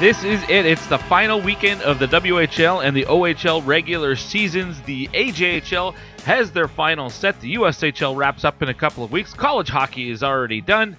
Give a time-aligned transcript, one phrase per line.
[0.00, 0.64] This is it.
[0.64, 4.80] It's the final weekend of the WHL and the OHL regular seasons.
[4.82, 7.40] The AJHL has their final set.
[7.40, 9.34] The USHL wraps up in a couple of weeks.
[9.34, 10.96] College hockey is already done.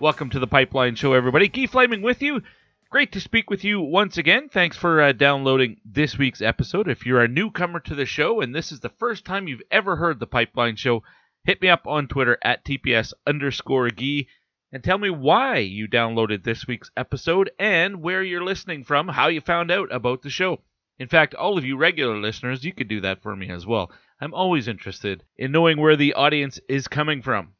[0.00, 1.48] Welcome to the Pipeline Show, everybody.
[1.48, 2.40] Guy Flaming with you.
[2.88, 4.48] Great to speak with you once again.
[4.48, 6.88] Thanks for uh, downloading this week's episode.
[6.88, 9.96] If you're a newcomer to the show and this is the first time you've ever
[9.96, 11.02] heard the Pipeline Show,
[11.44, 14.26] hit me up on Twitter at TPS underscore Guy
[14.72, 19.28] and tell me why you downloaded this week's episode and where you're listening from, how
[19.28, 20.62] you found out about the show.
[20.98, 23.90] In fact, all of you regular listeners, you could do that for me as well.
[24.20, 27.54] I'm always interested in knowing where the audience is coming from.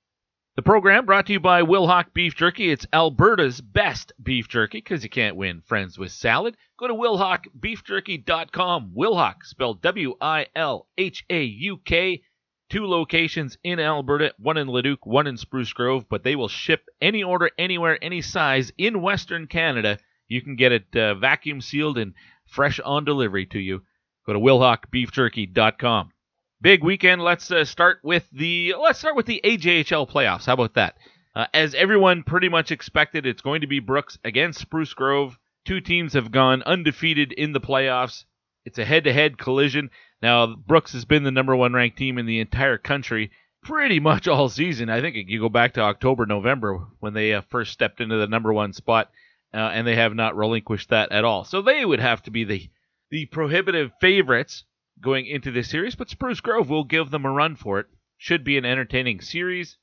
[0.56, 2.69] The program brought to you by Wilhauk Beef Jerky.
[2.73, 6.57] It's Alberta's best beef jerky because you can't win friends with salad.
[6.77, 8.92] Go to wilhaukbeefjerky.com.
[8.92, 12.23] Wilhauk, spelled W I L H A U K.
[12.70, 16.84] Two locations in Alberta, one in Leduc, one in Spruce Grove, but they will ship
[17.01, 19.98] any order, anywhere, any size in Western Canada.
[20.29, 22.12] You can get it uh, vacuum sealed and
[22.45, 23.83] fresh on delivery to you.
[24.27, 26.12] Go to wilhaukbeefjerky.com.
[26.61, 27.23] Big weekend.
[27.23, 30.45] Let's uh, start with the let's start with the AJHL playoffs.
[30.45, 30.96] How about that?
[31.34, 35.39] Uh, as everyone pretty much expected, it's going to be Brooks against Spruce Grove.
[35.64, 38.24] Two teams have gone undefeated in the playoffs.
[38.64, 39.90] It's a head-to-head collision.
[40.20, 43.30] Now, Brooks has been the number one ranked team in the entire country
[43.62, 44.89] pretty much all season.
[44.89, 48.27] I think you go back to October, November when they uh, first stepped into the
[48.27, 49.11] number one spot,
[49.52, 51.45] uh, and they have not relinquished that at all.
[51.45, 52.68] So they would have to be the
[53.11, 54.64] the prohibitive favorites
[55.01, 55.95] going into this series.
[55.95, 57.86] But Spruce Grove will give them a run for it.
[58.17, 59.77] Should be an entertaining series,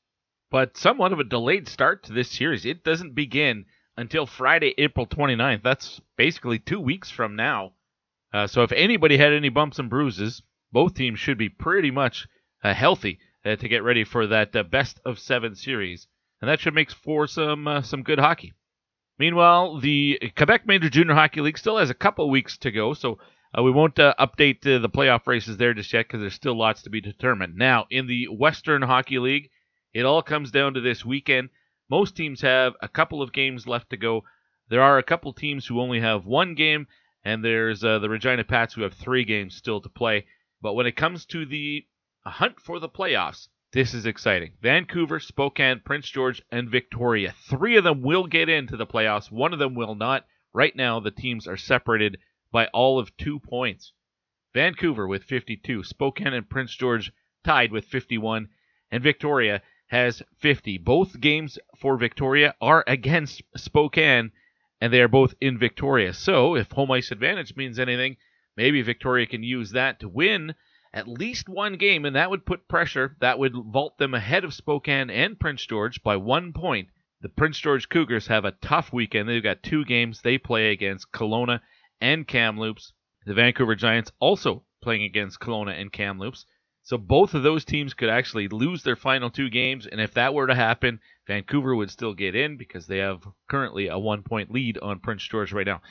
[0.51, 2.65] but somewhat of a delayed start to this series.
[2.65, 5.63] It doesn't begin until Friday, April 29th.
[5.63, 7.74] That's basically two weeks from now.
[8.35, 12.27] Uh, so if anybody had any bumps and bruises, both teams should be pretty much
[12.65, 16.07] uh, healthy uh, to get ready for that uh, best of seven series,
[16.41, 18.51] and that should make for some uh, some good hockey.
[19.17, 23.19] Meanwhile, the Quebec Major Junior Hockey League still has a couple weeks to go, so
[23.57, 26.89] uh, we won't update the playoff races there just yet because there's still lots to
[26.89, 27.55] be determined.
[27.55, 29.49] Now, in the Western Hockey League,
[29.93, 31.51] it all comes down to this weekend.
[31.89, 34.25] Most teams have a couple of games left to go.
[34.67, 36.87] There are a couple teams who only have one game,
[37.25, 40.27] and there's uh, the Regina Pats who have three games still to play.
[40.61, 41.85] But when it comes to the
[42.23, 44.53] hunt for the playoffs, this is exciting.
[44.61, 47.33] Vancouver, Spokane, Prince George, and Victoria.
[47.49, 49.31] Three of them will get into the playoffs.
[49.31, 50.25] One of them will not.
[50.53, 52.19] Right now, the teams are separated
[52.51, 53.91] by all of two points.
[54.53, 57.11] Vancouver with 52, Spokane and Prince George
[57.43, 58.47] tied with 51,
[58.91, 60.77] and Victoria has 50.
[60.77, 64.31] Both games for Victoria are against Spokane,
[64.81, 66.13] and they are both in Victoria.
[66.13, 68.17] So, if home ice advantage means anything,
[68.57, 70.55] maybe Victoria can use that to win
[70.93, 73.17] at least one game, and that would put pressure.
[73.19, 76.89] That would vault them ahead of Spokane and Prince George by one point.
[77.21, 79.27] The Prince George Cougars have a tough weekend.
[79.27, 81.59] They've got two games they play against Kelowna
[81.99, 82.93] and Kamloops.
[83.25, 86.45] The Vancouver Giants also playing against Kelowna and Kamloops.
[86.85, 90.35] So both of those teams could actually lose their final two games, and if that
[90.35, 94.51] were to happen, Vancouver would still get in because they have currently a one point
[94.51, 95.81] lead on Prince George right now.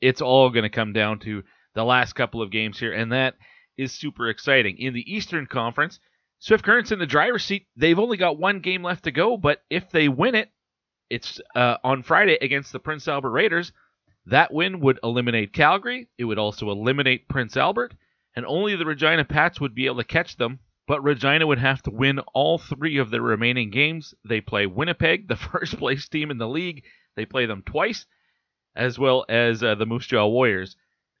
[0.00, 1.44] It's all going to come down to
[1.74, 3.36] the last couple of games here, and that
[3.78, 4.78] is super exciting.
[4.78, 6.00] In the Eastern Conference,
[6.40, 7.68] Swift Current's in the driver's seat.
[7.76, 10.50] They've only got one game left to go, but if they win it,
[11.08, 13.70] it's uh, on Friday against the Prince Albert Raiders.
[14.26, 16.08] That win would eliminate Calgary.
[16.18, 17.94] It would also eliminate Prince Albert.
[18.34, 20.60] And only the Regina Pats would be able to catch them.
[20.88, 24.14] But Regina would have to win all three of their remaining games.
[24.24, 26.84] They play Winnipeg, the first place team in the league.
[27.14, 28.06] They play them twice,
[28.74, 30.76] as well as uh, the Moose Jaw Warriors.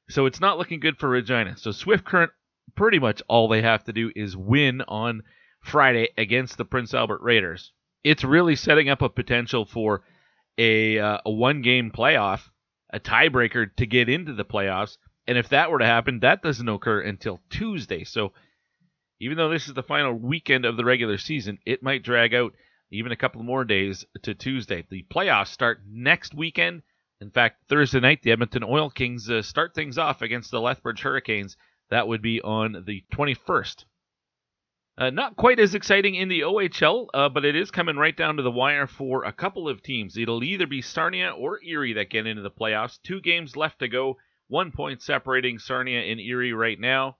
[0.08, 1.56] So it's not looking good for Regina.
[1.56, 2.32] So Swift Current,
[2.74, 5.22] pretty much all they have to do is win on
[5.60, 7.72] Friday against the Prince Albert Raiders.
[8.02, 10.02] It's really setting up a potential for
[10.58, 12.50] a, uh, a one game playoff,
[12.90, 14.98] a tiebreaker to get into the playoffs.
[15.26, 18.04] And if that were to happen, that doesn't occur until Tuesday.
[18.04, 18.32] So
[19.20, 22.52] even though this is the final weekend of the regular season, it might drag out
[22.90, 24.84] even a couple more days to Tuesday.
[24.90, 26.82] The playoffs start next weekend.
[27.20, 31.02] In fact, Thursday night, the Edmonton Oil Kings uh, start things off against the Lethbridge
[31.02, 31.56] Hurricanes.
[31.90, 33.84] That would be on the 21st.
[34.98, 38.36] Uh, not quite as exciting in the OHL, uh, but it is coming right down
[38.36, 40.18] to the wire for a couple of teams.
[40.18, 43.00] It'll either be Sarnia or Erie that get into the playoffs.
[43.02, 44.18] Two games left to go,
[44.52, 47.16] one point separating Sarnia and Erie right now.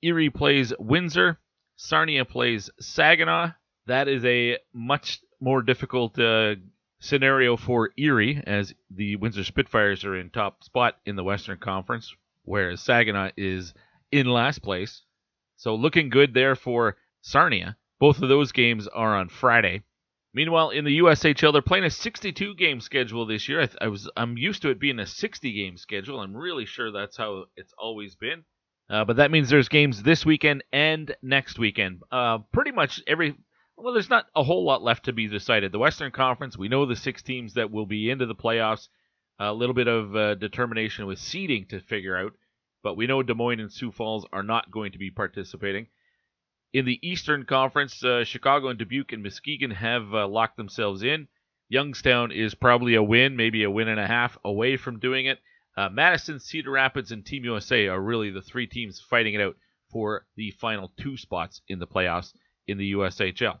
[0.00, 1.40] Erie plays Windsor.
[1.74, 3.50] Sarnia plays Saginaw.
[3.86, 6.54] That is a much more difficult uh,
[7.00, 12.14] scenario for Erie, as the Windsor Spitfires are in top spot in the Western Conference,
[12.44, 13.74] whereas Saginaw is
[14.12, 15.02] in last place.
[15.56, 17.76] So looking good there for Sarnia.
[17.98, 19.82] Both of those games are on Friday.
[20.34, 23.60] Meanwhile, in the USHL, they're playing a 62 game schedule this year.
[23.60, 26.20] I, th- I was I'm used to it being a 60 game schedule.
[26.20, 28.44] I'm really sure that's how it's always been.
[28.88, 32.02] Uh, but that means there's games this weekend and next weekend.
[32.10, 33.36] Uh, pretty much every.
[33.76, 35.72] Well, there's not a whole lot left to be decided.
[35.72, 38.88] The Western Conference, we know the six teams that will be into the playoffs.
[39.38, 42.32] A little bit of uh, determination with seeding to figure out,
[42.82, 45.88] but we know Des Moines and Sioux Falls are not going to be participating.
[46.72, 51.28] In the Eastern Conference, uh, Chicago and Dubuque and Muskegon have uh, locked themselves in.
[51.68, 55.38] Youngstown is probably a win, maybe a win and a half away from doing it.
[55.76, 59.56] Uh, Madison, Cedar Rapids, and Team USA are really the three teams fighting it out
[59.90, 62.32] for the final two spots in the playoffs
[62.66, 63.58] in the USHL.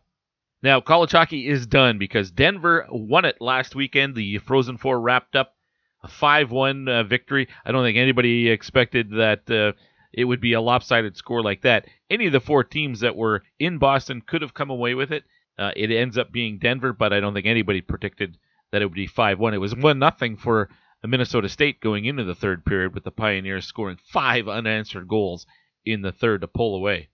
[0.62, 4.14] Now, college hockey is done because Denver won it last weekend.
[4.14, 5.54] The Frozen Four wrapped up
[6.02, 7.48] a 5 1 uh, victory.
[7.64, 9.72] I don't think anybody expected that uh,
[10.12, 11.86] it would be a lopsided score like that.
[12.10, 15.24] Any of the four teams that were in Boston could have come away with it.
[15.58, 18.36] Uh, it ends up being Denver, but I don't think anybody predicted
[18.70, 19.54] that it would be 5 1.
[19.54, 20.68] It was 1 0 for
[21.04, 25.46] Minnesota State going into the third period with the Pioneers scoring five unanswered goals
[25.84, 27.08] in the third to pull away.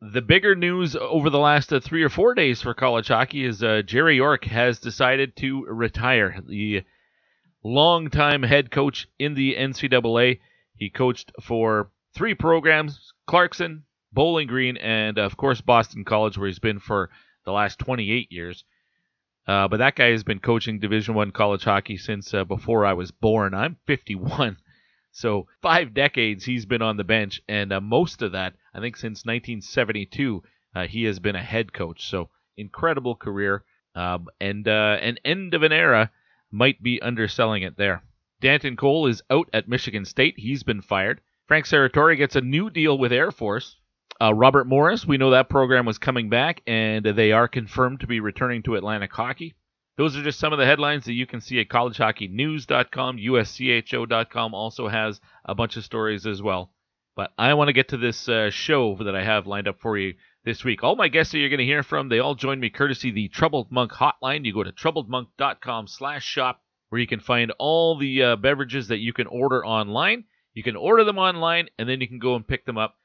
[0.00, 3.62] The bigger news over the last uh, three or four days for college hockey is
[3.62, 6.42] uh, Jerry York has decided to retire.
[6.46, 6.84] The
[7.62, 10.40] longtime head coach in the NCAA.
[10.76, 16.58] He coached for three programs Clarkson, Bowling Green, and of course Boston College, where he's
[16.58, 17.10] been for
[17.44, 18.64] the last 28 years.
[19.46, 22.94] Uh, but that guy has been coaching Division One college hockey since uh, before I
[22.94, 23.52] was born.
[23.52, 24.56] I'm 51,
[25.12, 28.96] so five decades he's been on the bench, and uh, most of that, I think,
[28.96, 30.42] since 1972,
[30.74, 32.08] uh, he has been a head coach.
[32.08, 33.64] So incredible career,
[33.94, 36.10] um, and uh, an end of an era
[36.50, 38.02] might be underselling it there.
[38.40, 40.34] Danton Cole is out at Michigan State.
[40.38, 41.20] He's been fired.
[41.46, 43.76] Frank Serratore gets a new deal with Air Force.
[44.20, 48.06] Uh, Robert Morris, we know that program was coming back, and they are confirmed to
[48.06, 49.54] be returning to Atlantic Hockey.
[49.98, 53.18] Those are just some of the headlines that you can see at collegehockeynews.com.
[53.18, 56.72] USCHO.com also has a bunch of stories as well.
[57.14, 59.98] But I want to get to this uh, show that I have lined up for
[59.98, 60.14] you
[60.44, 60.82] this week.
[60.82, 63.28] All my guests that you're going to hear from, they all join me courtesy the
[63.28, 64.46] Troubled Monk hotline.
[64.46, 68.98] You go to troubledmonk.com slash shop where you can find all the uh, beverages that
[68.98, 70.24] you can order online.
[70.54, 72.96] You can order them online, and then you can go and pick them up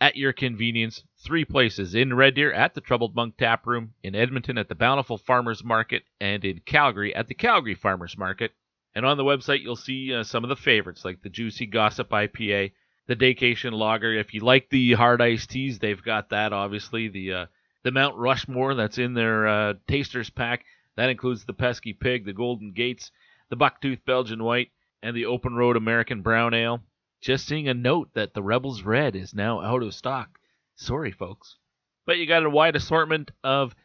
[0.00, 1.02] at your convenience.
[1.18, 4.74] Three places in Red Deer at the Troubled Monk Tap Room, in Edmonton at the
[4.74, 8.52] Bountiful Farmers Market, and in Calgary at the Calgary Farmers Market.
[8.94, 12.10] And on the website, you'll see uh, some of the favorites like the Juicy Gossip
[12.10, 12.72] IPA,
[13.06, 14.12] the Daycation Lager.
[14.12, 16.52] If you like the hard iced teas, they've got that.
[16.52, 17.46] Obviously, the uh,
[17.82, 20.64] the Mount Rushmore that's in their uh, tasters pack.
[20.96, 23.10] That includes the Pesky Pig, the Golden Gates,
[23.50, 24.70] the Bucktooth Belgian White,
[25.02, 26.80] and the Open Road American Brown Ale.
[27.22, 30.40] Just seeing a note that the Rebels Red is now out of stock.
[30.74, 31.56] Sorry, folks.
[32.04, 33.76] But you got a wide assortment of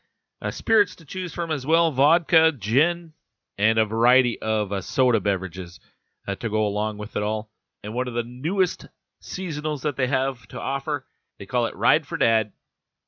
[0.42, 3.14] uh, spirits to choose from as well vodka, gin,
[3.60, 5.80] and a variety of uh, soda beverages
[6.28, 7.52] uh, to go along with it all.
[7.84, 8.88] And one of the newest
[9.22, 11.06] seasonals that they have to offer,
[11.38, 12.54] they call it Ride for Dad.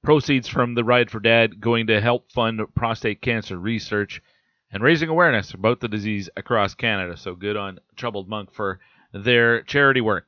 [0.03, 4.21] Proceeds from the Ride for Dad going to help fund prostate cancer research
[4.71, 7.17] and raising awareness about the disease across Canada.
[7.17, 8.79] So good on Troubled Monk for
[9.13, 10.25] their charity work.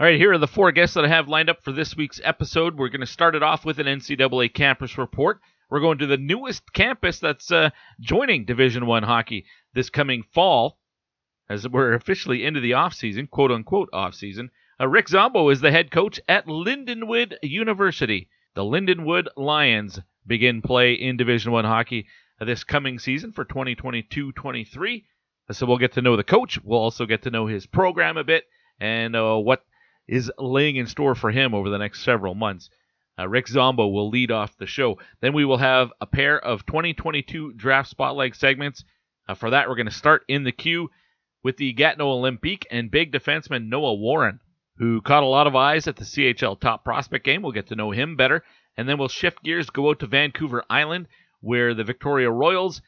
[0.00, 2.20] All right, here are the four guests that I have lined up for this week's
[2.24, 2.76] episode.
[2.76, 5.40] We're going to start it off with an NCAA campus report.
[5.70, 10.78] We're going to the newest campus that's uh, joining Division One hockey this coming fall,
[11.48, 14.50] as we're officially into the off season, quote unquote off season.
[14.80, 18.28] Uh, Rick Zombo is the head coach at Lindenwood University.
[18.54, 22.06] The Lindenwood Lions begin play in Division One hockey
[22.40, 25.04] this coming season for 2022-23.
[25.50, 26.58] So we'll get to know the coach.
[26.62, 28.44] We'll also get to know his program a bit
[28.80, 29.64] and uh, what
[30.08, 32.70] is laying in store for him over the next several months.
[33.18, 34.98] Uh, Rick Zombo will lead off the show.
[35.20, 38.84] Then we will have a pair of 2022 draft spotlight segments.
[39.28, 40.90] Uh, for that, we're going to start in the queue
[41.42, 44.40] with the Gatineau Olympique and big defenseman Noah Warren,
[44.78, 47.42] who caught a lot of eyes at the CHL top prospect game.
[47.42, 48.42] We'll get to know him better.
[48.76, 51.06] And then we'll shift gears, go out to Vancouver Island,
[51.40, 52.82] where the Victoria Royals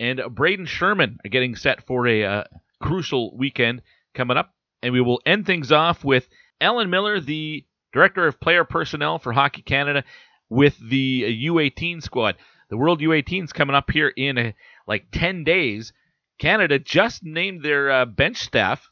[0.00, 2.44] and Brayden Schuurman are getting set for a uh,
[2.80, 3.82] crucial weekend
[4.14, 4.54] coming up.
[4.82, 6.28] And we will end things off with
[6.60, 10.04] Alan Millar, the Director of Player Personnel for Hockey Canada,
[10.48, 12.36] with the U18 squad.
[12.70, 14.52] The World U18 is coming up here in uh,
[14.86, 15.92] like 10 days.
[16.38, 18.88] Canada just named their uh, bench staff,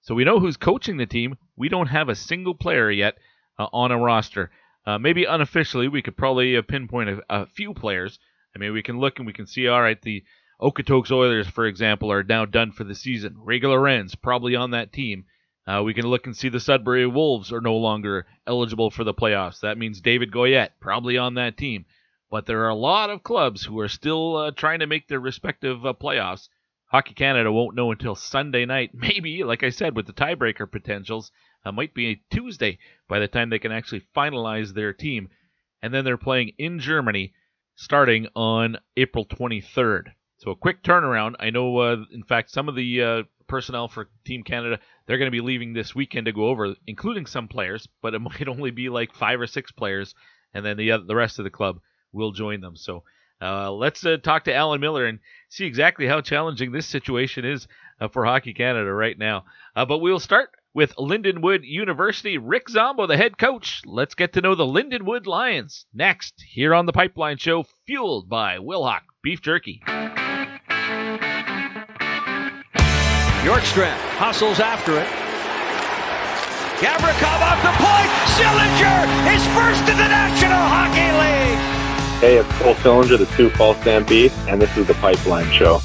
[0.00, 1.36] so we know who's coaching the team.
[1.56, 3.18] We don't have a single player yet
[3.58, 4.50] uh, on a roster.
[4.84, 8.18] Uh, maybe unofficially, we could probably uh, pinpoint a, a, few players.
[8.54, 10.24] I mean, we can look and we can see, all right, the
[10.60, 13.34] Okotoks Oilers, for example, are now done for the season.
[13.38, 15.24] Regular Lorenz probably on that team.
[15.66, 19.14] Uh, we can look and see the Sudbury Wolves are no longer eligible for the
[19.14, 19.60] playoffs.
[19.60, 21.84] That means David Goyette probably on that team.
[22.30, 25.20] But there are a lot of clubs who are still uh, trying to make their
[25.20, 26.48] respective uh, playoffs.
[26.86, 28.90] Hockey Canada won't know until Sunday night.
[28.94, 31.30] Maybe, like I said, with the tiebreaker potentials,
[31.64, 32.78] uh, might be Tuesday
[33.08, 35.28] by the time they can actually finalize their team.
[35.82, 37.32] And then they're playing in Germany
[37.74, 40.12] starting on April 23rd.
[40.38, 41.34] So a quick turnaround.
[41.38, 45.30] I know, uh, in fact, some of the uh, personnel for Team Canada, they're going
[45.30, 48.70] to be leaving this weekend to go over, including some players, but it might only
[48.70, 50.14] be like five or six players,
[50.54, 51.80] and then the the rest of the club
[52.12, 52.76] will join them.
[52.76, 53.04] So
[53.40, 57.66] uh, let's uh, talk to Alan Millar and see exactly how challenging this situation is
[58.00, 59.44] uh, for Hockey Canada right now.
[59.74, 62.38] Uh, but we'll start with Lindenwood University.
[62.38, 63.82] Rick Zombo, the head coach.
[63.84, 68.58] Let's get to know the Lindenwood Lions next here on the Pipeline Show, fueled by
[68.58, 69.82] Wilhauk Beef Jerky.
[73.42, 75.08] Bjorkstrand hustles after it.
[76.78, 78.10] Gavrikov off the point.
[78.34, 81.58] Sillinger is first in the National Hockey League.
[82.20, 85.80] Hey, it's Cole Sillinger, the Sioux Falls Stampede, and this is the Pipeline Show.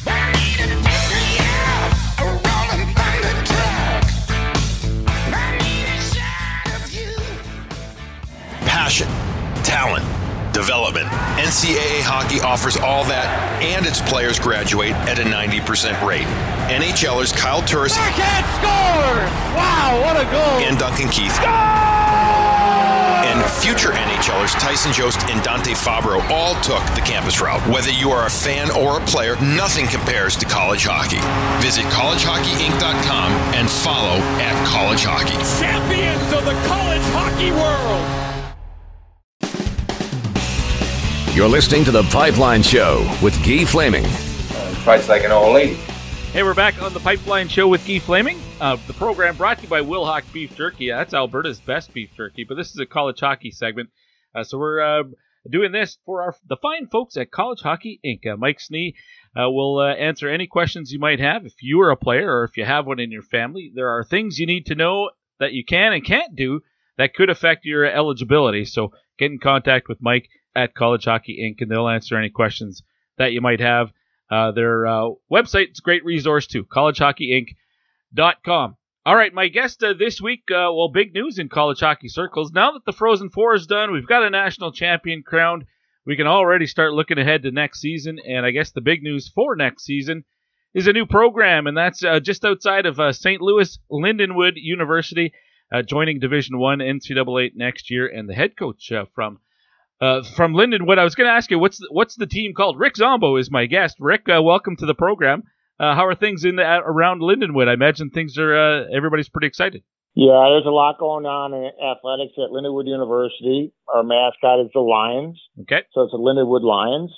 [10.58, 11.06] Development.
[11.38, 13.30] NCAA hockey offers all that,
[13.62, 16.26] and its players graduate at a 90% rate.
[16.66, 19.30] NHLers Kyle Turris scores!
[19.54, 20.58] Wow, what a goal!
[20.66, 21.38] And Duncan Keith.
[23.28, 27.62] And future NHLers Tyson Jost and Dante Fabro all took the campus route.
[27.70, 31.22] Whether you are a fan or a player, nothing compares to college hockey.
[31.62, 35.38] Visit collegehockeyinc.com and follow at college hockey.
[35.62, 38.17] Champions of the college hockey world!
[41.38, 44.04] You're listening to The Pipeline Show with Guy Flaming.
[44.04, 45.76] Uh, fights like an old lady.
[46.34, 48.42] Hey, we're back on The Pipeline Show with Guy Flaming.
[48.60, 50.86] Uh, the program brought to you by Wilhauk Beef Jerky.
[50.86, 53.92] Yeah, that's Alberta's best beef jerky, but this is a college hockey segment.
[54.34, 55.04] Uh, so we're uh,
[55.48, 58.26] doing this for our the fine folks at College Hockey Inc.
[58.26, 58.96] Uh, Mike Snee
[59.40, 61.46] uh, will answer any questions you might have.
[61.46, 64.04] If you are a player or if you have one in your family, there are
[64.04, 66.62] things you need to know that you can and can't do
[66.98, 68.66] that could affect your eligibility.
[68.66, 71.62] So get in contact with Mike at College Hockey Inc.
[71.62, 72.82] and they'll answer any questions
[73.18, 73.92] that you might have.
[74.30, 78.76] Uh, their uh, website is a great resource too, collegehockeyinc.com.
[79.06, 82.52] All right, my guest uh, this week, uh, well, big news in college hockey circles.
[82.52, 85.64] Now that the Frozen Four is done, we've got a national champion crowned.
[86.06, 89.32] We can already start looking ahead to next season, and I guess the big news
[89.34, 90.26] for next season
[90.74, 93.42] is a new program, and that's uh, just outside of uh, St.
[93.42, 95.32] Louis Lindenwood University,
[95.86, 99.40] joining Division One NCAA next year, and the head coach from
[100.02, 101.00] uh, from Lindenwood.
[101.00, 102.80] I was going to ask you what's the, what's the team called?
[102.80, 103.98] Rick Zombo is my guest.
[104.00, 105.44] Rick, uh, welcome to the program.
[105.80, 107.68] Uh, how are things in the, around Lindenwood?
[107.68, 109.84] I imagine things are uh, everybody's pretty excited.
[110.16, 113.72] Yeah, there's a lot going on in athletics at Lindenwood University.
[113.86, 115.40] Our mascot is the Lions.
[115.62, 115.86] Okay.
[115.94, 117.14] So it's the Lindenwood Lions.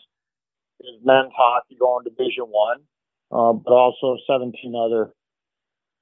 [0.81, 2.83] There's men's hockey going Division One,
[3.31, 5.13] uh, but also 17 other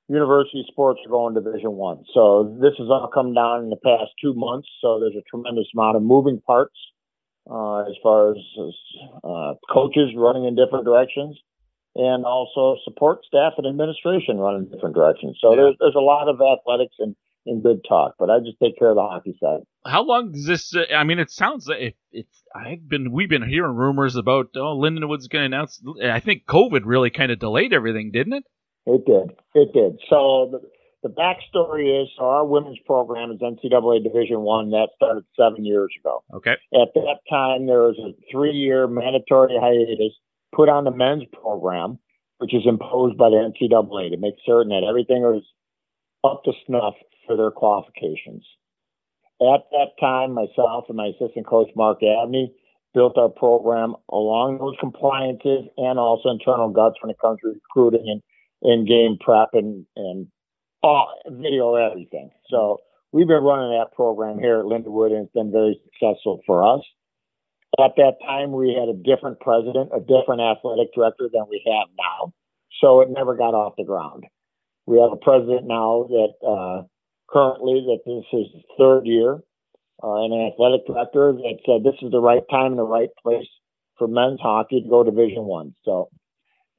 [0.08, 2.04] university sports are going Division One.
[2.14, 4.68] So this has all come down in the past two months.
[4.82, 6.76] So there's a tremendous amount of moving parts
[7.50, 8.38] uh, as far as
[9.24, 11.38] uh, coaches running in different directions,
[11.96, 15.38] and also support staff and administration running in different directions.
[15.42, 15.58] So yeah.
[15.58, 17.16] there's there's a lot of athletics and.
[17.50, 19.62] In good talk, but I just take care of the hockey side.
[19.86, 20.76] How long does this?
[20.76, 22.44] Uh, I mean, it sounds like it, it's.
[22.54, 23.10] I've been.
[23.10, 24.48] We've been hearing rumors about.
[24.58, 25.82] Oh, Lindenwood's going to announce.
[26.04, 28.44] I think COVID really kind of delayed everything, didn't it?
[28.88, 29.36] It did.
[29.54, 30.00] It did.
[30.10, 30.62] So the,
[31.04, 34.72] the backstory is so our women's program is NCAA Division One.
[34.72, 36.24] That started seven years ago.
[36.34, 36.56] Okay.
[36.74, 40.14] At that time, there was a three-year mandatory hiatus
[40.56, 42.00] put on the men's program,
[42.38, 45.44] which is imposed by the NCAA to make certain that everything was
[46.24, 46.96] up to snuff
[47.28, 48.46] for their qualifications.
[49.42, 52.54] At that time, myself and my assistant coach Mark Abney
[52.94, 58.10] built our program along those compliances and also internal guts when it comes to recruiting
[58.10, 58.22] and,
[58.62, 60.28] and game prep and, and
[60.84, 62.32] all, video everything.
[62.50, 62.78] So
[63.12, 66.82] we've been running that program here at Lindenwood and it's been very successful for us.
[67.80, 71.88] At that time, we had a different president, a different athletic director than we have
[71.98, 72.34] now.
[72.82, 74.24] So it never got off the ground.
[74.86, 76.84] We have a president now that uh,
[77.30, 79.40] currently that this is his third year,
[80.02, 83.10] uh, and an athletic director that said this is the right time and the right
[83.22, 83.48] place
[83.98, 85.76] for men's hockey to go Division One.
[85.84, 86.10] So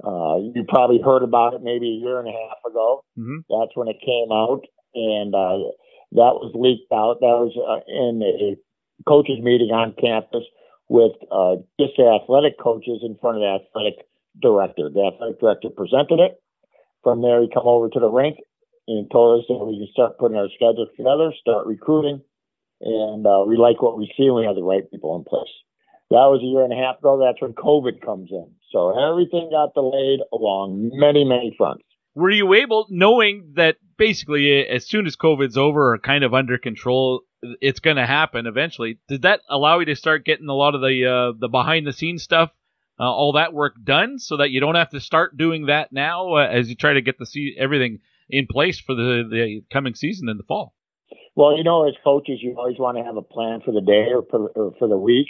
[0.05, 3.05] uh, you probably heard about it maybe a year and a half ago.
[3.19, 3.39] Mm-hmm.
[3.51, 4.63] That's when it came out,
[4.95, 5.75] and uh,
[6.13, 7.19] that was leaked out.
[7.21, 8.57] That was uh, in a
[9.07, 10.45] coaches meeting on campus
[10.89, 14.07] with uh, just the athletic coaches in front of the athletic
[14.41, 14.89] director.
[14.89, 16.41] The athletic director presented it.
[17.03, 18.39] From there, he come over to the rink
[18.89, 22.23] and told us that we can start putting our schedules together, start recruiting,
[22.81, 25.53] and uh, we like what we see and we have the right people in place.
[26.11, 27.21] That was a year and a half ago.
[27.21, 28.49] That's when COVID comes in.
[28.71, 31.85] So everything got delayed along many, many fronts.
[32.15, 36.59] Were you able, knowing that basically as soon as COVID's over or kind of under
[36.59, 37.23] control,
[37.61, 38.99] it's going to happen eventually?
[39.09, 41.93] Did that allow you to start getting a lot of the uh, the behind the
[41.93, 42.51] scenes stuff,
[42.99, 46.35] uh, all that work done, so that you don't have to start doing that now
[46.35, 49.95] uh, as you try to get the see everything in place for the the coming
[49.95, 50.75] season in the fall?
[51.37, 54.09] Well, you know, as coaches, you always want to have a plan for the day
[54.13, 55.29] or for, or for the week.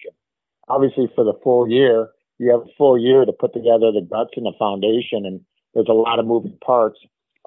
[0.66, 4.30] Obviously, for the full year, you have a full year to put together the guts
[4.36, 5.40] and the foundation, and
[5.74, 6.98] there's a lot of moving parts.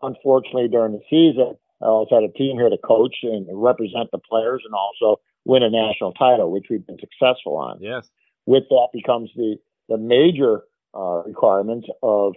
[0.02, 4.20] Unfortunately, during the season, I also had a team here to coach and represent the
[4.20, 7.80] players and also win a national title, which we've been successful on.
[7.82, 8.10] Yes.
[8.46, 9.58] With that becomes the,
[9.90, 10.64] the major
[10.96, 12.34] uh, requirements of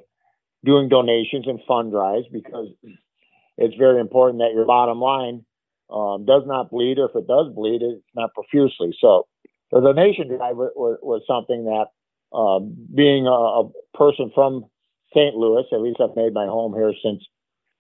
[0.64, 2.68] doing donations and fund drives because
[3.58, 5.44] it's very important that your bottom line
[5.90, 8.96] um, does not bleed, or if it does bleed, it's not profusely.
[9.00, 9.26] So
[9.70, 11.86] the donation drive was, was something that,
[12.32, 12.58] uh,
[12.94, 14.64] being a, a, person from
[15.14, 15.34] St.
[15.34, 17.22] Louis, at least I've made my home here since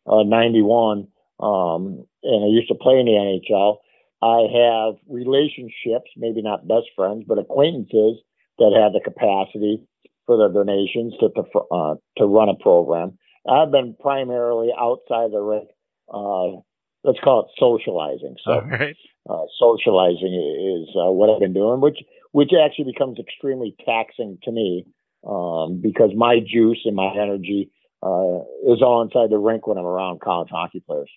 [0.06, 1.08] uh, 91,
[1.40, 3.78] um, and I used to play in the NHL.
[4.22, 8.22] I have relationships, maybe not best friends, but acquaintances
[8.58, 9.82] that have the capacity
[10.26, 13.18] for their donations to to, uh, to run a program.
[13.48, 15.68] I've been primarily outside the rink.
[16.08, 16.60] Uh,
[17.02, 18.36] let's call it socializing.
[18.42, 18.96] So, right.
[19.28, 21.98] uh, socializing is uh, what I've been doing, which
[22.34, 24.84] which actually becomes extremely taxing to me
[25.24, 27.70] um, because my juice and my energy
[28.02, 31.08] uh, is all inside the rink when I'm around college hockey players.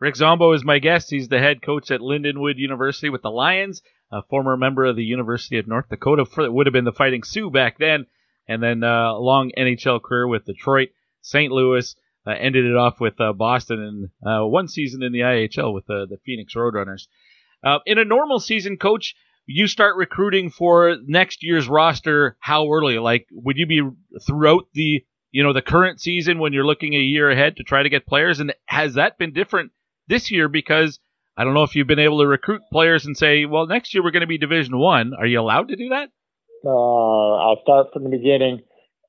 [0.00, 1.10] Rick Zombo is my guest.
[1.10, 5.04] He's the head coach at Lindenwood University with the Lions, a former member of the
[5.04, 6.24] University of North Dakota.
[6.24, 8.06] For, would have been the Fighting Sioux back then,
[8.48, 10.88] and then uh, long NHL career with Detroit,
[11.20, 11.52] St.
[11.52, 11.94] Louis.
[12.26, 15.84] Uh, ended it off with uh, Boston and uh, one season in the IHL with
[15.86, 17.08] the Phoenix Roadrunners.
[17.62, 19.14] Uh, in a normal season, coach,
[19.46, 22.98] you start recruiting for next year's roster how early?
[22.98, 23.82] Like, would you be
[24.26, 27.82] throughout the you know the current season when you're looking a year ahead to try
[27.82, 28.40] to get players?
[28.40, 29.72] And has that been different
[30.08, 30.48] this year?
[30.48, 30.98] Because
[31.36, 34.02] I don't know if you've been able to recruit players and say, well, next year
[34.02, 35.12] we're going to be Division One.
[35.18, 36.10] Are you allowed to do that?
[36.64, 38.60] Uh, I'll start from the beginning.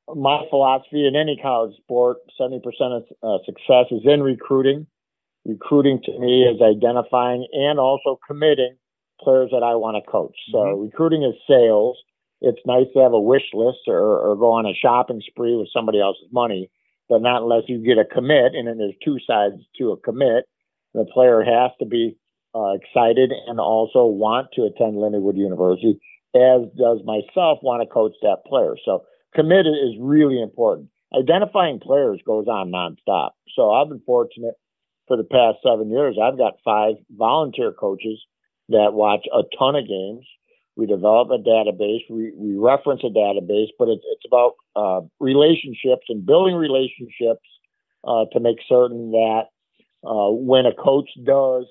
[0.08, 4.88] My philosophy in any college sport, 70% of uh, success is in recruiting.
[5.46, 8.78] Recruiting to me is identifying and also committing
[9.24, 10.36] players that I want to coach.
[10.52, 10.82] So mm-hmm.
[10.82, 11.98] recruiting is sales.
[12.42, 15.70] It's nice to have a wish list or, or go on a shopping spree with
[15.74, 16.70] somebody else's money,
[17.08, 18.54] but not unless you get a commit.
[18.54, 20.46] And then there's two sides to a commit.
[20.94, 22.18] The player has to be
[22.54, 26.00] uh, excited and also want to attend Lindenwood University,
[26.36, 28.76] as does myself want to coach that player.
[28.86, 30.90] So committed is really important.
[31.18, 33.32] Identifying players goes on nonstop.
[33.56, 34.56] So I've been fortunate
[35.08, 36.18] for the past seven years.
[36.22, 38.22] I've got five volunteer coaches
[38.70, 40.26] that watch a ton of games.
[40.76, 42.02] We develop a database.
[42.10, 47.46] We, we reference a database, but it's, it's about uh, relationships and building relationships
[48.04, 49.44] uh, to make certain that
[50.04, 51.66] uh, when a coach does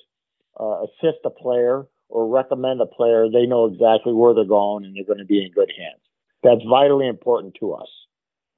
[0.59, 4.95] uh, assist a player or recommend a player, they know exactly where they're going and
[4.95, 6.01] they're going to be in good hands.
[6.43, 7.89] That's vitally important to us.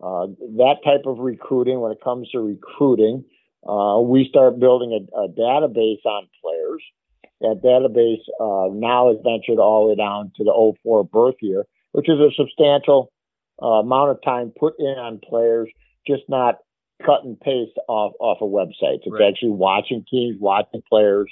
[0.03, 0.27] Uh,
[0.59, 3.25] that type of recruiting, when it comes to recruiting,
[3.67, 6.83] uh, we start building a, a, database on players.
[7.45, 11.67] That database uh, now has ventured all the way down to the 04 birth year,
[11.93, 13.13] which is a substantial
[13.63, 15.69] uh, amount of time put in on players,
[16.07, 16.57] just not
[17.05, 19.05] cut and paste off off of websites.
[19.05, 19.29] It's right.
[19.29, 21.29] actually watching teams, watching players,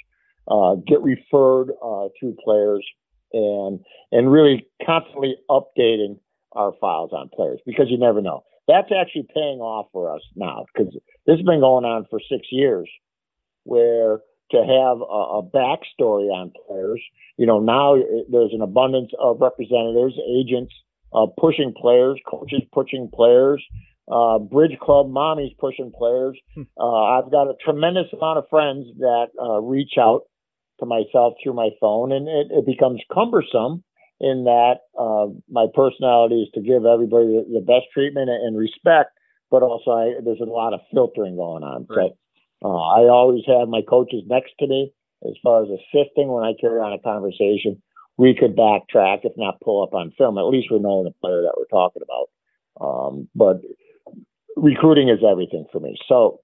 [0.47, 2.85] uh, get referred uh, to players,
[3.33, 3.79] and
[4.11, 6.19] and really constantly updating
[6.51, 8.43] our files on players because you never know.
[8.67, 10.93] That's actually paying off for us now because
[11.25, 12.87] this has been going on for six years,
[13.63, 14.19] where
[14.53, 17.01] to have a, a backstory on players.
[17.37, 17.95] You know, now
[18.31, 20.73] there's an abundance of representatives, agents
[21.13, 23.63] uh, pushing players, coaches pushing players,
[24.11, 26.37] uh, Bridge Club mommies pushing players.
[26.55, 26.63] Hmm.
[26.79, 30.23] Uh, I've got a tremendous amount of friends that uh, reach out
[30.79, 33.83] to myself through my phone, and it, it becomes cumbersome
[34.19, 39.11] in that uh, my personality is to give everybody the, the best treatment and respect,
[39.51, 41.85] but also I, there's a lot of filtering going on.
[41.89, 42.11] Right.
[42.11, 42.17] So
[42.63, 44.91] uh, I always have my coaches next to me
[45.25, 47.81] as far as assisting when I carry on a conversation.
[48.17, 50.37] We could backtrack, if not pull up on film.
[50.37, 52.29] At least we know the player that we're talking about.
[52.79, 53.61] Um, but
[54.55, 55.97] recruiting is everything for me.
[56.07, 56.41] So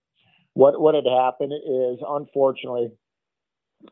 [0.54, 2.92] what what had happened is unfortunately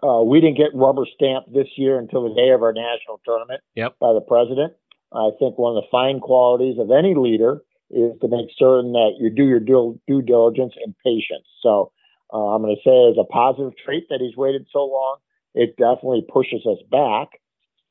[0.03, 3.61] uh, we didn't get rubber stamped this year until the day of our national tournament
[3.75, 3.95] yep.
[3.99, 4.73] by the president.
[5.13, 9.15] I think one of the fine qualities of any leader is to make certain that
[9.17, 11.47] you do your due, due diligence and patience.
[11.61, 11.91] So
[12.33, 15.17] uh, I'm going to say as a positive trait that he's waited so long.
[15.53, 17.39] It definitely pushes us back,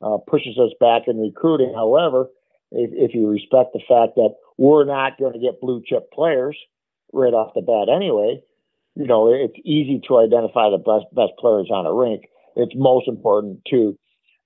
[0.02, 1.72] uh, pushes us back in recruiting.
[1.74, 2.28] However,
[2.70, 6.56] if, if you respect the fact that we're not going to get blue chip players
[7.12, 8.40] right off the bat anyway,
[8.94, 12.24] you know, it's easy to identify the best best players on a rink.
[12.56, 13.98] It's most important to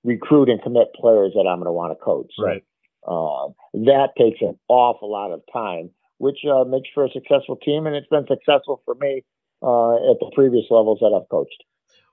[0.02, 2.32] recruit and commit players that I'm going to want to coach.
[2.36, 2.64] So, right.
[3.06, 7.86] Uh, that takes an awful lot of time, which uh, makes for a successful team,
[7.86, 9.24] and it's been successful for me
[9.62, 11.64] uh, at the previous levels that I've coached.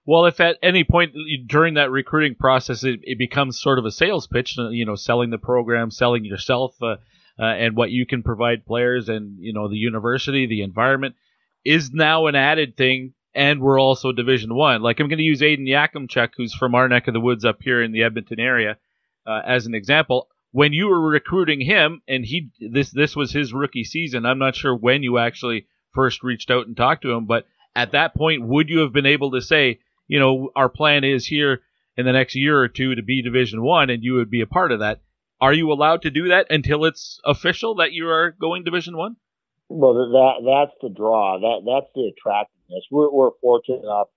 [0.05, 1.13] Well, if at any point
[1.47, 5.31] during that recruiting process it, it becomes sort of a sales pitch, you know, selling
[5.31, 6.95] the program, selling yourself, uh,
[7.39, 11.15] uh, and what you can provide players, and you know, the university, the environment
[11.65, 14.81] is now an added thing, and we're also Division One.
[14.81, 17.57] Like I'm going to use Aiden Yakimchuk, who's from our neck of the woods up
[17.61, 18.77] here in the Edmonton area,
[19.25, 20.29] uh, as an example.
[20.51, 24.25] When you were recruiting him, and he this this was his rookie season.
[24.25, 27.93] I'm not sure when you actually first reached out and talked to him, but at
[27.93, 31.61] that point, would you have been able to say, you know, our plan is here
[31.97, 34.47] in the next year or two to be Division One, and you would be a
[34.47, 35.01] part of that?
[35.41, 39.15] Are you allowed to do that until it's official that you are going Division One?
[39.69, 41.39] Well, that that's the draw.
[41.39, 42.85] That that's the attractiveness.
[42.91, 44.07] We're we're fortunate enough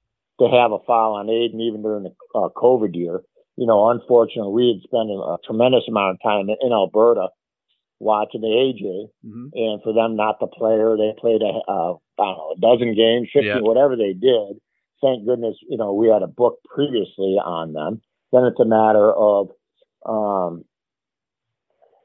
[0.40, 3.22] to have a file on Aiden even during the uh, COVID year.
[3.56, 7.28] You know, unfortunately, we had spent a, tremendous amount of time in, in Alberta
[8.00, 9.48] watching the AJ, mm-hmm.
[9.54, 12.60] and for them not to play her, they played a uh, I don't know a
[12.60, 13.60] dozen games, fifty, yeah.
[13.60, 14.58] whatever they did.
[15.00, 18.02] Thank goodness, you know, we had a book previously on them.
[18.32, 19.48] Then it's a matter of
[20.04, 20.64] um,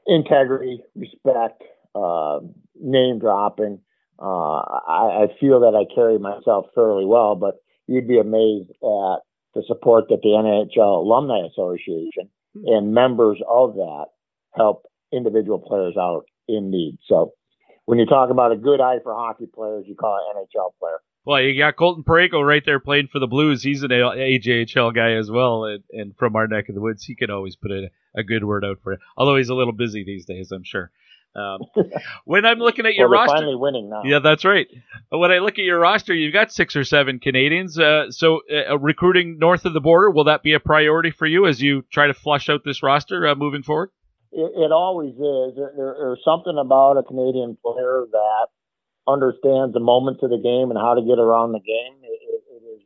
[0.06, 1.62] integrity, respect,
[1.94, 2.40] uh,
[2.80, 3.80] name dropping.
[4.18, 7.56] Uh, I, I feel that I carry myself fairly well, but
[7.86, 9.20] you'd be amazed at
[9.54, 12.62] the support that the NHL Alumni Association hmm.
[12.66, 14.06] and members of that
[14.54, 16.98] help individual players out in need.
[17.06, 17.32] So
[17.86, 20.98] when you talk about a good eye for hockey players, you call it NHL player.
[21.24, 23.60] Well, you got Colton Parayko right there playing for the Blues.
[23.62, 27.16] He's an AJHL guy as well, and, and from our neck of the woods, he
[27.16, 28.98] can always put a, a good word out for you.
[29.16, 30.92] Although he's a little busy these days, I'm sure.
[31.34, 31.60] Um,
[32.24, 34.02] when I'm looking at your well, roster, finally winning now.
[34.04, 34.68] Yeah, that's right.
[35.08, 37.76] When I look at your roster, you've got six or seven Canadians.
[37.76, 41.46] Uh, so, uh, recruiting north of the border will that be a priority for you
[41.46, 43.90] as you try to flush out this roster uh, moving forward?
[44.36, 45.56] It, it always is.
[45.56, 48.46] There, there's something about a Canadian player that
[49.08, 51.96] understands the moments of the game and how to get around the game.
[52.04, 52.82] It, it, it is,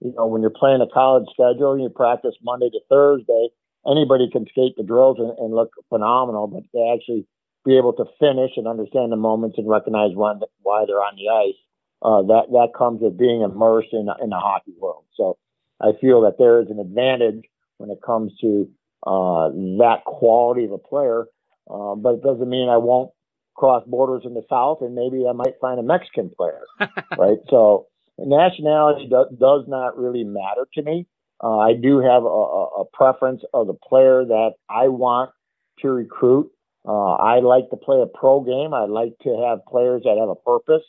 [0.00, 3.48] you know, when you're playing a college schedule, you practice Monday to Thursday.
[3.88, 7.26] Anybody can skate the drills and, and look phenomenal, but they actually
[7.64, 11.32] be able to finish and understand the moments and recognize when, why they're on the
[11.32, 11.56] ice.
[12.02, 15.04] Uh, that that comes with being immersed in in the hockey world.
[15.16, 15.36] So
[15.80, 17.44] I feel that there is an advantage
[17.76, 18.68] when it comes to
[19.06, 21.26] uh, that quality of a player.
[21.68, 23.10] Uh, but it doesn't mean I won't
[23.56, 26.62] cross borders in the South and maybe I might find a Mexican player,
[27.18, 27.38] right?
[27.48, 27.86] So
[28.18, 31.06] nationality do, does not really matter to me.
[31.42, 35.30] Uh, I do have a, a, preference of the player that I want
[35.80, 36.50] to recruit
[36.86, 38.72] uh, I like to play a pro game.
[38.72, 40.82] I like to have players that have a purpose,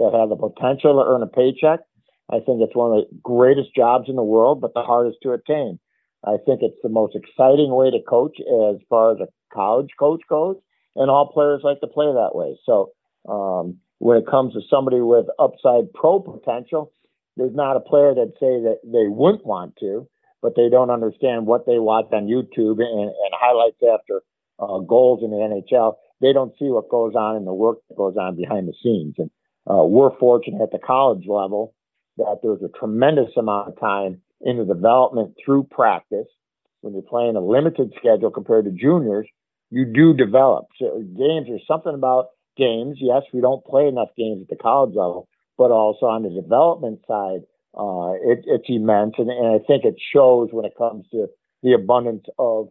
[0.00, 1.80] that have the potential to earn a paycheck.
[2.28, 5.32] I think it's one of the greatest jobs in the world, but the hardest to
[5.32, 5.78] attain.
[6.24, 10.22] I think it's the most exciting way to coach as far as a college coach
[10.28, 10.56] goes,
[10.94, 12.58] and all players like to play that way.
[12.64, 12.90] So
[13.28, 16.92] um, when it comes to somebody with upside pro potential,
[17.36, 20.08] there's not a player that say that they wouldn't want to,
[20.42, 24.22] but they don't understand what they watch on YouTube and, and highlights after
[24.58, 27.96] uh, goals in the NHL, they don't see what goes on in the work that
[27.96, 29.14] goes on behind the scenes.
[29.18, 29.30] And
[29.68, 31.74] Uh, we're fortunate at the college level
[32.18, 36.26] that there's a tremendous amount of time in the development through practice.
[36.80, 39.26] When you're playing a limited schedule compared to juniors,
[39.70, 40.66] you do develop.
[40.78, 42.98] So games, there's something about games.
[43.00, 47.00] Yes, we don't play enough games at the college level, but also on the development
[47.08, 47.40] side,
[47.76, 49.14] uh, it, it's immense.
[49.18, 51.26] And, and, I think it shows when it comes to
[51.62, 52.68] the abundance of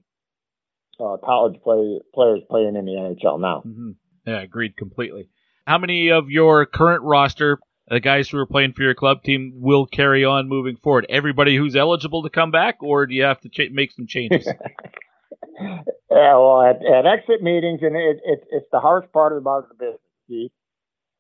[0.99, 3.63] uh, college play, players playing in the NHL now.
[3.65, 3.91] Mm-hmm.
[4.25, 5.29] Yeah, agreed completely.
[5.67, 9.53] How many of your current roster, the guys who are playing for your club team,
[9.55, 11.05] will carry on moving forward?
[11.09, 14.45] Everybody who's eligible to come back, or do you have to ch- make some changes?
[15.59, 19.75] yeah, well, at, at exit meetings, and it, it, it's the hardest part about the
[19.75, 19.99] business.
[20.25, 20.49] Steve.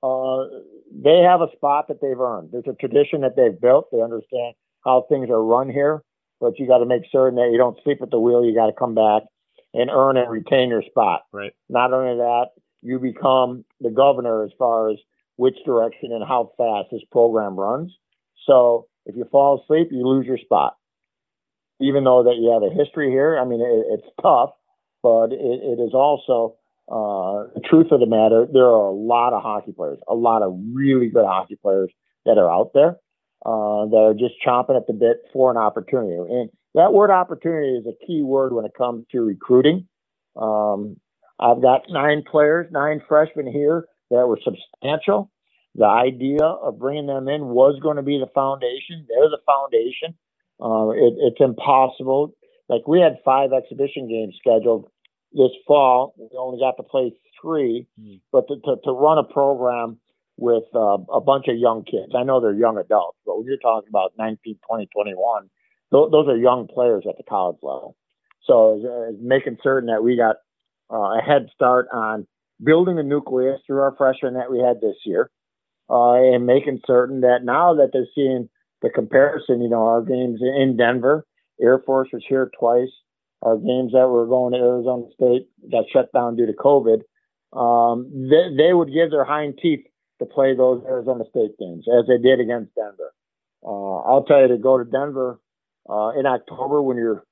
[0.03, 0.45] Uh,
[0.93, 2.49] they have a spot that they've earned.
[2.51, 3.87] There's a tradition that they've built.
[3.91, 6.03] They understand how things are run here,
[6.39, 8.45] but you got to make certain that you don't sleep at the wheel.
[8.45, 9.23] You got to come back
[9.73, 11.21] and earn and retain your spot.
[11.33, 11.53] Right.
[11.69, 12.47] Not only that,
[12.81, 14.97] you become the governor as far as
[15.37, 17.91] which direction and how fast this program runs.
[18.45, 20.75] So if you fall asleep, you lose your spot.
[21.81, 24.51] Even though that you have a history here, I mean, it, it's tough,
[25.03, 26.55] but it, it is also
[26.89, 30.41] uh, the truth of the matter, there are a lot of hockey players, a lot
[30.41, 31.91] of really good hockey players
[32.25, 32.97] that are out there
[33.45, 36.15] uh, that are just chomping at the bit for an opportunity.
[36.15, 39.87] And that word opportunity is a key word when it comes to recruiting.
[40.35, 40.97] Um,
[41.39, 45.31] I've got nine players, nine freshmen here that were substantial.
[45.75, 49.05] The idea of bringing them in was going to be the foundation.
[49.09, 50.15] They're the foundation.
[50.61, 52.33] Uh, it, it's impossible.
[52.69, 54.89] Like we had five exhibition games scheduled
[55.33, 56.15] this fall.
[56.17, 58.21] We only got to play three, mm.
[58.31, 59.99] but to, to, to, run a program
[60.37, 63.57] with uh, a bunch of young kids, I know they're young adults, but when you're
[63.57, 65.49] talking about 19, 20, 21,
[65.93, 67.95] th- those are young players at the college level.
[68.45, 70.37] So uh, making certain that we got
[70.91, 72.27] uh, a head start on
[72.63, 75.29] building a nucleus through our freshmen that we had this year,
[75.89, 78.49] uh, and making certain that now that they're seeing
[78.81, 81.25] the comparison, you know, our games in Denver,
[81.61, 82.91] Air Force was here twice,
[83.41, 87.01] our games that were going to Arizona State got shut down due to COVID.
[87.53, 89.85] Um, they, they would give their hind teeth
[90.19, 93.13] to play those Arizona State games as they did against Denver.
[93.65, 95.39] Uh, I'll tell you to go to Denver
[95.89, 97.23] uh, in October when you're,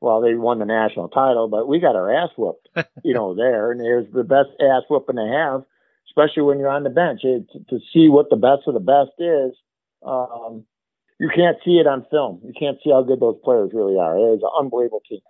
[0.00, 2.68] well, they won the national title, but we got our ass whooped,
[3.02, 5.64] you know, there, and it was the best ass whooping to have,
[6.08, 7.20] especially when you're on the bench.
[7.24, 9.56] It, to see what the best of the best is,
[10.06, 10.64] um,
[11.18, 12.40] you can't see it on film.
[12.44, 14.18] You can't see how good those players really are.
[14.18, 15.20] It is an unbelievable team.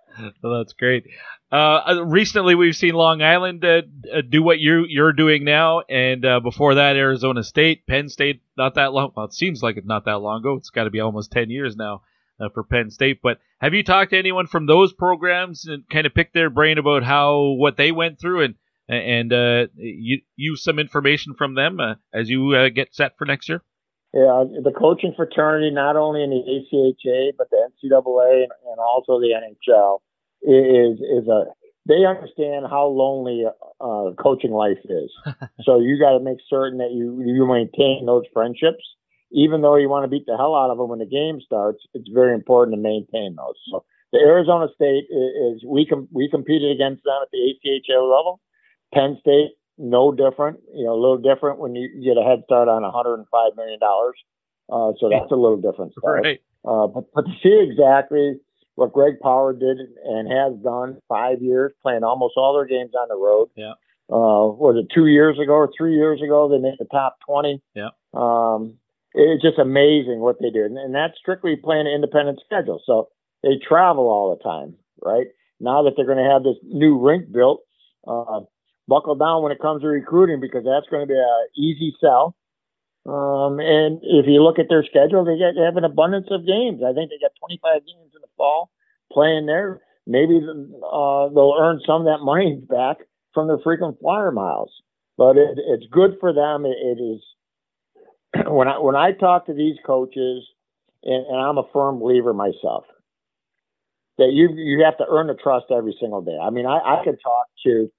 [0.41, 1.07] Well, that's great.
[1.51, 5.81] Uh, uh, recently, we've seen Long Island uh, uh, do what you you're doing now,
[5.81, 8.41] and uh, before that, Arizona State, Penn State.
[8.57, 9.11] Not that long.
[9.15, 10.55] Well, it seems like it's not that long ago.
[10.55, 12.01] It's got to be almost ten years now
[12.39, 13.19] uh, for Penn State.
[13.21, 16.77] But have you talked to anyone from those programs and kind of picked their brain
[16.77, 18.55] about how what they went through and
[18.87, 19.31] and
[19.75, 21.79] you use some information from them
[22.13, 23.63] as you get set for next year?
[24.15, 29.19] yeah, the coaching fraternity, not only in the ACHA but the NCAA and, and also
[29.19, 29.99] the NHL,
[30.41, 31.51] is is a
[31.85, 35.11] they understand how lonely uh, coaching life is.
[35.63, 38.83] so you got to make certain that you you maintain those friendships,
[39.31, 41.79] even though you want to beat the hell out of them when the game starts.
[41.93, 43.55] It's very important to maintain those.
[43.71, 47.99] So the Arizona State is, is we com- we competed against them at the ACHA
[47.99, 48.39] level.
[48.93, 50.59] Penn State no different.
[50.73, 54.15] You know, a little different when you get a head start on 105 million dollars.
[54.71, 56.23] Uh, so that's a little different start.
[56.23, 56.39] Right.
[56.65, 58.39] Uh, but, but to see exactly
[58.75, 63.07] what Greg Powers did and has done five years, playing almost all their games on
[63.07, 63.49] the road.
[63.55, 63.73] Yeah.
[64.09, 66.49] Uh, was it two years ago or three years ago?
[66.49, 67.61] They made the top 20.
[67.73, 67.89] Yeah.
[68.13, 68.75] Um,
[69.15, 70.65] it's just amazing what they do.
[70.65, 72.81] And, and that's strictly playing an independent schedule.
[72.85, 73.09] So
[73.43, 75.27] they travel all the time, right?
[75.59, 77.61] Now that they're going to have this new rink built,
[78.07, 78.41] uh,
[78.87, 82.35] buckle down when it comes to recruiting because that's going to be an easy sell.
[83.05, 86.45] Um, and if you look at their schedule, they, get, they have an abundance of
[86.45, 86.81] games.
[86.83, 88.71] I think they got 25 games in the fall
[89.11, 89.79] playing there.
[90.07, 92.97] Maybe uh, they'll earn some of that money back
[93.33, 94.71] from their frequent flyer miles.
[95.17, 96.65] But it, it's good for them.
[96.65, 97.21] it, it is
[98.47, 100.43] when I when I talk to these coaches,
[101.03, 102.85] and, and I'm a firm believer myself
[104.17, 106.37] that you you have to earn the trust every single day.
[106.41, 107.89] I mean, I, I could talk to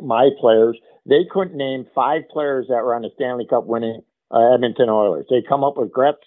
[0.00, 4.54] my players, they couldn't name five players that were on the Stanley Cup winning uh,
[4.54, 5.26] Edmonton Oilers.
[5.28, 6.18] They come up with Gretz,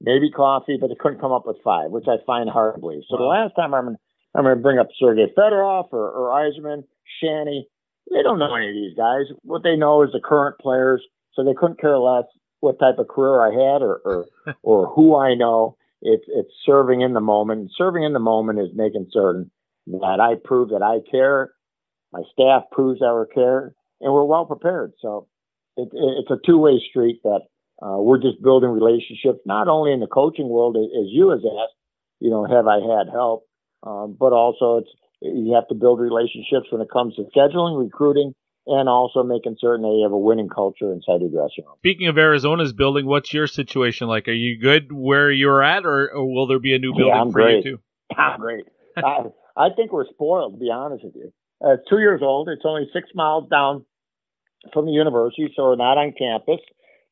[0.00, 3.02] maybe Coffey, but they couldn't come up with five, which I find hard to believe.
[3.08, 3.22] So wow.
[3.22, 3.96] the last time I'm
[4.34, 6.84] I'm going to bring up Sergei Fedorov or, or Yzerman,
[7.20, 7.68] Shanny.
[8.10, 9.24] They don't know any of these guys.
[9.42, 12.24] What they know is the current players, so they couldn't care less
[12.66, 14.26] what type of career I had or or,
[14.62, 15.76] or who I know.
[16.02, 17.70] It's it's serving in the moment.
[17.76, 19.50] Serving in the moment is making certain
[19.86, 21.52] that I prove that I care
[22.12, 24.92] my staff proves our care, and we're well prepared.
[25.00, 25.28] So
[25.76, 27.40] it, it's a two way street that
[27.82, 31.76] uh, we're just building relationships, not only in the coaching world, as you has asked,
[32.20, 33.44] you know, have I had help,
[33.82, 38.34] um, but also it's you have to build relationships when it comes to scheduling, recruiting,
[38.66, 41.76] and also making certain that you have a winning culture inside your dressing room.
[41.78, 44.26] Speaking of Arizona's building, what's your situation like?
[44.28, 47.20] Are you good where you're at, or, or will there be a new building yeah,
[47.20, 47.64] I'm for great.
[47.64, 47.80] you too?
[48.16, 48.64] I'm great.
[48.96, 49.26] I,
[49.56, 51.32] I think we're spoiled, to be honest with you.
[51.64, 52.48] Uh, it's two years old.
[52.48, 53.84] It's only six miles down
[54.72, 56.60] from the university, so we're not on campus.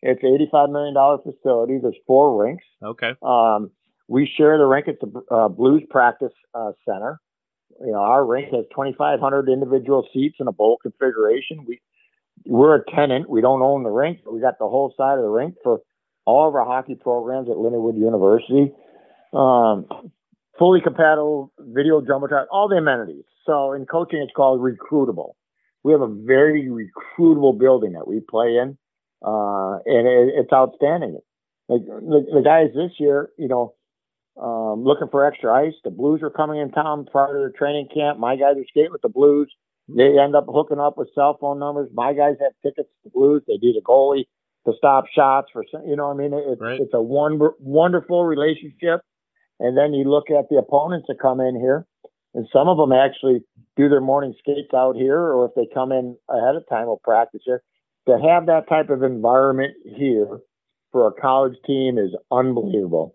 [0.02, 1.78] It's $85 million facility.
[1.80, 2.64] There's four rinks.
[2.82, 3.14] Okay.
[3.22, 3.70] Um,
[4.06, 7.20] we share the rink at the uh, Blues Practice uh, Center.
[7.80, 11.64] You know, our rink has 2,500 individual seats in a bowl configuration.
[11.66, 11.80] We
[12.46, 13.28] we're a tenant.
[13.28, 14.20] We don't own the rink.
[14.24, 15.80] But we got the whole side of the rink for
[16.24, 18.72] all of our hockey programs at Lindenwood University.
[19.32, 19.86] Um,
[20.58, 23.24] fully compatible video jumbotron, all the amenities.
[23.46, 25.32] So in coaching, it's called recruitable.
[25.82, 28.78] We have a very recruitable building that we play in,
[29.24, 31.18] uh, and it, it's outstanding.
[31.68, 33.74] Like the, the guys this year, you know,
[34.40, 35.74] um, looking for extra ice.
[35.84, 38.18] The Blues are coming in town prior to the training camp.
[38.18, 39.52] My guys are skating with the Blues.
[39.88, 41.90] They end up hooking up with cell phone numbers.
[41.92, 43.42] My guys have tickets to the Blues.
[43.46, 44.24] They do the goalie
[44.66, 46.80] to stop shots for, you know, I mean, it, right.
[46.80, 49.02] it's a wonder, wonderful relationship.
[49.60, 51.86] And then you look at the opponents that come in here,
[52.34, 53.40] and some of them actually
[53.76, 57.00] do their morning skates out here, or if they come in ahead of time, will
[57.04, 57.62] practice here.
[58.08, 60.40] To have that type of environment here
[60.92, 63.14] for a college team is unbelievable.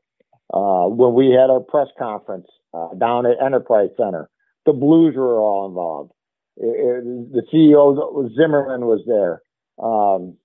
[0.54, 4.30] Uh, when we had our press conference uh, down at Enterprise Center,
[4.66, 6.12] the Blues were all involved.
[6.58, 9.42] It, it, the CEO Zimmerman was there.
[9.84, 10.38] Um,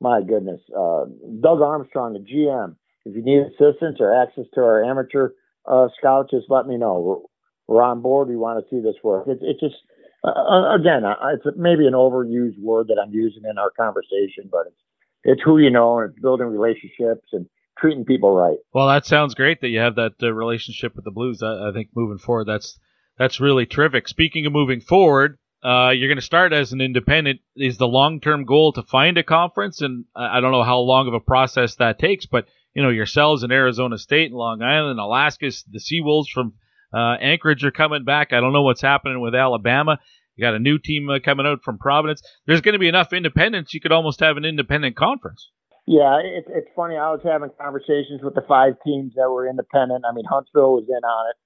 [0.00, 1.04] my goodness, uh,
[1.40, 2.76] Doug Armstrong, the GM.
[3.06, 5.30] If you need assistance or access to our amateur
[5.66, 7.28] uh, scouts, just let me know.
[7.68, 8.28] We're, we're on board.
[8.28, 9.28] We want to see this work.
[9.28, 9.76] It, it's just
[10.24, 14.80] uh, again, it's maybe an overused word that I'm using in our conversation, but it's
[15.24, 17.46] it's who you know and it's building relationships and
[17.78, 18.56] treating people right.
[18.72, 21.42] Well, that sounds great that you have that uh, relationship with the Blues.
[21.42, 22.78] I, I, think moving forward, that's
[23.18, 24.08] that's really terrific.
[24.08, 27.40] Speaking of moving forward, uh, you're going to start as an independent.
[27.56, 29.80] Is the long term goal to find a conference?
[29.80, 33.42] And I don't know how long of a process that takes, but you know yourselves
[33.42, 36.54] in Arizona State and Long Island, Alaska, the Seawolves from
[36.92, 38.32] uh, Anchorage are coming back.
[38.32, 39.98] I don't know what's happening with Alabama.
[40.36, 42.22] You got a new team uh, coming out from Providence.
[42.46, 43.72] There's going to be enough independents.
[43.72, 45.50] You could almost have an independent conference.
[45.86, 46.96] Yeah, it's it's funny.
[46.96, 50.04] I was having conversations with the five teams that were independent.
[50.08, 51.36] I mean, Huntsville was in on it.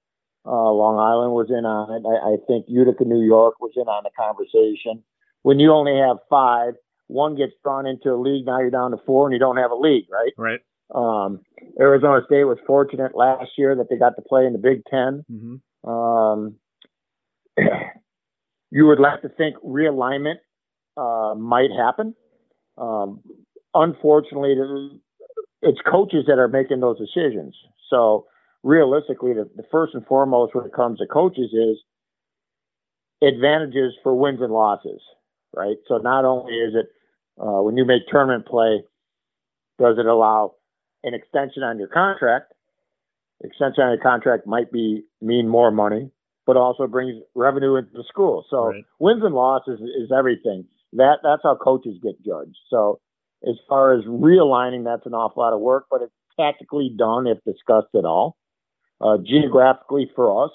[0.45, 2.07] Uh, Long Island was in on it.
[2.07, 5.03] I, I think Utica, New York was in on the conversation.
[5.41, 6.75] When you only have five,
[7.07, 8.45] one gets thrown into a league.
[8.45, 10.31] Now you're down to four, and you don't have a league, right?
[10.37, 10.59] Right.
[10.93, 11.41] Um,
[11.79, 15.25] Arizona State was fortunate last year that they got to play in the Big 10
[15.31, 15.55] mm-hmm.
[15.89, 16.55] Um,
[18.71, 20.39] you would like to think realignment
[20.97, 22.15] uh, might happen.
[22.77, 23.21] Um,
[23.79, 24.55] unfortunately,
[25.61, 27.55] it's coaches that are making those decisions.
[27.89, 28.27] So
[28.63, 31.77] realistically, the, the, first and foremost when it comes to coaches is
[33.21, 35.01] advantages for wins and losses,
[35.55, 35.77] right?
[35.87, 36.87] So not only is it
[37.41, 38.83] uh, when you make tournament play,
[39.79, 40.55] does it allow
[41.03, 42.53] an extension on your contract?
[43.41, 46.11] Extension on your contract might be mean more money,
[46.45, 48.45] but also brings revenue into the school.
[48.49, 48.83] So right.
[48.99, 50.65] wins and losses is, is everything.
[50.93, 52.57] That that's how coaches get judged.
[52.69, 52.99] So
[53.47, 57.37] as far as realigning, that's an awful lot of work, but it's tactically done if
[57.43, 58.37] discussed at all.
[59.01, 60.51] Uh, geographically for us,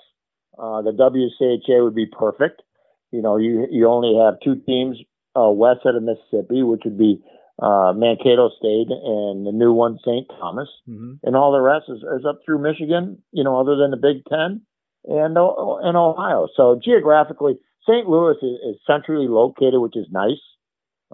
[0.58, 2.62] uh, the WCHA would be perfect.
[3.10, 4.98] You know, you you only have two teams
[5.36, 7.22] uh, west of the Mississippi, which would be
[7.62, 10.26] uh, Mankato State and the new one, St.
[10.40, 11.14] Thomas, mm-hmm.
[11.22, 13.22] and all the rest is, is up through Michigan.
[13.32, 14.62] You know, other than the Big Ten
[15.04, 16.48] and and Ohio.
[16.56, 17.54] So geographically,
[17.88, 18.08] St.
[18.08, 20.40] Louis is, is centrally located, which is nice.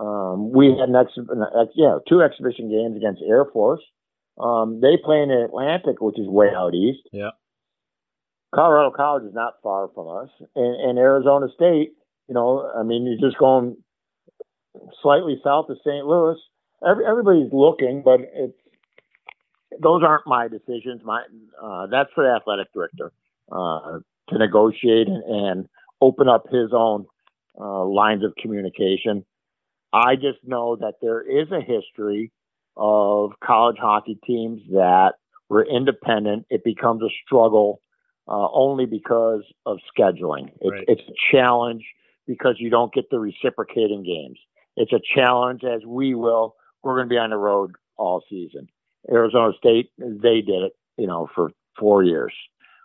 [0.01, 3.83] Um, we had an ex- yeah, two exhibition games against Air Force.
[4.39, 7.07] Um, they play in the Atlantic, which is way out east.
[7.13, 7.31] Yeah.
[8.55, 11.93] Colorado College is not far from us, and, and Arizona State.
[12.29, 13.77] You know, I mean, you're just going
[15.03, 16.07] slightly south of St.
[16.07, 16.37] Louis.
[16.89, 18.57] Every, everybody's looking, but it's
[19.81, 21.03] those aren't my decisions.
[21.05, 21.23] My
[21.63, 23.13] uh, that's for the athletic director
[23.53, 23.99] uh,
[24.31, 25.69] to negotiate and, and,
[26.03, 27.05] open up his own
[27.61, 29.23] uh, lines of communication.
[29.93, 32.33] I just know that there is a history
[32.77, 35.15] of college hockey teams that
[35.49, 36.47] were independent.
[36.49, 37.83] It becomes a struggle
[38.29, 40.51] uh, only because of scheduling.
[40.61, 40.85] It's, right.
[40.87, 41.85] it's a challenge
[42.27, 44.39] because you don't get the reciprocating games.
[44.77, 46.55] It's a challenge as we will.
[46.83, 48.69] We're going to be on the road all season.
[49.11, 52.33] Arizona State, they did it, you know, for four years.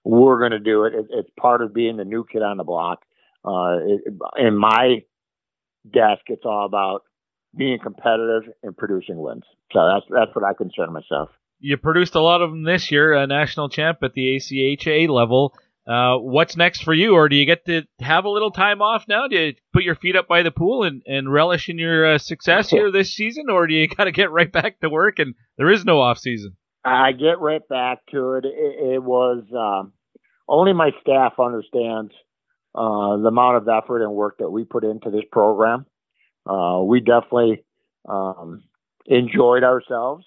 [0.04, 0.94] We're going to do it.
[0.94, 1.06] it.
[1.12, 3.04] It's part of being the new kid on the block.
[3.44, 4.02] Uh, it,
[4.38, 5.04] in my
[5.92, 7.04] desk, it's all about
[7.58, 9.44] being competitive and producing wins.
[9.72, 11.30] So that's that's what I consider myself.
[11.60, 15.54] You produced a lot of them this year, a national champ at the ACHA level.
[15.88, 19.06] Uh, what's next for you, or do you get to have a little time off
[19.08, 19.28] now?
[19.28, 22.18] Do you put your feet up by the pool and, and relish in your uh,
[22.18, 25.36] success here this season, or do you got to get right back to work and
[25.58, 26.58] there is no off season?
[26.84, 28.46] I get right back to it.
[28.46, 29.94] It, it was um,
[30.48, 32.12] only my staff understands
[32.76, 35.86] uh, the amount of effort and work that we put into this program.
[36.46, 37.64] Uh, we definitely
[38.08, 38.64] um,
[39.06, 40.26] enjoyed ourselves.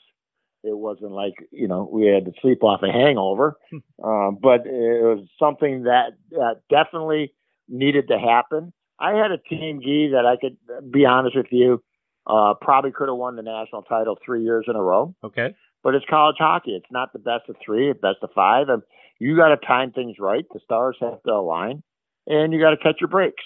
[0.64, 5.04] It wasn't like you know we had to sleep off a hangover, uh, but it
[5.04, 7.32] was something that, that definitely
[7.68, 8.72] needed to happen.
[8.98, 10.56] I had a team, Gee, that I could
[10.90, 11.82] be honest with you,
[12.26, 15.14] uh, probably could have won the national title three years in a row.
[15.22, 15.54] Okay.
[15.82, 16.72] But it's college hockey.
[16.72, 18.68] It's not the best of three, it's best of five.
[18.68, 18.82] And
[19.20, 20.44] you got to time things right.
[20.52, 21.82] The stars have to align,
[22.28, 23.42] and you got to catch your breaks.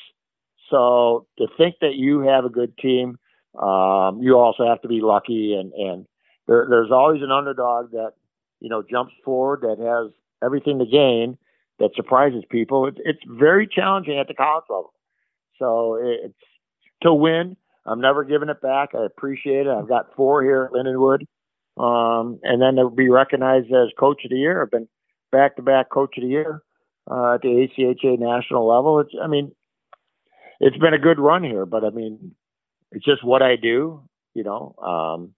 [0.71, 3.19] So to think that you have a good team,
[3.59, 5.55] um, you also have to be lucky.
[5.55, 6.07] And and
[6.47, 8.13] there, there's always an underdog that
[8.61, 10.13] you know jumps forward that has
[10.45, 11.39] everything to gain
[11.79, 12.87] that surprises people.
[12.87, 14.93] It's it's very challenging at the college level.
[15.59, 16.35] So it's
[17.03, 17.57] to win.
[17.85, 18.91] I'm never giving it back.
[18.95, 19.71] I appreciate it.
[19.71, 21.27] I've got four here at Lindenwood.
[21.77, 24.63] Um, and then to be recognized as coach of the year.
[24.63, 24.89] I've been
[25.33, 26.63] back to back coach of the year
[27.11, 29.01] uh, at the ACHA national level.
[29.01, 29.53] It's, I mean,
[30.61, 32.35] it's been a good run here, but I mean,
[32.91, 34.03] it's just what I do.
[34.35, 35.35] You know, um,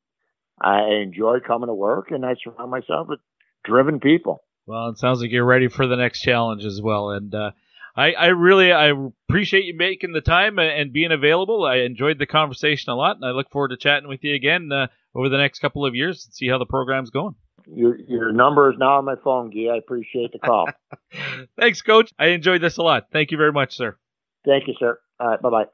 [0.61, 3.21] I enjoy coming to work, and I surround myself with
[3.65, 4.43] driven people.
[4.67, 7.51] Well, it sounds like you're ready for the next challenge as well, and uh,
[7.97, 8.93] I, I really I
[9.29, 11.65] appreciate you making the time and being available.
[11.65, 14.71] I enjoyed the conversation a lot, and I look forward to chatting with you again
[14.73, 17.35] uh, over the next couple of years and see how the program's going.
[17.67, 19.73] Your your number is now on my phone, Guy.
[19.73, 20.69] I appreciate the call.
[21.59, 22.13] Thanks, Coach.
[22.19, 23.09] I enjoyed this a lot.
[23.13, 23.97] Thank you very much, sir.
[24.45, 24.99] Thank you, sir.
[25.19, 25.67] All right, bye bye.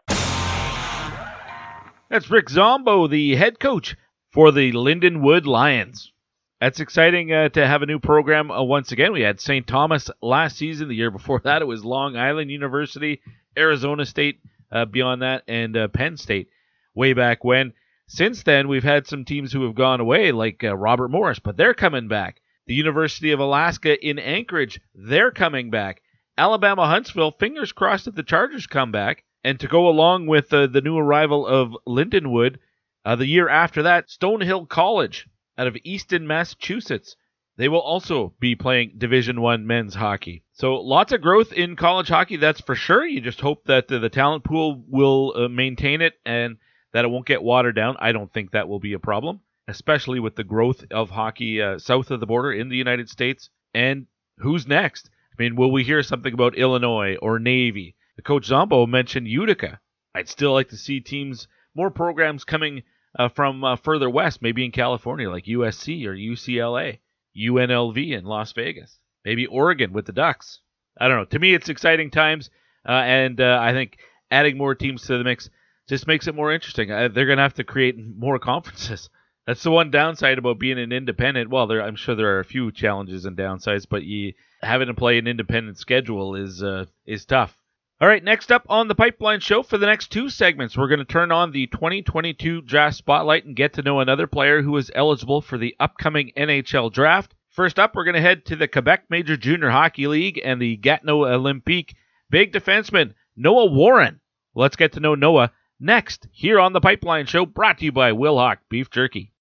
[2.09, 3.97] That's Rick Zombo, the head coach
[4.32, 6.12] for the Lindenwood Lions.
[6.61, 9.12] That's exciting uh, to have a new program uh, once again.
[9.12, 9.66] We had St.
[9.66, 10.88] Thomas last season.
[10.88, 13.22] The year before that, it was Long Island University,
[13.57, 16.49] Arizona State, uh, beyond that, and uh, Penn State
[16.95, 17.72] way back when.
[18.13, 21.57] Since then, we've had some teams who have gone away, like uh, Robert Morris, but
[21.57, 22.41] they're coming back.
[22.67, 26.03] The University of Alaska in Anchorage, they're coming back.
[26.37, 29.23] Alabama Huntsville, fingers crossed that the Chargers come back.
[29.45, 32.59] And to go along with uh, the new arrival of Lindenwood,
[33.05, 37.15] uh, the year after that, Stonehill College out of Easton, Massachusetts.
[37.59, 40.43] They will also be playing Division One men's hockey.
[40.53, 43.07] So lots of growth in college hockey, that's for sure.
[43.07, 46.57] You just hope that uh, the talent pool will uh, maintain it and
[46.93, 47.97] that it won't get watered down.
[47.99, 51.78] I don't think that will be a problem, especially with the growth of hockey uh,
[51.78, 53.51] south of the border in the United States.
[53.74, 54.07] And
[54.38, 55.11] who's next?
[55.32, 57.95] I mean, will we hear something about Illinois or Navy?
[58.16, 59.80] The coach Zombo mentioned Utica.
[60.14, 62.82] I'd still like to see teams, more programs coming
[63.18, 66.99] uh, from uh, further west, maybe in California, like USC or UCLA,
[67.36, 70.61] UNLV in Las Vegas, maybe Oregon with the Ducks.
[70.99, 71.24] I don't know.
[71.26, 72.51] To me, it's exciting times,
[72.86, 73.99] uh, and uh, I think
[74.30, 75.49] adding more teams to the mix
[75.91, 76.91] just makes it more interesting.
[76.91, 79.11] Uh, they're going to have to create more conferences.
[79.47, 81.51] That's the one downside about being an independent.
[81.51, 84.95] Well, there, I'm sure there are a few challenges and downsides, but you having to
[84.95, 87.57] play an independent schedule is uh, is tough.
[88.01, 91.01] All right, next up on the Pipeline Show for the next two segments, we're going
[91.01, 94.93] to turn on the 2022 Draft Spotlight and get to know another player who is
[94.95, 97.34] eligible for the upcoming NHL Draft.
[97.49, 100.76] First up, we're going to head to the Quebec Major Junior Hockey League and the
[100.76, 101.95] Gatineau Olympique.
[102.30, 104.20] Big defenseman Noah Warren.
[104.55, 105.51] Let's get to know Noah
[105.81, 109.33] next here on the Pipeline Show, brought to you by Wilhauk Beef Jerky.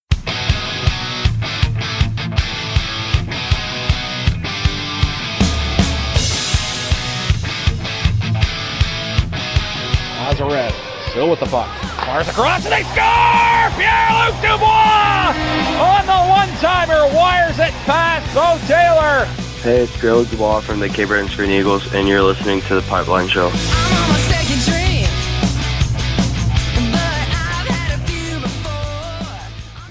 [10.29, 10.71] Lazarev
[11.09, 11.67] still with the puck.
[12.05, 13.69] Fires across and they score!
[13.75, 15.33] Pierre-Luc Dubois
[15.79, 19.25] on the one-timer wires it past Bo Taylor.
[19.61, 22.81] Hey, it's Pierre-Luc Dubois from the Cape Breton Screaming Eagles, and you're listening to the
[22.83, 23.51] Pipeline Show.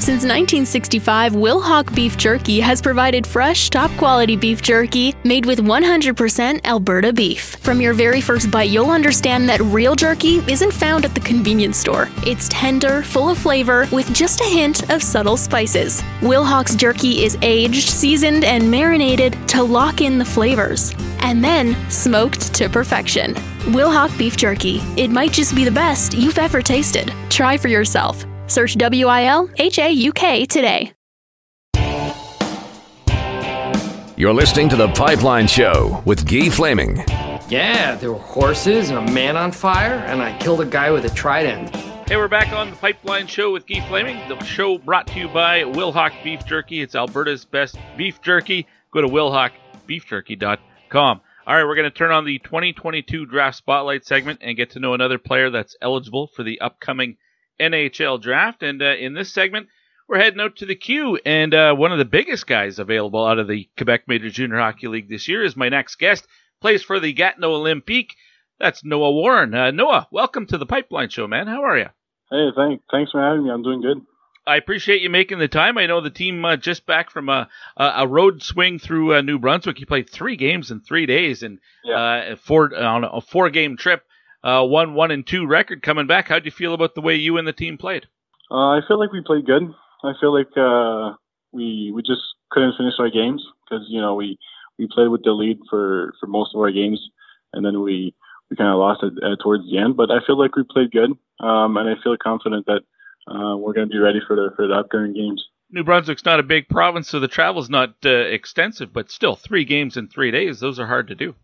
[0.08, 6.64] Since 1965, Wilhauk Beef Jerky has provided fresh, top quality beef jerky made with 100%
[6.64, 7.56] Alberta beef.
[7.56, 11.76] From your very first bite, you'll understand that real jerky isn't found at the convenience
[11.76, 12.08] store.
[12.26, 16.00] It's tender, full of flavor, with just a hint of subtle spices.
[16.22, 22.54] Wilhauk's jerky is aged, seasoned, and marinated to lock in the flavors, and then smoked
[22.54, 23.34] to perfection.
[23.74, 24.78] Wilhauk Beef Jerky.
[24.96, 27.12] It might just be the best you've ever tasted.
[27.28, 28.24] Try for yourself.
[28.48, 30.92] Search W I L H A U K today.
[34.18, 37.04] You're listening to The Pipeline Show with Guy Flaming.
[37.48, 41.04] Yeah, there were horses and a man on fire, and I killed a guy with
[41.04, 41.72] a trident.
[42.08, 44.16] Hey, we're back on the Pipeline Show with Guy Flaming.
[44.28, 46.80] The show brought to you by Wilhauk Beef Jerky.
[46.80, 48.66] It's Alberta's best beef jerky.
[48.90, 51.20] Go to wilhaukbeefjerky.com.
[51.46, 54.80] All right, we're going to turn on the 2022 Draft Spotlight segment and get to
[54.80, 57.18] know another player that's eligible for the upcoming
[57.60, 58.62] NHL Draft.
[58.62, 59.68] And uh, in this segment,
[60.08, 61.18] we're heading out to the queue.
[61.24, 64.88] and uh, one of the biggest guys available out of the Quebec Major Junior Hockey
[64.88, 66.26] League this year is my next guest.
[66.60, 68.12] Plays for the Gatineau Olympique.
[68.58, 69.54] That's Noah Warren.
[69.54, 71.46] Uh, Noah, welcome to the Pipeline Show, man.
[71.46, 71.86] How are you?
[72.30, 72.82] Hey, thanks.
[72.90, 73.50] Thanks for having me.
[73.50, 73.98] I'm doing good.
[74.48, 75.76] I appreciate you making the time.
[75.76, 79.38] I know the team uh, just back from a a road swing through uh, New
[79.38, 79.78] Brunswick.
[79.78, 82.32] You played three games in three days and yeah.
[82.32, 84.02] uh, four on a four game trip.
[84.42, 86.28] Uh, one one and two record coming back.
[86.28, 88.06] How do you feel about the way you and the team played?
[88.50, 89.62] Uh, I feel like we played good.
[90.04, 91.16] I feel like uh,
[91.52, 94.38] we we just couldn't finish our games because you know we
[94.78, 97.00] we played with the lead for for most of our games,
[97.52, 98.14] and then we
[98.50, 99.96] we kind of lost it uh, towards the end.
[99.96, 101.10] But I feel like we played good,
[101.40, 102.82] um, and I feel confident that
[103.26, 105.44] uh, we're going to be ready for the for the upcoming games.
[105.70, 109.64] New Brunswick's not a big province, so the travel's not uh, extensive, but still three
[109.64, 110.60] games in three days.
[110.60, 111.34] Those are hard to do.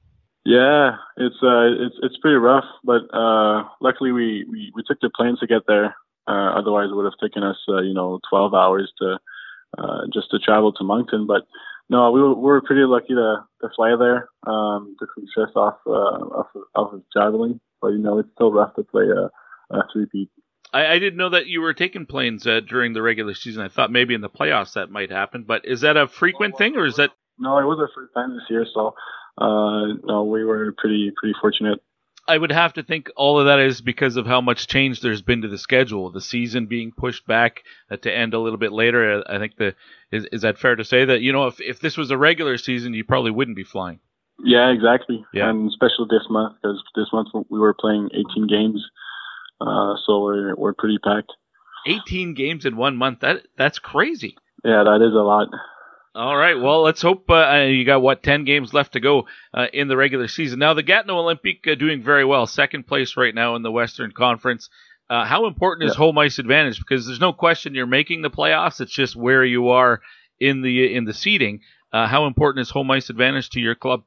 [0.45, 5.11] Yeah, it's uh, it's it's pretty rough, but uh, luckily we, we, we took the
[5.15, 5.97] plane to get there.
[6.27, 9.19] Uh, otherwise, it would have taken us, uh, you know, 12 hours to
[9.79, 11.27] uh, just to travel to Moncton.
[11.27, 11.43] But
[11.89, 14.29] no, we were, we were pretty lucky to, to fly there.
[14.47, 18.31] Um, took some stress off, uh, off, of, off of traveling, but you know, it's
[18.35, 19.31] still rough to play a,
[19.75, 20.31] a three-peat.
[20.73, 23.63] I, I didn't know that you were taking planes uh, during the regular season.
[23.63, 26.77] I thought maybe in the playoffs that might happen, but is that a frequent thing,
[26.77, 27.11] or is that?
[27.39, 28.95] No, it was our first time this year, so
[29.39, 31.81] uh, no, we were pretty pretty fortunate.
[32.27, 35.21] I would have to think all of that is because of how much change there's
[35.21, 36.11] been to the schedule.
[36.11, 39.23] The season being pushed back uh, to end a little bit later.
[39.29, 39.75] I think the
[40.11, 42.57] is is that fair to say that you know if if this was a regular
[42.57, 44.01] season, you probably wouldn't be flying.
[44.43, 45.25] Yeah, exactly.
[45.33, 45.51] Yeah.
[45.51, 48.85] And especially this month because this month we were playing 18 games,
[49.61, 51.33] uh, so we're we're pretty packed.
[51.87, 53.21] 18 games in one month.
[53.21, 54.37] That that's crazy.
[54.65, 55.49] Yeah, that is a lot.
[56.17, 56.55] All right.
[56.55, 59.97] Well, let's hope uh, you got what ten games left to go uh, in the
[59.97, 60.61] regular season.
[60.61, 64.13] Now, the Gatineau Olympique uh, doing very well, second place right now in the Western
[64.13, 64.71] Conference.
[65.11, 66.79] Uh, how important is home ice advantage?
[66.79, 68.81] Because there's no question you're making the playoffs.
[68.81, 70.03] It's just where you are
[70.39, 71.61] in the in the seeding.
[71.93, 74.05] Uh, how important is home ice advantage to your club?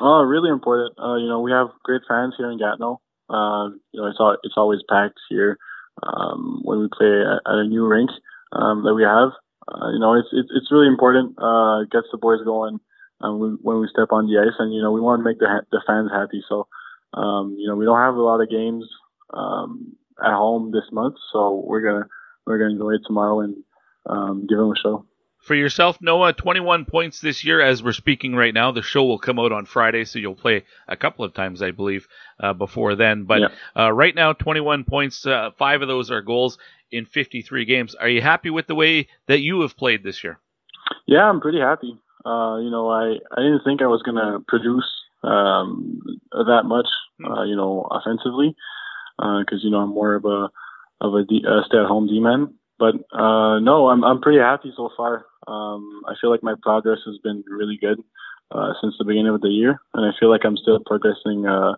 [0.00, 0.98] Oh, really important.
[0.98, 3.00] Uh, you know, we have great fans here in Gatineau.
[3.30, 5.58] you know, it's all, it's always packed here
[6.02, 8.10] um, when we play at, at a new rink
[8.52, 9.30] um, that we have
[9.68, 11.36] uh, you know, it's, it's it's really important.
[11.38, 12.80] Uh, it gets the boys going
[13.20, 15.38] um, we, when we step on the ice, and you know, we want to make
[15.38, 16.42] the the fans happy.
[16.48, 16.66] So,
[17.14, 18.84] um, you know, we don't have a lot of games
[19.32, 22.06] um, at home this month, so we're gonna
[22.46, 23.56] we're gonna enjoy it tomorrow and
[24.06, 25.06] um, give them a show.
[25.46, 28.72] For yourself, Noah, 21 points this year as we're speaking right now.
[28.72, 31.70] The show will come out on Friday, so you'll play a couple of times, I
[31.70, 32.08] believe,
[32.40, 33.24] uh, before then.
[33.24, 33.48] But yeah.
[33.84, 35.24] uh, right now, 21 points.
[35.24, 36.58] Uh, five of those are goals
[36.90, 37.94] in 53 games.
[37.94, 40.38] Are you happy with the way that you have played this year?
[41.06, 41.98] Yeah, I'm pretty happy.
[42.24, 44.88] Uh, you know, I, I didn't think I was going to produce
[45.22, 46.00] um,
[46.32, 46.86] that much,
[47.24, 48.54] uh, you know, offensively,
[49.18, 50.48] because you know I'm more of a
[51.00, 52.54] of a, D, a stay-at-home D-man.
[52.78, 55.26] But uh, no, I'm I'm pretty happy so far.
[55.46, 57.98] Um, I feel like my progress has been really good
[58.50, 61.74] uh, since the beginning of the year, and I feel like I'm still progressing uh,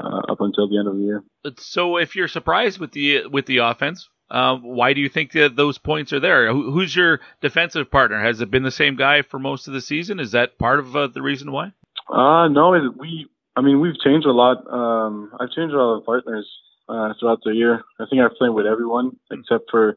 [0.00, 1.24] uh, up until the end of the year.
[1.56, 5.56] So, if you're surprised with the with the offense, uh, why do you think that
[5.56, 6.52] those points are there?
[6.52, 8.22] Who, who's your defensive partner?
[8.22, 10.20] Has it been the same guy for most of the season?
[10.20, 11.72] Is that part of uh, the reason why?
[12.08, 13.28] Uh, no, it, we.
[13.56, 14.58] I mean, we've changed a lot.
[14.70, 16.46] Um, I've changed a lot of partners
[16.88, 17.82] uh, throughout the year.
[17.98, 19.96] I think I've played with everyone except for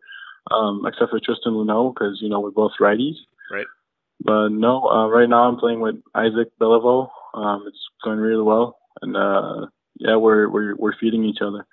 [0.50, 3.16] um, except for Tristan Luneau because you know we're both righties.
[3.52, 3.68] Right.
[4.24, 7.10] But no, uh, right now I'm playing with Isaac Belliveau.
[7.34, 9.68] Um, it's going really well, and uh,
[10.00, 11.66] yeah, we're we're we're feeding each other.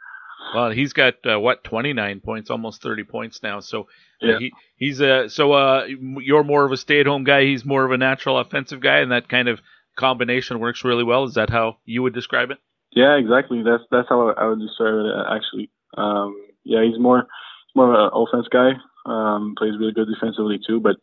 [0.55, 3.61] Well, he's got uh, what 29 points, almost 30 points now.
[3.61, 3.89] So
[4.21, 4.39] yeah.
[4.39, 7.45] he he's a so uh you're more of a stay-at-home guy.
[7.45, 9.61] He's more of a natural offensive guy, and that kind of
[9.97, 11.25] combination works really well.
[11.25, 12.59] Is that how you would describe it?
[12.93, 13.63] Yeah, exactly.
[13.63, 15.27] That's that's how I would describe it.
[15.31, 16.35] Actually, um,
[16.65, 17.27] yeah, he's more
[17.75, 18.73] more of an offense guy.
[19.07, 20.97] Um, plays really good defensively too, but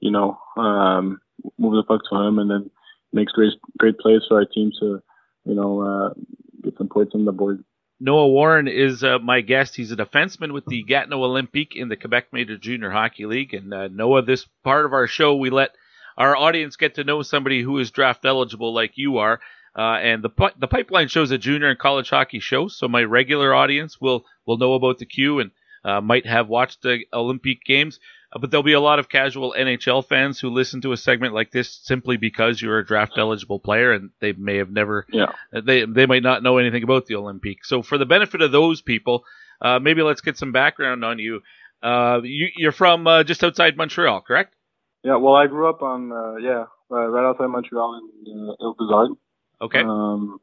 [0.00, 1.20] you know, um,
[1.58, 2.70] move the puck to him and then
[3.12, 5.02] makes great great plays for our team to
[5.44, 6.14] you know uh,
[6.62, 7.64] get some points on the board.
[8.04, 9.76] Noah Warren is uh, my guest.
[9.76, 13.54] He's a defenseman with the Gatineau Olympique in the Quebec Major Junior Hockey League.
[13.54, 15.70] And uh, Noah, this part of our show, we let
[16.18, 19.38] our audience get to know somebody who is draft eligible like you are.
[19.78, 23.54] Uh, and the the pipeline shows a junior and college hockey show, so my regular
[23.54, 25.52] audience will will know about the Q and
[25.84, 28.00] uh, might have watched the Olympique games.
[28.32, 31.34] Uh, but there'll be a lot of casual NHL fans who listen to a segment
[31.34, 35.32] like this simply because you're a draft eligible player and they may have never, yeah.
[35.52, 37.58] they, they might not know anything about the Olympique.
[37.62, 39.24] So for the benefit of those people,
[39.62, 41.40] Uh, maybe let's get some background on you.
[41.82, 44.56] Uh, you you're from uh, just outside Montreal, correct?
[45.04, 45.16] Yeah.
[45.16, 49.16] Well, I grew up on uh, yeah uh, right outside Montreal in uh, Île Bizard.
[49.60, 49.80] Okay.
[49.80, 50.40] Um,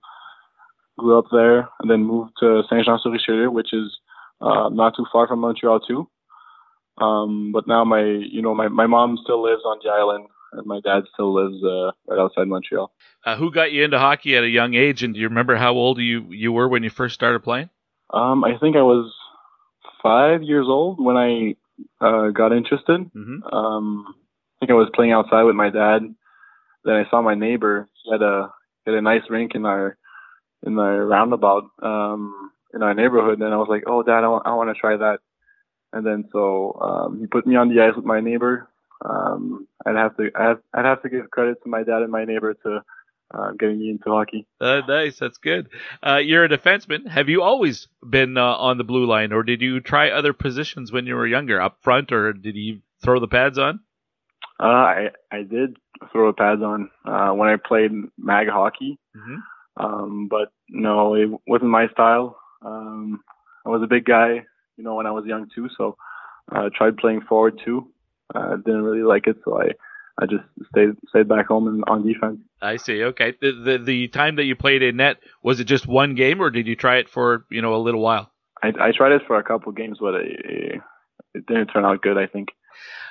[0.97, 3.99] grew up there and then moved to Saint Jean sur Richelieu, which is
[4.39, 6.07] uh, not too far from Montreal too.
[6.99, 10.65] Um, but now my you know my my mom still lives on the island and
[10.65, 12.91] my dad still lives uh, right outside Montreal.
[13.25, 15.73] Uh, who got you into hockey at a young age, and do you remember how
[15.73, 17.69] old you you were when you first started playing?
[18.11, 19.13] Um, I think I was
[20.01, 21.55] five years old when I
[22.01, 23.01] uh, got interested.
[23.01, 23.43] Mm-hmm.
[23.53, 26.01] Um, I think I was playing outside with my dad.
[26.83, 27.87] Then I saw my neighbor.
[28.03, 28.51] He had a
[28.85, 29.97] he had a nice rink in our
[30.65, 33.41] in our roundabout um, in our neighborhood.
[33.41, 35.19] And I was like, "Oh, Dad, I want, I want to try that."
[35.91, 38.69] And then so um, he put me on the ice with my neighbor.
[39.03, 42.25] Um, I'd have to I'd, I'd have to give credit to my dad and my
[42.25, 42.83] neighbor to
[43.33, 44.47] uh, getting me into hockey.
[44.59, 45.69] Uh, nice, that's good.
[46.05, 47.07] Uh, you're a defenseman.
[47.07, 50.91] Have you always been uh, on the blue line, or did you try other positions
[50.91, 53.79] when you were younger, up front, or did you throw the pads on?
[54.59, 55.77] Uh, I I did
[56.11, 59.83] throw the pads on uh, when I played mag hockey, mm-hmm.
[59.83, 62.37] um, but no, it wasn't my style.
[62.61, 63.23] Um,
[63.65, 64.45] I was a big guy,
[64.79, 65.97] you know, when I was young too, so
[66.49, 67.91] I uh, tried playing forward too.
[68.33, 69.71] I didn't really like it, so I
[70.17, 72.39] I just stayed stayed back home and on defense.
[72.61, 73.03] I see.
[73.03, 73.33] Okay.
[73.41, 76.49] The, the the time that you played in net was it just one game, or
[76.49, 78.31] did you try it for you know a little while?
[78.63, 80.81] I I tried it for a couple games, but it,
[81.35, 82.17] it didn't turn out good.
[82.17, 82.49] I think.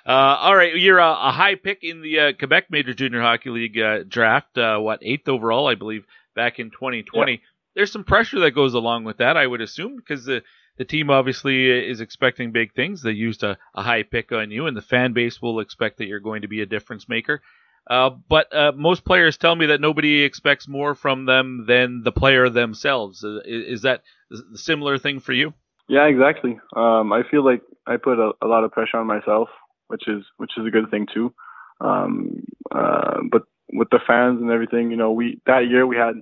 [0.07, 3.51] Uh, all right, you're a, a, high pick in the uh, Quebec Major Junior Hockey
[3.51, 4.57] League uh, draft.
[4.57, 7.33] Uh, what eighth overall, I believe, back in 2020.
[7.33, 7.39] Yeah.
[7.75, 10.43] There's some pressure that goes along with that, I would assume, because the
[10.79, 13.03] the team obviously is expecting big things.
[13.03, 16.07] They used a, a high pick on you, and the fan base will expect that
[16.07, 17.43] you're going to be a difference maker.
[17.91, 22.13] Uh, but uh, most players tell me that nobody expects more from them than the
[22.13, 23.25] player themselves.
[23.25, 25.53] Uh, is, is that a similar thing for you?
[25.89, 26.61] Yeah, exactly.
[26.77, 29.49] Um, I feel like I put a, a, lot of pressure on myself,
[29.89, 31.33] which is which is a good thing too.
[31.81, 36.17] Um, uh, but with the fans and everything, you know, we that year we had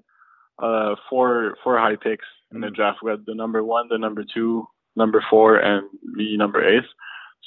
[0.61, 2.99] uh, four four high picks in the draft.
[3.03, 6.85] We had the number one, the number two, number four, and me number eight.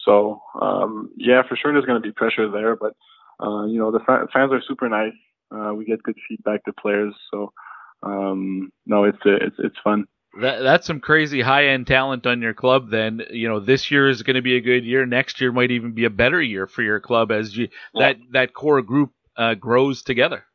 [0.06, 2.94] So um, yeah, for sure there's going to be pressure there, but
[3.42, 5.14] uh, you know the fa- fans are super nice.
[5.52, 7.52] Uh, we get good feedback to players, so
[8.04, 10.06] um, no, it's it's it's fun.
[10.40, 12.90] That, that's some crazy high end talent on your club.
[12.90, 15.06] Then you know this year is going to be a good year.
[15.06, 18.08] Next year might even be a better year for your club as you yeah.
[18.14, 20.46] that that core group uh, grows together.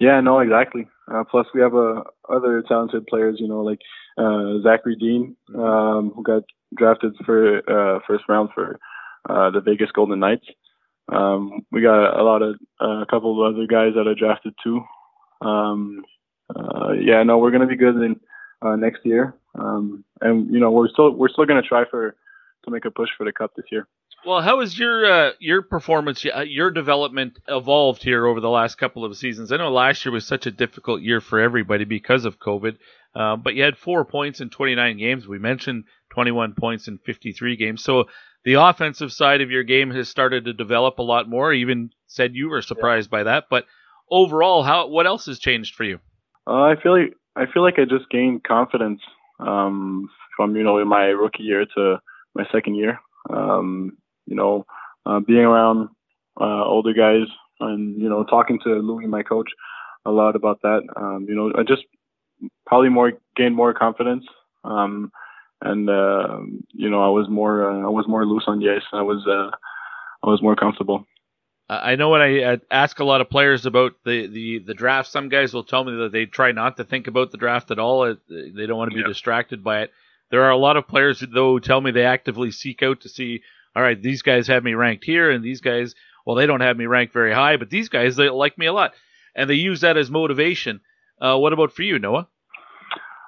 [0.00, 0.86] Yeah, no, exactly.
[1.12, 3.80] Uh, plus, we have uh, other talented players, you know, like
[4.18, 6.42] uh, Zachary Dean, um, who got
[6.76, 8.78] drafted for uh, first round for
[9.28, 10.46] uh, the Vegas Golden Knights.
[11.10, 14.54] Um, we got a lot of uh, a couple of other guys that are drafted
[14.62, 14.80] too.
[15.40, 16.02] Um,
[16.54, 18.20] uh, yeah, no, we're gonna be good in
[18.62, 22.14] uh, next year, um, and you know we're still we're still gonna try for
[22.64, 23.86] to make a push for the cup this year.
[24.28, 28.74] Well, how has your uh, your performance, uh, your development evolved here over the last
[28.74, 29.50] couple of seasons?
[29.50, 32.76] I know last year was such a difficult year for everybody because of COVID,
[33.14, 35.26] uh, but you had four points in 29 games.
[35.26, 37.82] We mentioned 21 points in 53 games.
[37.82, 38.04] So
[38.44, 41.54] the offensive side of your game has started to develop a lot more.
[41.54, 43.20] Even said you were surprised yeah.
[43.20, 43.64] by that, but
[44.10, 46.00] overall, how what else has changed for you?
[46.46, 49.00] Uh, I feel like I feel like I just gained confidence
[49.40, 51.96] um, from you know in my rookie year to
[52.34, 53.00] my second year.
[53.30, 53.96] Um,
[54.28, 54.66] you know,
[55.06, 55.88] uh, being around
[56.40, 57.26] uh, older guys
[57.60, 59.50] and you know talking to Louis, my coach,
[60.04, 60.82] a lot about that.
[60.96, 61.82] Um, you know, I just
[62.66, 64.24] probably more gained more confidence,
[64.64, 65.10] um,
[65.62, 66.40] and uh,
[66.72, 68.82] you know I was more uh, I was more loose on the ice.
[68.92, 69.56] I was uh,
[70.22, 71.06] I was more comfortable.
[71.70, 75.28] I know when I ask a lot of players about the, the, the draft, some
[75.28, 78.06] guys will tell me that they try not to think about the draft at all.
[78.06, 79.06] They don't want to be yeah.
[79.06, 79.92] distracted by it.
[80.30, 83.10] There are a lot of players though who tell me they actively seek out to
[83.10, 83.42] see
[83.74, 85.94] all right, these guys have me ranked here, and these guys,
[86.26, 88.72] well, they don't have me ranked very high, but these guys, they like me a
[88.72, 88.92] lot.
[89.34, 90.80] And they use that as motivation.
[91.20, 92.28] Uh, what about for you, Noah?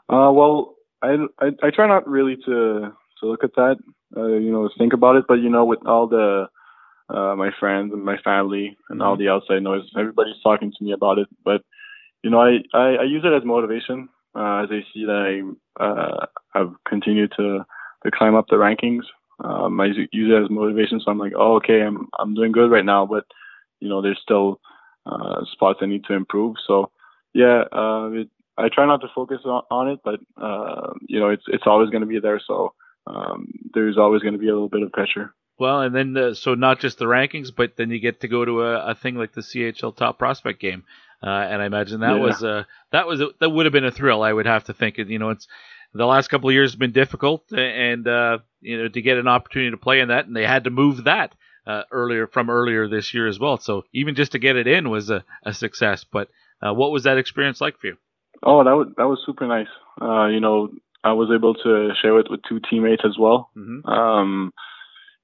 [0.09, 3.77] Uh, well, I, I, I try not really to to look at that,
[4.17, 5.25] uh, you know, think about it.
[5.29, 6.49] But you know, with all the
[7.09, 10.93] uh, my friends and my family and all the outside noise, everybody's talking to me
[10.93, 11.29] about it.
[11.45, 11.63] But
[12.23, 15.85] you know, I I, I use it as motivation uh, as I see that I
[15.85, 17.65] uh, have continued to
[18.05, 19.05] to climb up the rankings
[19.43, 21.01] um, I use it as motivation.
[21.01, 23.25] So I'm like, oh, okay, I'm I'm doing good right now, but
[23.81, 24.61] you know, there's still
[25.07, 26.57] uh, spots I need to improve.
[26.67, 26.91] So
[27.33, 28.29] yeah, uh, it,
[28.59, 31.91] I try not to focus on, on it, but uh, you know, it's it's always
[31.91, 32.41] going to be there.
[32.47, 32.75] So
[33.07, 35.35] um, there's always going to be a little bit of pressure.
[35.59, 38.45] Well, and then uh, so not just the rankings, but then you get to go
[38.45, 40.85] to a, a thing like the CHL Top Prospect Game,
[41.23, 42.23] uh, and I imagine that yeah.
[42.23, 44.23] was uh, that was a, that would have been a thrill.
[44.23, 44.99] I would have to think.
[44.99, 45.47] You know, it's
[45.93, 49.29] the last couple of years have been difficult, and uh, you know to get an
[49.29, 51.35] opportunity to play in that, and they had to move that
[51.67, 53.59] uh, earlier from earlier this year as well.
[53.59, 56.05] So even just to get it in was a, a success.
[56.05, 56.29] But
[56.63, 57.97] uh, what was that experience like for you?
[58.43, 59.69] Oh, that was that was super nice.
[60.01, 60.71] Uh, you know,
[61.05, 63.51] I was able to share it with two teammates as well.
[63.57, 63.89] Mm-hmm.
[63.89, 64.53] Um,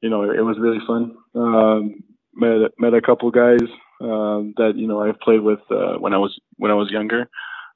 [0.00, 1.16] you know, it, was really fun.
[1.34, 2.04] Um,
[2.34, 3.62] met met a couple guys
[4.00, 7.28] uh, that you know I've played with uh, when I was when I was younger.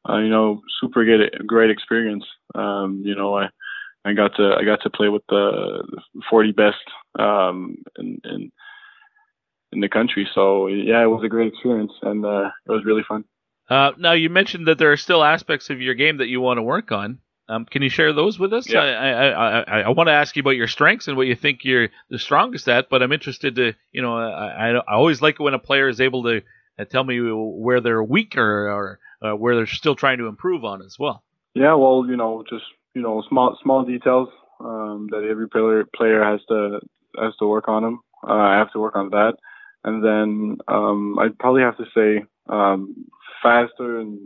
[0.09, 2.25] Uh, you know, super great great experience.
[2.55, 3.49] Um, you know, I
[4.05, 5.85] I got to I got to play with the
[6.29, 6.77] 40 best
[7.19, 8.53] um, in, in
[9.73, 10.29] in the country.
[10.35, 13.25] So yeah, it was a great experience and uh, it was really fun.
[13.69, 16.59] Uh, now you mentioned that there are still aspects of your game that you want
[16.59, 17.19] to work on.
[17.49, 18.69] Um, can you share those with us?
[18.69, 18.81] Yeah.
[18.81, 21.65] I, I, I, I, want to ask you about your strengths and what you think
[21.65, 25.43] you're the strongest at, but I'm interested to, you know, I, I always like it
[25.43, 26.43] when a player is able to
[26.79, 30.83] uh, tell me where they're weaker or uh, where they're still trying to improve on
[30.83, 31.23] as well.
[31.55, 32.64] Yeah, well, you know, just
[32.95, 34.29] you know, small small details
[34.61, 36.81] um, that every player player has to
[37.18, 38.01] has to work on them.
[38.27, 39.35] Uh, I have to work on that,
[39.85, 43.07] and then um, I'd probably have to say um,
[43.43, 44.18] faster and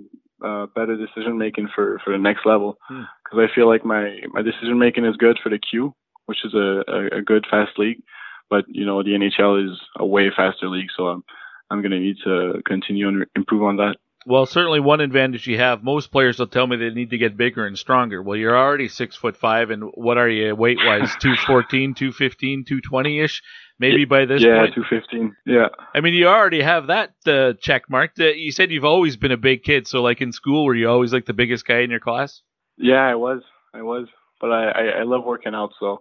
[0.44, 3.40] uh, better decision making for, for the next level because hmm.
[3.40, 5.94] I feel like my my decision making is good for the Q,
[6.26, 8.02] which is a, a, a, good fast league,
[8.50, 11.24] but you know the NHL is a way faster league, so I'm
[11.70, 13.96] I'm going to need to continue and improve on that.
[14.26, 15.82] Well, certainly one advantage you have.
[15.82, 18.22] Most players will tell me they need to get bigger and stronger.
[18.22, 21.14] Well, you're already six foot five, and what are you weight wise?
[21.20, 23.42] 214, 215, 220 ish?
[23.78, 24.74] Maybe by this yeah, point.
[24.76, 25.36] Yeah, 215.
[25.46, 25.68] Yeah.
[25.94, 28.20] I mean, you already have that uh, check marked.
[28.20, 29.88] Uh, you said you've always been a big kid.
[29.88, 32.40] So, like in school, were you always like the biggest guy in your class?
[32.78, 33.42] Yeah, I was.
[33.74, 34.06] I was.
[34.40, 36.00] But I, I, I love working out, so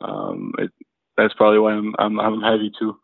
[0.00, 0.70] um, it,
[1.16, 2.96] that's probably why I'm, I'm, I'm heavy too.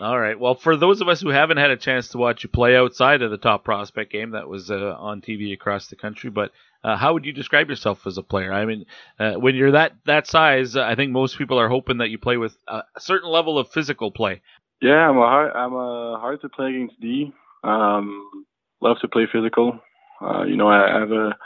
[0.00, 0.38] All right.
[0.38, 3.20] Well, for those of us who haven't had a chance to watch you play outside
[3.20, 6.52] of the top prospect game that was uh, on TV across the country, but
[6.84, 8.52] uh, how would you describe yourself as a player?
[8.52, 8.86] I mean,
[9.18, 12.36] uh, when you're that that size, I think most people are hoping that you play
[12.36, 14.40] with a certain level of physical play.
[14.80, 17.32] Yeah, I'm a hard, I'm a hard to play against D.
[17.64, 18.46] Um,
[18.80, 19.80] love to play physical.
[20.20, 21.36] Uh, you know, I, have a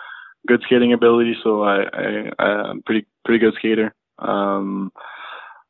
[0.46, 3.94] good skating ability, so I, I I'm pretty pretty good skater.
[4.18, 4.92] Um,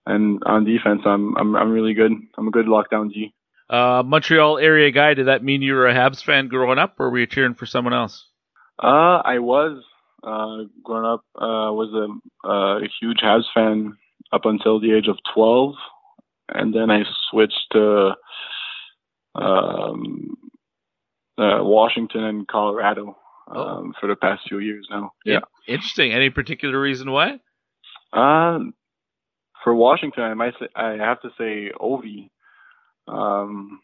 [0.07, 2.13] and on defense, I'm I'm I'm really good.
[2.37, 3.35] I'm a good lockdown G.
[3.71, 5.15] Uh, Montreal area guy.
[5.15, 7.67] Did that mean you were a Habs fan growing up, or were you cheering for
[7.67, 8.27] someone else?
[8.83, 9.83] Uh, I was.
[10.25, 13.97] Uh, growing up, uh, was a, a huge Habs fan
[14.33, 15.75] up until the age of 12,
[16.49, 18.13] and then I switched to
[19.35, 20.37] um,
[21.39, 23.17] uh, Washington and Colorado
[23.51, 23.93] um, oh.
[24.01, 25.13] for the past few years now.
[25.25, 25.41] Yeah.
[25.67, 26.13] Interesting.
[26.13, 27.41] Any particular reason why?
[28.13, 28.75] Um,
[29.63, 32.31] for Washington, I might say I have to say Ovi.
[33.09, 33.81] Um,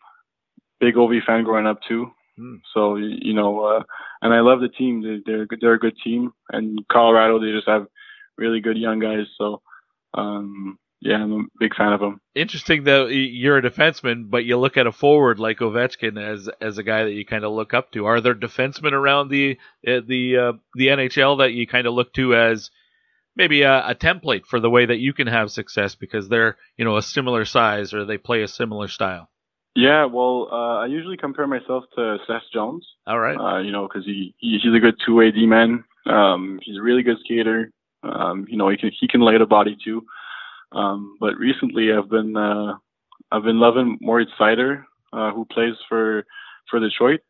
[0.81, 2.11] big Ovi fan growing up too.
[2.37, 2.57] Hmm.
[2.75, 3.83] So you know, uh,
[4.23, 5.03] and I love the team.
[5.03, 6.33] They're they're, they're a good team.
[6.51, 7.87] And Colorado, they just have
[8.37, 9.27] really good young guys.
[9.37, 9.63] So
[10.15, 12.21] um, yeah, I'm a big fan of them.
[12.35, 16.79] Interesting though, you're a defenseman, but you look at a forward like Ovechkin as as
[16.79, 18.07] a guy that you kind of look up to.
[18.07, 22.13] Are there defensemen around the uh, the uh, the NHL that you kind of look
[22.15, 22.71] to as
[23.39, 26.85] maybe a, a, template for the way that you can have success because they're you
[26.85, 29.31] know a similar size or they play a similar style.
[29.75, 32.85] Yeah, well, uh, I usually compare myself to Seth Jones.
[33.07, 33.37] All right.
[33.39, 35.85] Uh, you know, because he, he he's a good two way D man.
[36.05, 37.71] Um, he's a really good skater.
[38.03, 40.03] Um, you know, he can he can lay the body too.
[40.73, 42.75] Um, but recently, I've been uh,
[43.31, 46.27] I've been loving Moritz Seider, uh, who plays for
[46.69, 47.21] for Detroit.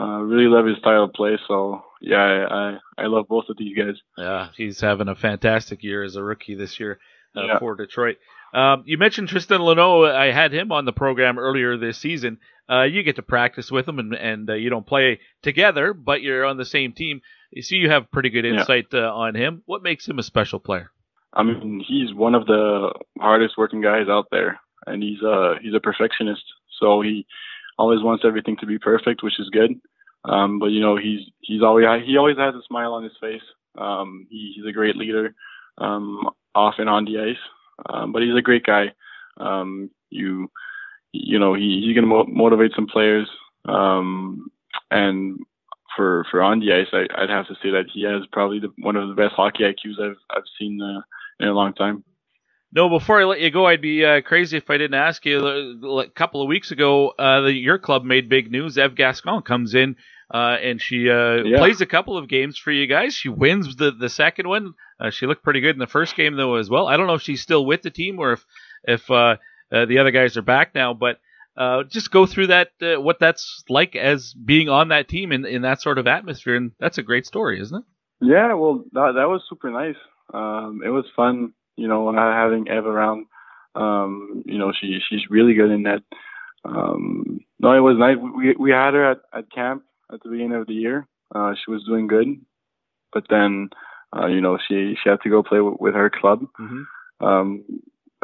[0.00, 1.38] Uh, really love his style of play.
[1.46, 3.94] So yeah, I, I, I love both of these guys.
[4.16, 6.98] Yeah, he's having a fantastic year as a rookie this year
[7.36, 7.58] uh, yeah.
[7.58, 8.16] for Detroit.
[8.54, 10.10] Um, you mentioned Tristan Luneau.
[10.10, 12.38] I had him on the program earlier this season.
[12.70, 16.22] Uh, you get to practice with him, and, and uh, you don't play together, but
[16.22, 17.20] you're on the same team.
[17.50, 19.08] You see, you have pretty good insight yeah.
[19.08, 19.62] uh, on him.
[19.66, 20.90] What makes him a special player?
[21.34, 25.74] I mean, he's one of the hardest working guys out there, and he's a he's
[25.74, 26.42] a perfectionist.
[26.78, 27.26] So he
[27.82, 29.72] always wants everything to be perfect, which is good.
[30.24, 33.42] Um, but you know, he's he's always he always has a smile on his face.
[33.76, 35.34] Um, he, he's a great leader,
[35.78, 37.44] um, off and on the ice.
[37.90, 38.92] Um, but he's a great guy.
[39.38, 40.48] Um, you
[41.12, 43.28] you know, he, he's gonna mo- motivate some players.
[43.64, 44.50] Um,
[44.92, 45.40] and
[45.96, 48.72] for for on the ice, I, would have to say that he has probably the,
[48.78, 51.02] one of the best hockey IQs I've I've seen uh,
[51.40, 52.04] in a long time.
[52.74, 55.46] No, before I let you go, I'd be uh, crazy if I didn't ask you.
[56.00, 58.78] A couple of weeks ago, uh, the, your club made big news.
[58.78, 59.96] Eve Gascon comes in
[60.32, 61.58] uh, and she uh, yeah.
[61.58, 63.14] plays a couple of games for you guys.
[63.14, 64.74] She wins the the second one.
[64.98, 66.88] Uh, she looked pretty good in the first game though as well.
[66.88, 68.46] I don't know if she's still with the team or if
[68.84, 69.36] if uh,
[69.70, 71.18] uh, the other guys are back now, but
[71.56, 75.44] uh, just go through that uh, what that's like as being on that team in,
[75.44, 77.84] in that sort of atmosphere, and that's a great story, isn't it?
[78.26, 79.96] Yeah, well, that that was super nice.
[80.32, 83.26] Um, it was fun, you know, not having Eve around.
[83.74, 86.02] Um, you know, she she's really good in that.
[86.64, 88.16] Um, no, it was nice.
[88.18, 91.06] We we had her at, at camp at the beginning of the year.
[91.34, 92.26] Uh, she was doing good,
[93.12, 93.70] but then,
[94.14, 96.44] uh, you know, she she had to go play with, with her club.
[96.60, 97.26] Mm-hmm.
[97.26, 97.64] Um,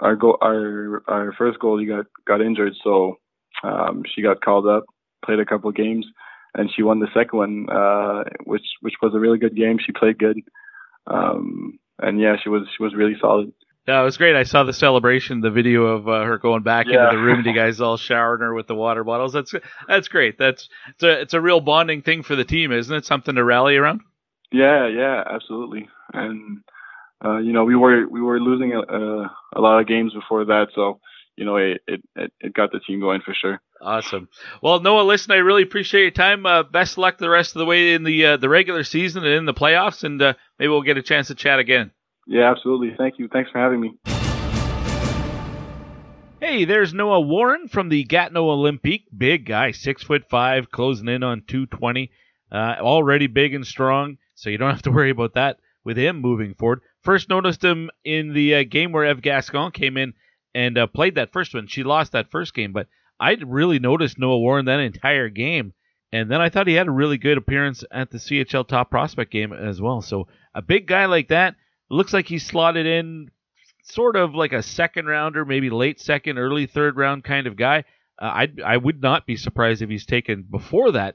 [0.03, 3.19] our goal, our our first goalie got got injured, so
[3.63, 4.85] um, she got called up,
[5.25, 6.07] played a couple games,
[6.55, 9.79] and she won the second one, uh, which which was a really good game.
[9.85, 10.41] She played good,
[11.07, 13.53] um, and yeah, she was she was really solid.
[13.87, 14.37] Yeah, it was great.
[14.37, 17.07] I saw the celebration, the video of uh, her going back Yeah.
[17.07, 17.39] into the room.
[17.39, 19.33] and You guys all showering her with the water bottles.
[19.33, 19.55] That's
[19.89, 20.37] that's great.
[20.39, 23.07] That's it's a it's a real bonding thing for the team, isn't it?
[23.07, 24.03] Something to rally around.
[24.53, 25.89] Yeah, yeah, absolutely.
[26.13, 26.59] And
[27.25, 30.45] uh, you know, we were we were losing a, a, a lot of games before
[30.45, 31.01] that, so
[31.39, 32.03] you know, it, it
[32.41, 33.61] it got the team going for sure.
[33.81, 34.29] Awesome.
[34.61, 36.45] Well, Noah, listen, I really appreciate your time.
[36.45, 39.33] Uh, best luck the rest of the way in the uh, the regular season and
[39.33, 41.93] in the playoffs, and uh, maybe we'll get a chance to chat again.
[42.27, 42.95] Yeah, absolutely.
[42.99, 43.29] Thank you.
[43.29, 43.95] Thanks for having me.
[46.41, 49.05] Hey, there's Noah Warren from the Gatineau Olympique.
[49.17, 52.11] Big guy, six foot five, closing in on 220.
[52.51, 56.21] Uh, already big and strong, so you don't have to worry about that with him
[56.21, 56.81] moving forward.
[57.03, 60.15] First noticed him in the uh, game where Eve Gascon came in
[60.59, 61.69] and uh, played that first one.
[61.69, 62.89] She lost that first game, but
[63.21, 65.73] I really noticed Noah Warren that entire game.
[66.11, 69.31] And then I thought he had a really good appearance at the CHL Top Prospect
[69.31, 70.03] game as well.
[70.03, 71.55] So a big guy like that
[71.91, 73.31] looks like he's slotted in
[73.85, 77.85] sort of like a second rounder, maybe late second, early third round kind of guy.
[78.21, 81.15] Uh, I I would not be surprised if he's taken before that,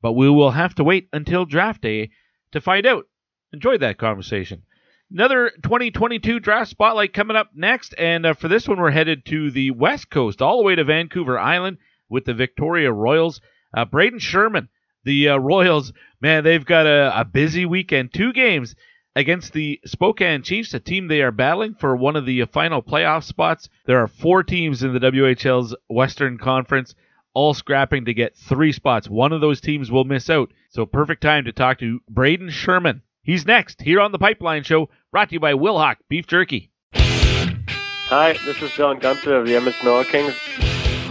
[0.00, 2.10] but we will have to wait until draft day
[2.52, 3.06] to find out.
[3.52, 4.62] Enjoyed that conversation.
[5.10, 9.50] Another 2022 draft spotlight coming up next, and uh, for this one we're headed to
[9.50, 11.78] the West Coast, all the way to Vancouver Island
[12.10, 13.40] with the Victoria Royals.
[13.74, 14.68] Uh, Brayden Schuurman,
[15.04, 18.12] the uh, Royals, man, they've got a, a busy weekend.
[18.12, 18.76] Two games
[19.16, 23.24] against the Spokane Chiefs, a team they are battling for one of the final playoff
[23.24, 23.70] spots.
[23.86, 26.94] There are four teams in the WHL's Western Conference,
[27.32, 29.08] all scrapping to get three spots.
[29.08, 30.50] One of those teams will miss out.
[30.68, 33.00] So, perfect time to talk to Brayden Schuurman.
[33.28, 36.70] He's next here on the Pipeline Show, brought to you by Wilhauk Beef Jerky.
[36.94, 40.34] Hi, this is Dylan Guenther of the Edmonton Oil Kings.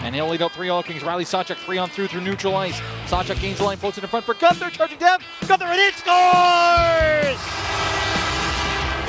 [0.01, 1.03] And he'll lead out three All Kings.
[1.03, 2.80] Riley Sawchuk three on through through neutral ice.
[3.05, 5.20] Sawchuk gains the line, floats it in front for Guenther, charging down.
[5.41, 7.38] Guenther and it scores!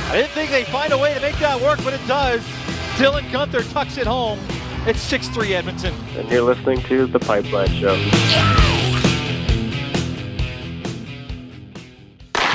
[0.04, 2.42] I didn't think they'd find a way to make that work, but it does.
[2.98, 4.38] Dylan Guenther tucks it home.
[4.86, 5.94] It's 6-3 Edmonton.
[6.14, 8.77] And you're listening to The Pipeline Show.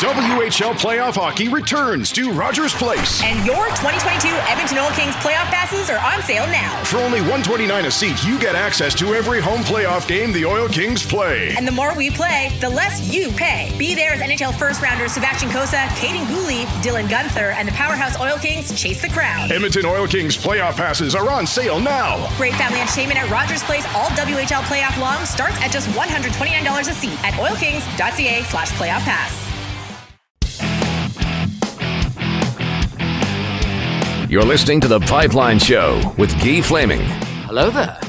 [0.04, 3.24] WHL playoff hockey returns to Rogers Place.
[3.24, 6.84] And your 2022 Edmonton Oil Kings playoff passes are on sale now.
[6.84, 10.68] For only 129 a seat, you get access to every home playoff game the Oil
[10.68, 11.56] Kings play.
[11.56, 13.74] And the more we play, the less you pay.
[13.80, 18.20] Be there as NHL first rounders Sebastian Cossa, Kaiden Guhle, Dylan Guenther, and the powerhouse
[18.20, 19.54] Oil Kings chase the crowd.
[19.54, 22.28] Edmonton Oil Kings playoff passes are on sale now.
[22.36, 26.94] Great family entertainment at Rogers Place all WHL playoff long starts at just $129 a
[26.94, 29.53] seat at oilkings.ca slash playoff pass.
[34.34, 37.02] You're listening to The Pipeline Show with Guy Flaming.
[37.46, 38.00] Hello there.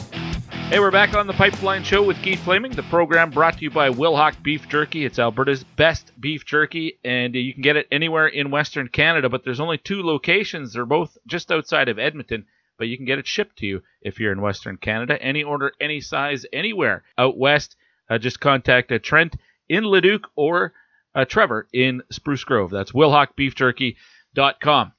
[0.70, 3.70] Hey, we're back on the Pipeline Show with Keith Flaming, the program brought to you
[3.70, 5.04] by Wilhauk Beef Jerky.
[5.04, 9.44] It's Alberta's best beef jerky, and you can get it anywhere in Western Canada, but
[9.44, 10.72] there's only two locations.
[10.72, 12.46] They're both just outside of Edmonton,
[12.78, 15.20] but you can get it shipped to you if you're in Western Canada.
[15.20, 17.76] Any order, any size, anywhere out west,
[18.08, 19.36] uh, just contact uh, Trent
[19.68, 20.72] in Leduc or
[21.14, 22.70] uh, Trevor in Spruce Grove.
[22.70, 24.93] That's WilhaukBeefJerky.com.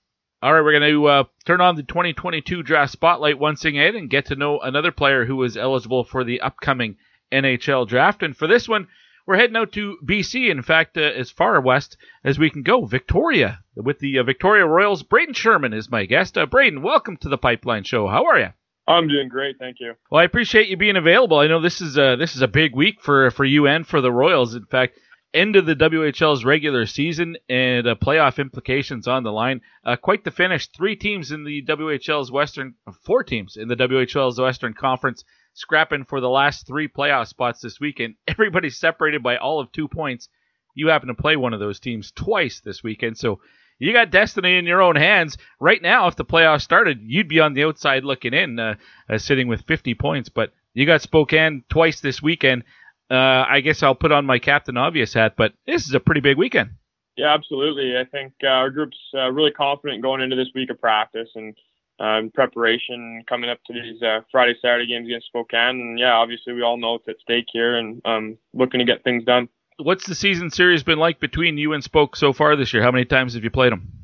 [0.46, 4.12] All right, we're going to uh, turn on the 2022 draft spotlight once again and
[4.12, 6.98] get to know another player who is eligible for the upcoming
[7.32, 8.22] NHL draft.
[8.22, 8.88] And for this one,
[9.26, 10.52] we're heading out to BC.
[10.52, 14.68] In fact, uh, as far west as we can go, Victoria, with the uh, Victoria
[14.68, 15.02] Royals.
[15.02, 16.38] Brayden Schuurman is my guest.
[16.38, 18.08] Uh, Brayden, welcome to the Pipeline Show.
[18.08, 18.50] How are you?
[18.88, 19.96] I'm doing great, thank you.
[20.12, 21.39] Well, I appreciate you being available.
[21.39, 24.00] I know this is a, this is a big week for for you and for
[24.00, 24.54] the Royals.
[24.54, 25.00] In fact,
[25.34, 29.61] end of the WHL's regular season and uh, playoff implications on the line.
[29.84, 30.67] Uh, quite the finish.
[30.67, 35.23] Three teams in the WHL's Western, four teams in the WHL's Western Conference
[35.53, 38.15] scrapping for the last three playoff spots this weekend.
[38.28, 40.30] Everybody's separated by all of two points.
[40.73, 43.39] You happen to play one of those teams twice this weekend, so
[43.80, 45.38] you got destiny in your own hands.
[45.59, 48.76] Right now, if the playoffs started, you'd be on the outside looking in, uh,
[49.09, 50.30] uh, sitting with 50 points.
[50.30, 52.63] But you got Spokane twice this weekend.
[53.10, 56.22] Uh, I guess I'll put on my Captain Obvious hat, but this is a pretty
[56.22, 56.72] big weekend.
[57.18, 57.97] Yeah, absolutely.
[57.97, 61.56] I think uh, our group's uh, really confident going into this week of practice and
[61.99, 65.80] um, preparation coming up to these uh, Friday, Saturday games against Spokane.
[65.80, 69.03] And yeah, obviously we all know it's at stake here and um, looking to get
[69.03, 69.47] things done.
[69.78, 72.84] what's the season series been like between you and Spoke so far this year?
[72.84, 73.95] How many times have you played them?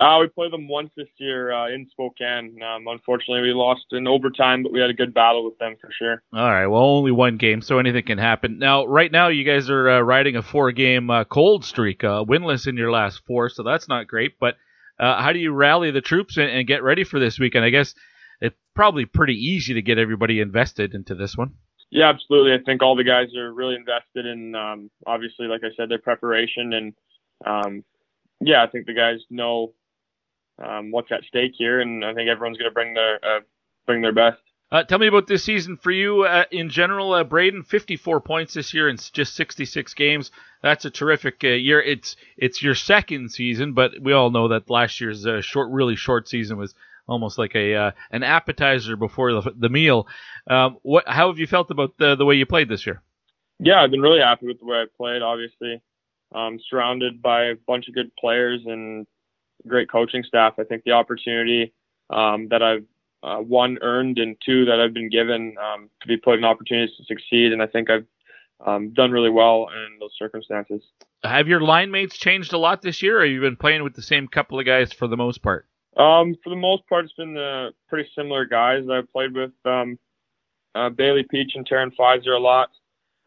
[0.00, 2.58] Uh, we played them once this year uh, in Spokane.
[2.62, 5.90] Um, unfortunately, we lost in overtime, but we had a good battle with them for
[5.92, 6.22] sure.
[6.32, 6.66] All right.
[6.66, 8.58] Well, only one game, so anything can happen.
[8.58, 12.66] Now, right now, you guys are uh, riding a four-game uh, cold streak, uh, winless
[12.66, 14.38] in your last four, so that's not great.
[14.40, 14.54] But
[14.98, 17.66] uh, how do you rally the troops and, and get ready for this weekend?
[17.66, 17.94] I guess
[18.40, 21.52] it's probably pretty easy to get everybody invested into this one.
[21.90, 22.54] Yeah, absolutely.
[22.54, 25.98] I think all the guys are really invested in, um, obviously, like I said, their
[25.98, 26.94] preparation and.
[27.44, 27.84] Um,
[28.42, 29.74] yeah, I think the guys know
[30.60, 33.40] um, what's at stake here, and I think everyone's going to bring their uh,
[33.86, 34.40] bring their best.
[34.72, 37.66] Uh, tell me about this season for you uh, in general, uh, Brayden.
[37.66, 40.30] 54 points this year in just 66 games.
[40.62, 41.82] That's a terrific uh, year.
[41.82, 45.96] It's it's your second season, but we all know that last year's uh, short, really
[45.96, 46.74] short season was
[47.08, 50.06] almost like a uh, an appetizer before the, the meal.
[50.48, 51.08] Um, what?
[51.08, 53.02] How have you felt about the the way you played this year?
[53.58, 55.20] Yeah, I've been really happy with the way I played.
[55.20, 55.82] Obviously,
[56.32, 59.06] um, surrounded by a bunch of good players and
[59.66, 60.54] great coaching staff.
[60.58, 61.72] I think the opportunity
[62.10, 62.84] um, that I've
[63.22, 66.96] uh, one earned and two that I've been given um, to be put in opportunities
[66.96, 68.06] to succeed, and I think I've
[68.66, 70.82] um, done really well in those circumstances.
[71.22, 73.94] Have your line mates changed a lot this year, or have you been playing with
[73.94, 75.66] the same couple of guys for the most part?
[75.96, 78.86] Um, for the most part, it's been uh, pretty similar guys.
[78.86, 79.98] that I've played with um,
[80.74, 82.70] uh, Bailey Peach and Tarun Fizer a lot.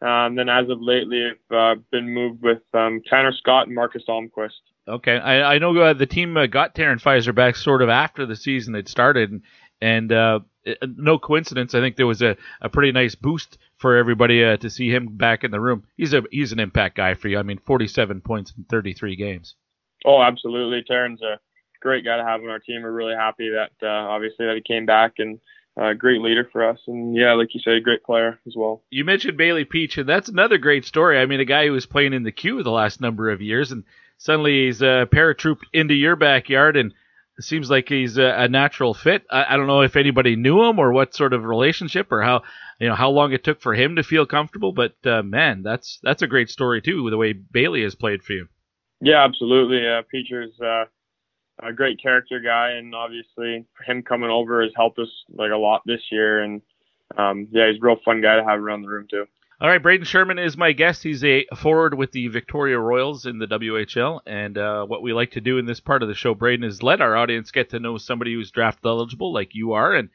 [0.02, 4.02] Um, then as of lately, I've uh, been moved with um, Tanner Scott and Marcus
[4.08, 4.50] Almquist.
[4.86, 8.26] Okay, I, I know uh, the team uh, got Tarun Fizer back sort of after
[8.26, 9.42] the season had started, and,
[9.80, 11.74] and uh, it, no coincidence.
[11.74, 15.16] I think there was a, a pretty nice boost for everybody uh, to see him
[15.16, 15.84] back in the room.
[15.96, 17.38] He's a he's an impact guy for you.
[17.38, 19.54] I mean, 47 points in 33 games.
[20.04, 20.84] Oh, absolutely.
[20.88, 21.38] Tarun's a
[21.80, 22.82] great guy to have on our team.
[22.82, 25.38] We're really happy that uh, obviously that he came back and
[25.76, 26.78] a uh, great leader for us.
[26.86, 28.82] And yeah, like you said, a great player as well.
[28.90, 31.18] You mentioned Bailey Peach, and that's another great story.
[31.18, 33.72] I mean, a guy who was playing in the queue the last number of years,
[33.72, 33.82] and
[34.18, 36.92] suddenly he's uh, paratrooped into your backyard, and
[37.40, 39.24] seems like he's a, a natural fit.
[39.30, 42.42] I, I, don't know if anybody knew him or what sort of relationship or how
[42.78, 44.72] you know how long it took for him to feel comfortable.
[44.72, 48.32] But uh, man, that's that's a great story too, the way Bailey has played for
[48.32, 48.48] you.
[49.00, 49.86] Yeah, absolutely.
[49.86, 50.84] Uh, Peacher's uh,
[51.62, 55.82] a great character guy, and obviously him coming over has helped us like a lot
[55.86, 56.42] this year.
[56.42, 56.62] And
[57.16, 59.26] um, yeah, he's a real fun guy to have around the room too.
[59.60, 61.04] All right, Brayden Schuurman is my guest.
[61.04, 65.30] He's a forward with the Victoria Royals in the WHL, and uh, what we like
[65.32, 67.78] to do in this part of the show, Brayden, is let our audience get to
[67.78, 69.94] know somebody who's draft eligible, like you are.
[69.94, 70.08] And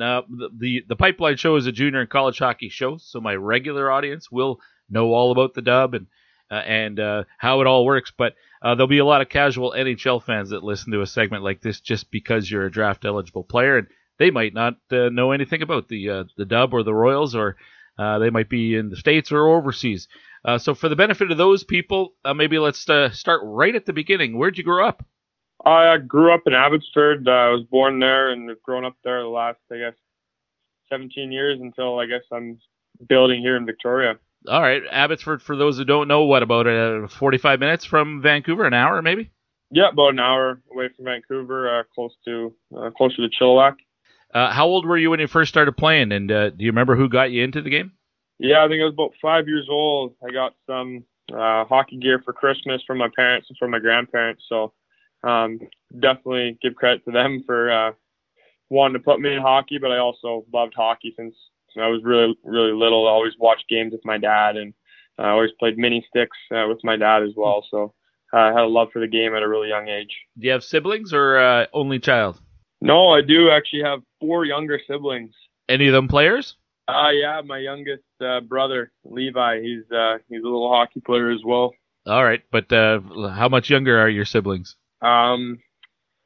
[0.00, 3.34] uh, the, the the Pipeline Show is a junior and college hockey show, so my
[3.34, 6.06] regular audience will know all about the dub and
[6.48, 8.12] uh, and uh, how it all works.
[8.16, 11.42] But uh, there'll be a lot of casual NHL fans that listen to a segment
[11.42, 15.32] like this just because you're a draft eligible player, and they might not uh, know
[15.32, 17.56] anything about the uh, the Dub or the Royals, or
[17.98, 20.08] uh, they might be in the states or overseas.
[20.44, 24.38] Uh, so, for the benefit of those people, maybe let's start right at the beginning.
[24.38, 25.04] Where'd you grow up?
[25.64, 27.28] I grew up in Abbotsford.
[27.28, 29.94] I was born there and have grown up there the last, I guess,
[30.90, 32.58] 17 years until I guess I'm
[33.08, 34.14] building here in Victoria.
[34.48, 35.42] All right, Abbotsford.
[35.42, 38.64] For those who don't know, what about uh, 45 minutes from Vancouver?
[38.64, 39.30] An hour, maybe?
[39.70, 43.74] Yeah, about an hour away from Vancouver, uh, close to uh, closer to Chilliwack.
[44.34, 46.12] Uh, how old were you when you first started playing?
[46.12, 47.92] And uh, do you remember who got you into the game?
[48.38, 50.14] Yeah, I think I was about five years old.
[50.26, 54.44] I got some uh, hockey gear for Christmas from my parents and from my grandparents.
[54.48, 54.72] So
[55.22, 55.58] um,
[55.98, 57.92] definitely give credit to them for uh,
[58.68, 59.78] wanting to put me in hockey.
[59.78, 61.34] But I also loved hockey since
[61.78, 63.06] I was really really little.
[63.06, 64.74] I always watched games with my dad, and
[65.18, 67.66] I always played mini sticks uh, with my dad as well.
[67.70, 67.94] So
[68.32, 70.14] uh, I had a love for the game at a really young age.
[70.38, 72.40] Do you have siblings or uh, only child?
[72.80, 75.34] No, I do actually have four younger siblings.
[75.68, 76.56] Any of them players?
[76.88, 79.60] Uh yeah, my youngest uh, brother Levi.
[79.60, 81.74] He's uh, he's a little hockey player as well.
[82.06, 83.00] All right, but uh,
[83.30, 84.76] how much younger are your siblings?
[85.02, 85.58] Um,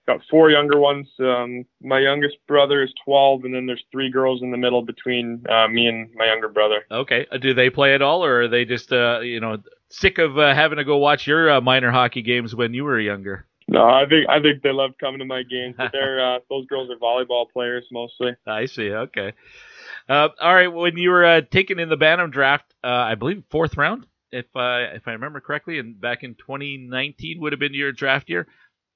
[0.07, 1.09] got four younger ones.
[1.18, 5.42] Um, my youngest brother is 12, and then there's three girls in the middle between
[5.48, 6.84] uh, me and my younger brother.
[6.90, 7.26] Okay.
[7.30, 10.38] Uh, do they play at all, or are they just, uh, you know, sick of
[10.38, 13.46] uh, having to go watch your uh, minor hockey games when you were younger?
[13.71, 15.77] No, I think I think they love coming to my games.
[15.79, 18.33] But they're uh, those girls are volleyball players mostly.
[18.45, 18.91] I see.
[18.91, 19.33] Okay.
[20.09, 20.66] all right.
[20.66, 25.07] When you were taken in the Bantam draft, I believe fourth round, if I if
[25.07, 28.49] I remember correctly, and back in 2019 would have been your draft year.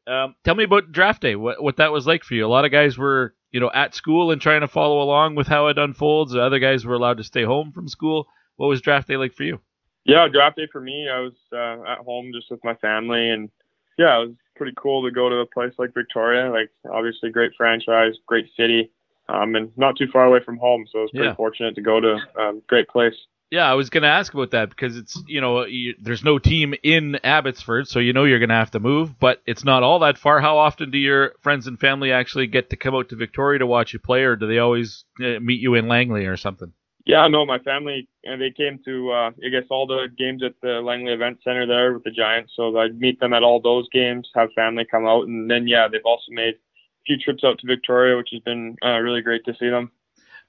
[0.08, 1.36] Um, tell me about draft day.
[1.36, 2.44] What what that was like for you?
[2.44, 5.46] A lot of guys were you know at school and trying to follow along with
[5.46, 6.34] how it unfolds.
[6.34, 8.26] Other guys were allowed to stay home from school.
[8.56, 9.60] What was draft day like for you?
[10.04, 13.50] Yeah, draft day for me, I was uh, at home just with my family, and
[13.96, 16.50] yeah, it was pretty cool to go to a place like Victoria.
[16.50, 18.90] Like obviously, great franchise, great city,
[19.28, 20.86] um, and not too far away from home.
[20.90, 21.34] So I was pretty yeah.
[21.34, 23.14] fortunate to go to a um, great place.
[23.50, 26.38] Yeah, I was going to ask about that because it's you know you, there's no
[26.38, 29.82] team in Abbotsford, so you know you're going to have to move, but it's not
[29.82, 30.40] all that far.
[30.40, 33.66] How often do your friends and family actually get to come out to Victoria to
[33.66, 36.72] watch you play, or do they always uh, meet you in Langley or something?
[37.06, 40.54] Yeah, no, my family and they came to uh, I guess all the games at
[40.62, 43.88] the Langley Event Center there with the Giants, so I'd meet them at all those
[43.90, 47.58] games, have family come out, and then yeah, they've also made a few trips out
[47.58, 49.92] to Victoria, which has been uh, really great to see them.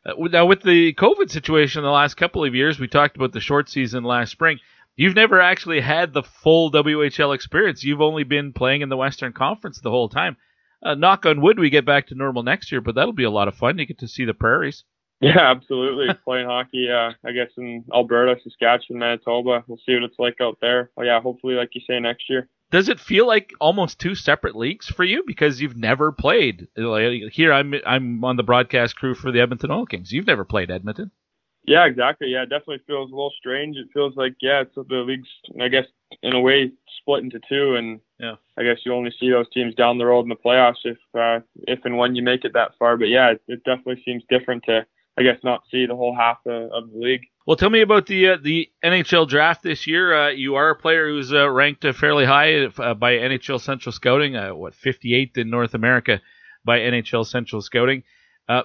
[0.06, 3.42] Uh, now, with the COVID situation the last couple of years, we talked about the
[3.42, 4.60] short season last spring.
[4.96, 7.84] You've never actually had the full WHL experience.
[7.84, 10.38] You've only been playing in the Western Conference the whole time.
[10.82, 13.30] Uh, knock on wood, we get back to normal next year, but that'll be a
[13.30, 13.78] lot of fun.
[13.78, 14.86] You get to see the prairies.
[15.22, 16.14] Yeah, absolutely.
[16.24, 19.64] Playing hockey, uh, I guess in Alberta, Saskatchewan, Manitoba.
[19.68, 20.92] We'll see what it's like out there.
[20.98, 24.56] Oh, yeah, hopefully, like you say, next year does it feel like almost two separate
[24.56, 26.68] leagues for you because you've never played?
[26.76, 30.12] Like, here, I'm I'm on the broadcast crew for the Edmonton Oil Kings.
[30.12, 31.12] You've never played Edmonton.
[31.64, 32.28] Yeah, exactly.
[32.28, 33.78] Yeah, it definitely feels a little strange.
[33.78, 35.30] It feels like yeah, it's the league's
[35.62, 35.86] I guess
[36.22, 39.74] in a way split into two, and yeah, I guess you only see those teams
[39.76, 42.72] down the road in the playoffs if uh, if and when you make it that
[42.78, 42.98] far.
[42.98, 44.86] But yeah, it, it definitely seems different to
[45.18, 47.22] I guess not see the whole half of, of the league.
[47.48, 50.14] Well, tell me about the uh, the NHL draft this year.
[50.14, 53.94] Uh, you are a player who's uh, ranked uh, fairly high uh, by NHL Central
[53.94, 54.36] Scouting.
[54.36, 56.22] Uh, what 58th in North America
[56.66, 58.04] by NHL Central Scouting.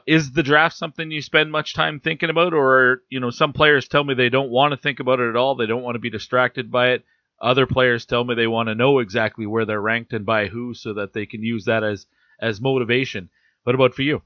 [0.07, 3.87] is the draft something you spend much time thinking about, or you know, some players
[3.87, 5.55] tell me they don't want to think about it at all.
[5.55, 7.05] They don't want to be distracted by it.
[7.41, 10.75] Other players tell me they want to know exactly where they're ranked and by who,
[10.75, 12.07] so that they can use that as
[12.41, 13.29] as motivation.
[13.65, 14.23] What about for you?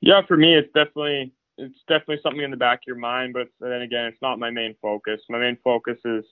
[0.00, 3.48] Yeah, for me, it's definitely it's definitely something in the back of your mind, but
[3.60, 5.20] then again, it's not my main focus.
[5.28, 6.24] My main focus is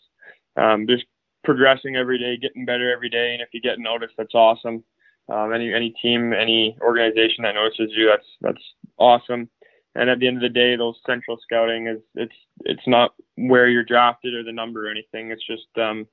[0.57, 1.05] um, just
[1.45, 4.83] progressing every day, getting better every day, and if you get noticed, that's awesome.
[5.29, 8.65] Um, any any team, any organization that notices you, that's that's
[8.99, 9.51] awesome.
[9.97, 13.69] And at the end of the day, those central scouting is it's it's not where
[13.69, 15.31] you're drafted or the number or anything.
[15.31, 16.07] It's just um,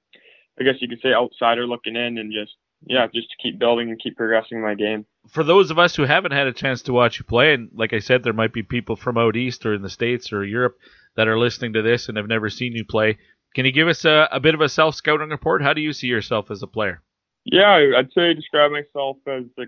[0.59, 2.53] I guess you could say outsider looking in and just
[2.85, 5.05] yeah, just to keep building and keep progressing my game.
[5.29, 7.93] For those of us who haven't had a chance to watch you play, and like
[7.93, 10.77] I said, there might be people from out east or in the states or Europe
[11.15, 13.17] that are listening to this and have never seen you play.
[13.55, 15.61] Can you give us a, a bit of a self scouting report?
[15.61, 17.01] How do you see yourself as a player?
[17.45, 19.65] Yeah, I'd say I describe myself as a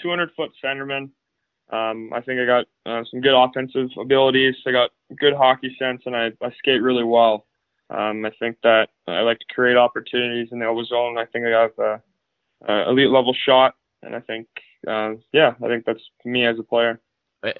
[0.00, 1.10] 200 foot centerman.
[1.70, 4.54] Um, I think I got uh, some good offensive abilities.
[4.66, 7.46] I got good hockey sense, and I, I skate really well.
[7.90, 11.18] Um, I think that I like to create opportunities in the zone.
[11.18, 11.98] I think I have uh,
[12.66, 14.46] uh, elite level shot, and I think
[14.86, 17.00] uh, yeah, I think that's me as a player.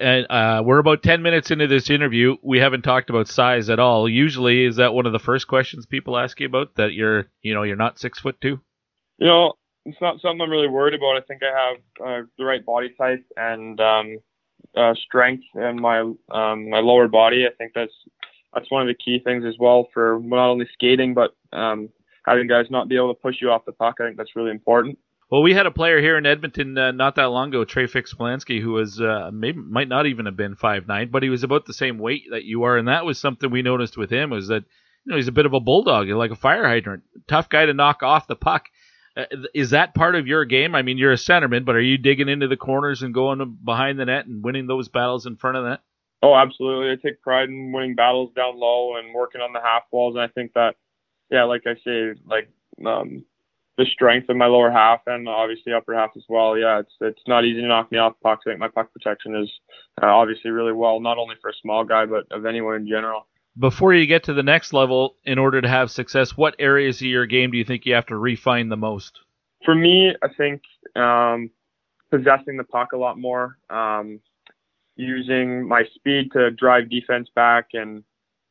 [0.01, 2.35] And uh, we're about ten minutes into this interview.
[2.41, 4.09] We haven't talked about size at all.
[4.09, 6.75] Usually, is that one of the first questions people ask you about?
[6.75, 8.59] That you're, you know, you're not six foot two.
[9.19, 9.53] You know,
[9.85, 11.15] it's not something I'm really worried about.
[11.17, 14.17] I think I have uh, the right body type and um,
[14.75, 17.45] uh, strength in my um, my lower body.
[17.45, 17.93] I think that's
[18.53, 21.89] that's one of the key things as well for not only skating but um,
[22.29, 23.95] having guys not be able to push you off the puck.
[23.99, 24.97] I think that's really important.
[25.29, 28.61] Well, we had a player here in Edmonton uh, not that long ago, Trey Fix-Wolansky,
[28.61, 31.65] who was uh, maybe might not even have been five nine, but he was about
[31.65, 34.47] the same weight that you are, and that was something we noticed with him was
[34.47, 34.63] that
[35.05, 37.73] you know he's a bit of a bulldog, like a fire hydrant, tough guy to
[37.73, 38.69] knock off the puck.
[39.15, 40.73] Uh, is that part of your game?
[40.73, 43.99] I mean, you're a centerman, but are you digging into the corners and going behind
[43.99, 45.81] the net and winning those battles in front of that?
[46.21, 46.91] Oh, absolutely.
[46.91, 50.23] I take pride in winning battles down low and working on the half walls, and
[50.23, 50.75] I think that
[51.29, 52.49] yeah, like I say, like
[52.85, 53.23] um,
[53.77, 56.57] the strength of my lower half and obviously upper half as well.
[56.57, 58.43] Yeah, it's it's not easy to knock me off pucks.
[58.45, 59.49] I think my puck protection is
[60.01, 63.25] uh, obviously really well, not only for a small guy, but of anyone in general.
[63.57, 67.07] Before you get to the next level, in order to have success, what areas of
[67.07, 69.19] your game do you think you have to refine the most?
[69.65, 70.61] For me, I think
[70.95, 71.49] um,
[72.11, 74.19] possessing the puck a lot more, um,
[74.95, 78.03] using my speed to drive defense back, and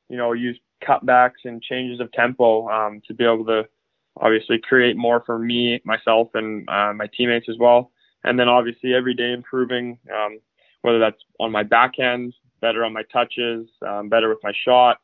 [0.09, 3.69] you know use cutbacks and changes of tempo um, to be able to
[4.21, 7.91] obviously create more for me, myself, and uh, my teammates as well.
[8.25, 10.41] And then obviously every day improving, um,
[10.83, 14.99] whether that's on my backhand, better on my touches, um, better with my shot.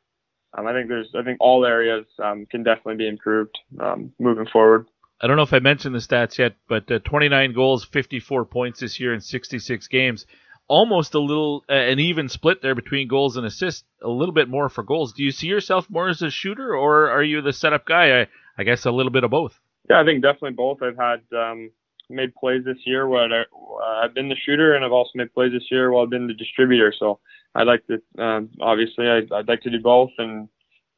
[0.57, 4.47] Um, I think there's, I think all areas um, can definitely be improved um, moving
[4.47, 4.87] forward.
[5.21, 8.81] I don't know if I mentioned the stats yet, but uh, 29 goals, 54 points
[8.81, 10.25] this year in 66 games
[10.67, 14.49] almost a little uh, an even split there between goals and assists, a little bit
[14.49, 15.13] more for goals.
[15.13, 18.21] Do you see yourself more as a shooter, or are you the setup guy?
[18.21, 18.27] I,
[18.57, 19.59] I guess a little bit of both.
[19.89, 20.81] Yeah, I think definitely both.
[20.81, 21.71] I've had um,
[22.09, 25.33] made plays this year where I, uh, I've been the shooter, and I've also made
[25.33, 26.93] plays this year while I've been the distributor.
[26.97, 27.19] So
[27.53, 30.49] I'd like to, um, obviously, I'd, I'd like to do both and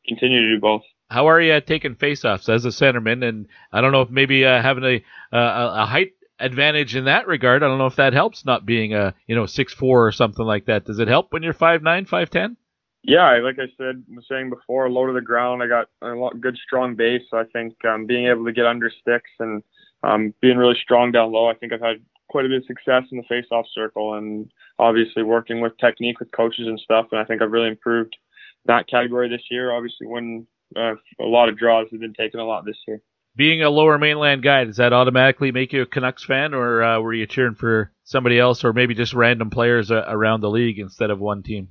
[0.07, 0.84] continue to do both.
[1.10, 3.27] How are you taking faceoffs as a centerman?
[3.27, 7.64] And I don't know if maybe uh, having a, a height advantage in that regard.
[7.64, 10.45] I don't know if that helps not being a you know six four or something
[10.45, 10.85] like that.
[10.85, 12.57] Does it help when you're five nine, five ten?
[13.03, 15.64] Yeah, like I said, was saying before, low to the ground.
[15.64, 17.22] I got a lot, good strong base.
[17.30, 19.64] So I think um, being able to get under sticks and
[20.03, 23.03] um, being really strong down low, I think I've had quite a bit of success
[23.11, 27.07] in the face-off circle, and obviously working with technique with coaches and stuff.
[27.11, 28.18] And I think I've really improved
[28.65, 29.72] that category this year.
[29.72, 30.45] Obviously, when
[30.76, 33.01] uh, a lot of draws have been taken a lot this year.
[33.38, 36.99] Being a lower mainland guy, does that automatically make you a Canucks fan, or uh,
[36.99, 40.80] were you cheering for somebody else, or maybe just random players uh, around the league
[40.80, 41.69] instead of one team?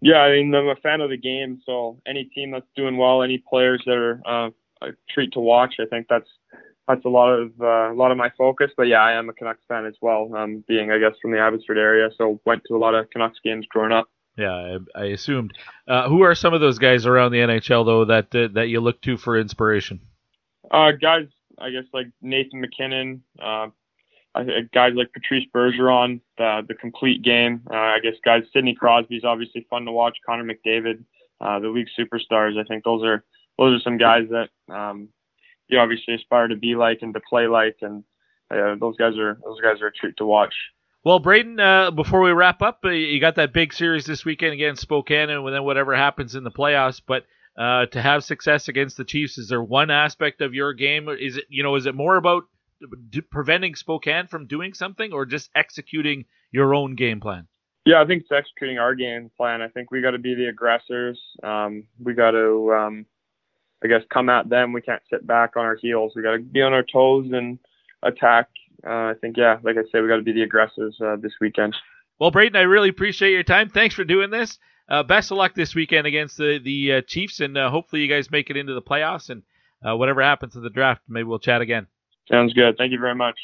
[0.00, 3.22] Yeah, I mean, I'm a fan of the game, so any team that's doing well,
[3.22, 4.50] any players that are uh,
[4.80, 6.28] a treat to watch, I think that's
[6.88, 8.70] that's a lot of uh, a lot of my focus.
[8.76, 11.40] But yeah, I am a Canucks fan as well, um, being I guess from the
[11.40, 14.08] Abbotsford area, so went to a lot of Canucks games growing up.
[14.36, 15.52] Yeah, I, I assumed.
[15.86, 18.80] Uh, who are some of those guys around the NHL though that uh, that you
[18.80, 20.00] look to for inspiration?
[20.72, 21.26] Uh, guys,
[21.58, 23.68] I guess like Nathan MacKinnon, uh,
[24.72, 27.62] guys like Patrice Bergeron, the the complete game.
[27.70, 30.16] Uh, I guess guys, Sidney Crosby's obviously fun to watch.
[30.24, 31.04] Connor McDavid,
[31.40, 32.58] uh, the league superstars.
[32.58, 33.22] I think those are
[33.58, 35.08] those are some guys that um,
[35.68, 38.02] you obviously aspire to be like and to play like, and
[38.50, 40.54] uh, those guys are those guys are a treat to watch.
[41.04, 44.52] Well, Brayden, uh, before we wrap up, uh, you got that big series this weekend
[44.52, 47.02] against Spokane, and then whatever happens in the playoffs.
[47.04, 47.24] But
[47.56, 51.08] uh, to have success against the Chiefs, is there one aspect of your game?
[51.08, 52.44] Is it you know is it more about
[53.30, 57.46] preventing Spokane from doing something, or just executing your own game plan?
[57.84, 59.60] Yeah, I think it's executing our game plan.
[59.60, 61.20] I think we got to be the aggressors.
[61.42, 63.06] Um, we got to, um,
[63.82, 64.72] I guess, come at them.
[64.72, 66.12] We can't sit back on our heels.
[66.14, 67.58] We got to be on our toes and
[68.04, 68.48] attack.
[68.86, 71.32] Uh, I think, yeah, like I said, we got to be the aggressors uh, this
[71.40, 71.74] weekend.
[72.20, 73.68] Well, Brayden, I really appreciate your time.
[73.68, 74.58] Thanks for doing this.
[74.88, 78.08] Uh, best of luck this weekend against the the uh, Chiefs, and uh, hopefully you
[78.08, 79.30] guys make it into the playoffs.
[79.30, 79.42] And
[79.86, 81.86] uh, whatever happens to the draft, maybe we'll chat again.
[82.30, 82.76] Sounds good.
[82.76, 83.36] Thank you very much.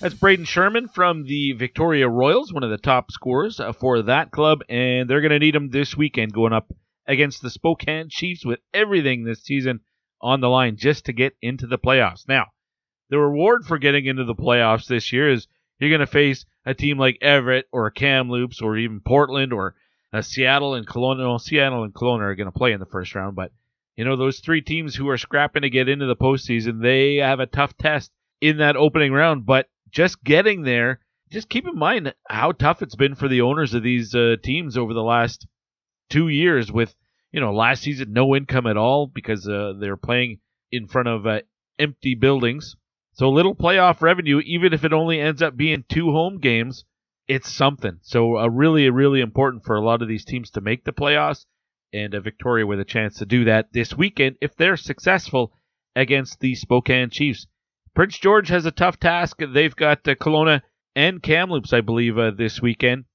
[0.00, 4.30] That's Brayden Schuurman from the Victoria Royals, one of the top scorers uh, for that
[4.30, 6.72] club, and they're going to need him this weekend going up
[7.06, 9.80] against the Spokane Chiefs with everything this season
[10.20, 12.28] on the line just to get into the playoffs.
[12.28, 12.46] Now,
[13.10, 15.48] the reward for getting into the playoffs this year is
[15.80, 19.74] you're going to face a team like Everett or Kamloops or even Portland or
[20.12, 21.26] uh, Seattle and Kelowna.
[21.26, 23.52] Well, Seattle and Kelowna are going to play in the first round, but
[23.96, 27.40] you know, those three teams who are scrapping to get into the postseason, they have
[27.40, 29.46] a tough test in that opening round.
[29.46, 31.00] But just getting there,
[31.32, 34.76] just keep in mind how tough it's been for the owners of these uh, teams
[34.76, 35.46] over the last
[36.10, 36.70] two years.
[36.70, 36.94] With
[37.32, 40.38] you know, last season no income at all because uh, they're playing
[40.70, 41.40] in front of uh,
[41.78, 42.76] empty buildings.
[43.18, 46.84] So a little playoff revenue, even if it only ends up being two home games,
[47.26, 47.98] it's something.
[48.02, 51.44] So uh, really, really important for a lot of these teams to make the playoffs
[51.92, 55.52] and a Victoria with a chance to do that this weekend if they're successful
[55.96, 57.48] against the Spokane Chiefs.
[57.92, 59.38] Prince George has a tough task.
[59.40, 60.62] They've got uh, Kelowna
[60.94, 63.06] and Kamloops, I believe, uh, this weekend.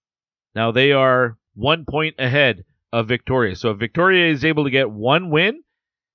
[0.53, 3.55] Now they are one point ahead of Victoria.
[3.55, 5.63] So if Victoria is able to get one win,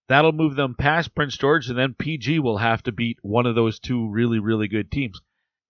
[0.09, 3.55] that'll move them past Prince George, and then PG will have to beat one of
[3.55, 5.21] those two really, really good teams.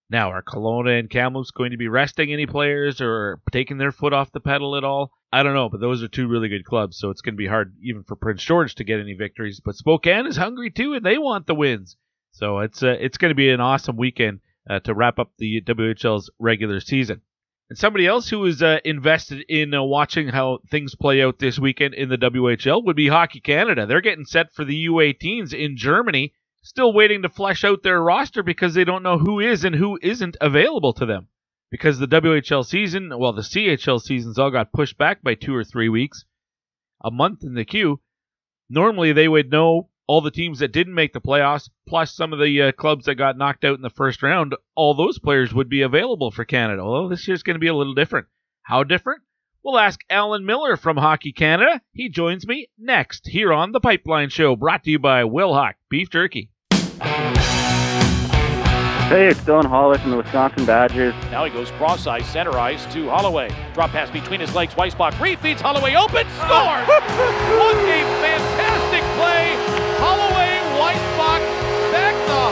[0.09, 4.11] Now, are Kelowna and Kamloops going to be resting any players or taking their foot
[4.11, 5.11] off the pedal at all?
[5.31, 7.45] I don't know, but those are two really good clubs, so it's going to be
[7.45, 9.61] hard even for Prince George to get any victories.
[9.63, 11.95] But Spokane is hungry too, and they want the wins.
[12.31, 15.61] So it's uh, it's going to be an awesome weekend uh, to wrap up the
[15.61, 17.21] WHL's regular season.
[17.69, 21.59] And somebody else who is uh, invested in uh, watching how things play out this
[21.59, 23.85] weekend in the WHL would be Hockey Canada.
[23.85, 26.33] They're getting set for the U18s in Germany,
[26.63, 29.99] still waiting to flesh out their roster because they don't know who is and who
[30.01, 31.27] isn't available to them
[31.69, 35.63] because the WHL season, well, the CHL seasons all got pushed back by two or
[35.63, 36.25] three weeks,
[37.03, 37.99] a month in the queue.
[38.69, 42.39] Normally, they would know all the teams that didn't make the playoffs, plus some of
[42.39, 44.55] the uh, clubs that got knocked out in the first round.
[44.73, 46.83] All those players would be available for Canada.
[46.83, 48.25] Well, this year's going to be a little different.
[48.63, 49.21] How different?
[49.63, 51.79] We'll ask Alan Millar from Hockey Canada.
[51.93, 56.09] He joins me next here on the Pipeline Show, brought to you by Wilhauk Beef
[56.09, 56.49] Jerky.
[59.09, 61.13] Hey, it's Dylan Holloway from the Wisconsin Badgers.
[61.29, 63.49] Now he goes cross ice, center ice to Holloway.
[63.75, 66.87] Drop pass between his legs, Weissbach refeeds Holloway open, scores!
[67.59, 68.58] what a fantastic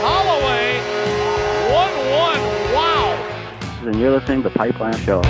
[0.00, 0.78] Holloway.
[1.68, 3.86] 1-1, wow!
[3.86, 5.22] And you're listening to Pipeline Show.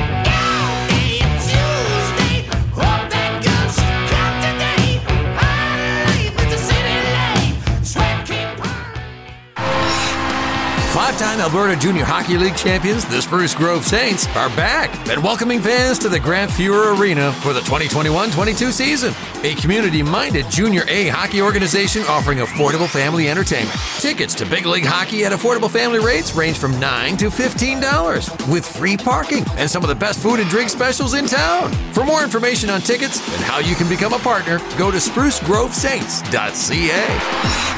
[10.98, 15.60] Five time Alberta Junior Hockey League champions, the Spruce Grove Saints, are back and welcoming
[15.60, 19.14] fans to the Grant Fuhr Arena for the 2021 22 season.
[19.44, 23.78] A community minded Junior A hockey organization offering affordable family entertainment.
[24.00, 28.66] Tickets to Big League Hockey at affordable family rates range from 9 to $15 with
[28.66, 31.72] free parking and some of the best food and drink specials in town.
[31.92, 37.77] For more information on tickets and how you can become a partner, go to sprucegrovesaints.ca.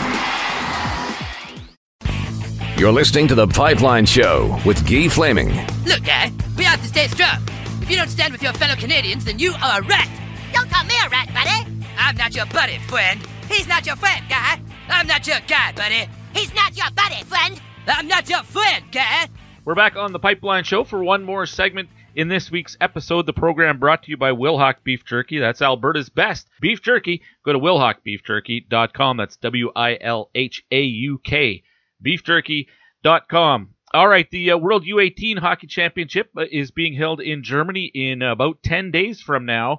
[2.81, 5.49] You're listening to The Pipeline Show with Guy Flaming.
[5.85, 7.47] Look, Guy, we have to stay strong.
[7.83, 10.09] If you don't stand with your fellow Canadians, then you are a rat.
[10.55, 11.85] Don't call me a rat, buddy.
[11.99, 13.21] I'm not your buddy, friend.
[13.51, 14.63] He's not your friend, Guy.
[14.89, 16.09] I'm not your guy, buddy.
[16.33, 17.61] He's not your buddy, friend.
[17.87, 19.29] I'm not your friend, Guy.
[19.67, 21.91] We're back on The Pipeline Show for one more segment.
[22.15, 25.39] In this week's episode, the program brought to you by Wilhauk Beef Jerky.
[25.39, 27.21] That's Alberta's best beef jerky.
[27.45, 29.19] Go to wilhaukbeefjerky.com.
[29.19, 31.63] That's W I L H A U K
[32.05, 33.75] beefjerky.com.
[33.93, 38.23] All right, the uh, World U18 Hockey Championship uh, is being held in Germany in
[38.23, 39.79] about 10 days from now.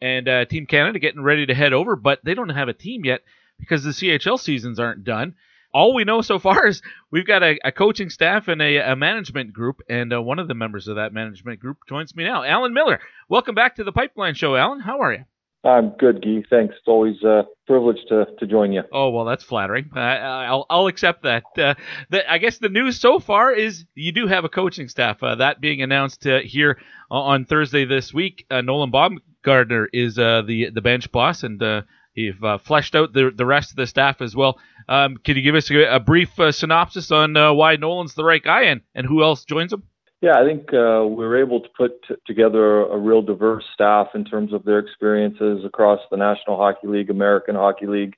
[0.00, 3.04] And uh, Team Canada getting ready to head over, but they don't have a team
[3.04, 3.22] yet
[3.58, 5.34] because the CHL seasons aren't done.
[5.74, 8.96] All we know so far is we've got a, a coaching staff and a, a
[8.96, 12.44] management group, and uh, one of the members of that management group joins me now.
[12.44, 14.54] Alan Millar, welcome back to the Pipeline Show.
[14.54, 15.24] Alan, how are you?
[15.68, 16.42] I'm good, Guy.
[16.48, 16.74] Thanks.
[16.78, 18.82] It's always a privilege to, to join you.
[18.92, 19.90] Oh well, that's flattering.
[19.94, 21.44] I, will I'll accept that.
[21.56, 21.74] Uh,
[22.10, 25.22] the, I guess the news so far is you do have a coaching staff.
[25.22, 26.78] Uh, that being announced uh, here
[27.10, 28.46] on Thursday this week.
[28.50, 31.82] Uh, Nolan Baumgartner is uh, the the bench boss, and uh,
[32.14, 34.58] you've fleshed out the the rest of the staff as well.
[34.88, 38.62] Um, can you give us a, a brief synopsis on why Nolan's the right guy
[38.62, 39.82] and, and who else joins him?
[40.20, 44.08] Yeah, I think uh, we were able to put t- together a, real diverse staff
[44.14, 48.16] in terms of their experiences across the National Hockey League, American Hockey League,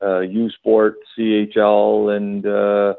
[0.00, 2.94] uh, U Sport, CHL, and uh,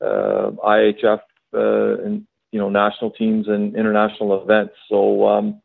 [0.00, 1.20] uh, IHF,
[1.54, 4.74] uh, and you know national teams and international events.
[4.88, 5.60] So, um,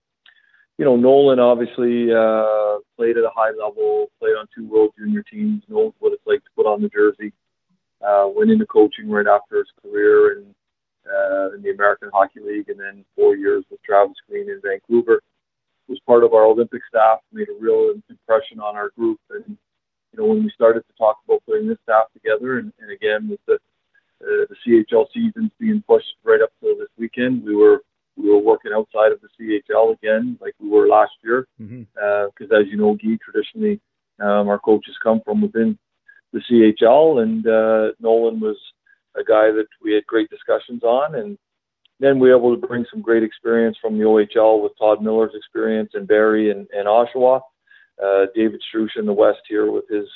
[0.80, 5.22] you know, Nolan obviously uh, played at a high level, played on two World Junior
[5.22, 7.32] teams, knows what it's like to put on the jersey.
[8.02, 10.56] Uh, went into coaching right after his career and
[11.08, 15.22] uh, in the American Hockey League, and then four years with Travis Green in Vancouver.
[15.90, 19.58] Was part of our Olympic staff, made a real impression on our group, and
[20.12, 23.28] you know when we started to talk about putting this staff together, and, and again
[23.28, 23.56] with the
[24.24, 27.84] uh, the CHL seasons being pushed right up to this weekend, we were
[28.16, 32.54] we were working outside of the CHL again, like we were last year, because mm-hmm.
[32.54, 33.82] uh, as you know, Guy, traditionally
[34.20, 35.78] um, our coaches come from within
[36.32, 38.58] the CHL, and uh, Nolan was
[39.16, 41.38] a guy that we had great discussions on, and
[42.00, 45.34] then we were able to bring some great experience from the OHL with Todd Miller's
[45.36, 47.42] experience in Barrie and, and Oshawa,
[48.04, 50.08] uh, David Struch in the West here with his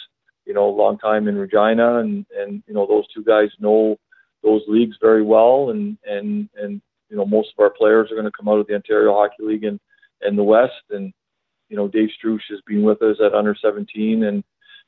[0.45, 3.97] you know long time in Regina, and and you know those two guys know
[4.43, 8.25] those leagues very well, and and and you know most of our players are going
[8.25, 9.79] to come out of the Ontario Hockey League and
[10.21, 11.13] and the West, and
[11.69, 14.43] you know Dave Struch has been with us at under 17 and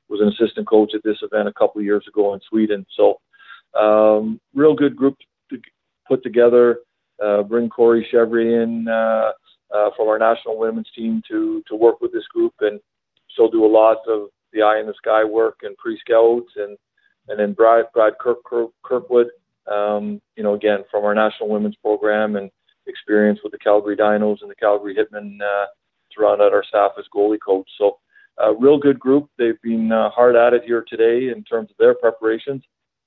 [0.07, 2.85] was an assistant coach at this event a couple of years ago in Sweden.
[2.95, 3.19] So
[3.75, 5.17] um, real good group
[5.49, 5.59] to
[6.07, 6.79] put together.
[7.23, 9.31] Uh, bring Corey Chevry in uh,
[9.75, 12.79] uh, from our national women's team to to work with this group, and
[13.27, 16.77] she'll do a lot of the eye in the sky work and pre-scouts, and
[17.27, 19.27] and then Brad Brad Kirk, Kirk, Kirkwood,
[19.69, 22.49] um, you know, again from our national women's program and
[22.87, 25.65] experience with the Calgary Dinos and the Calgary Hitmen uh,
[26.11, 27.69] to round out our staff as goalie coach.
[27.77, 27.99] So,
[28.39, 29.29] a uh, real good group.
[29.37, 32.63] They've been uh, hard at it here today in terms of their preparations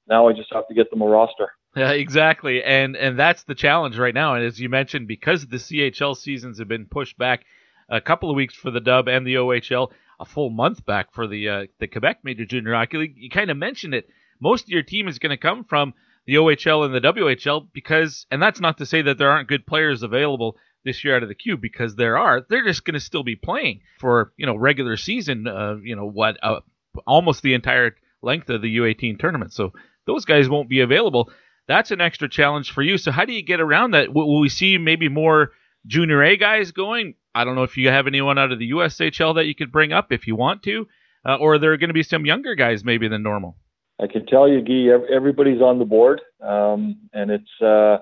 [0.08, 1.52] now I just have to get them a roster.
[1.74, 4.34] Yeah, exactly, and and that's the challenge right now.
[4.34, 7.44] And as you mentioned, because the CHL seasons have been pushed back
[7.88, 11.26] a couple of weeks for the Dub and the OHL, a full month back for
[11.26, 13.14] the uh, the Quebec Major Junior Hockey League.
[13.16, 14.08] You kind of mentioned it.
[14.40, 15.94] Most of your team is going to come from
[16.26, 19.66] the OHL and the WHL because, and that's not to say that there aren't good
[19.66, 22.44] players available this year out of the queue because there are.
[22.48, 25.46] They're just going to still be playing for you know regular season.
[25.46, 26.38] Uh, you know what?
[26.42, 26.60] Uh,
[27.06, 29.52] almost the entire length of the U18 tournament.
[29.52, 29.72] So
[30.06, 31.30] those guys won't be available.
[31.68, 32.98] That's an extra challenge for you.
[32.98, 34.12] So how do you get around that?
[34.12, 35.52] Will we see maybe more
[35.86, 37.14] junior A guys going?
[37.34, 39.92] I don't know if you have anyone out of the USHL that you could bring
[39.92, 40.86] up if you want to,
[41.26, 43.56] uh, or are there going to be some younger guys maybe than normal?
[44.00, 47.98] I can tell you, Guy, everybody's on the board, um, and it's uh,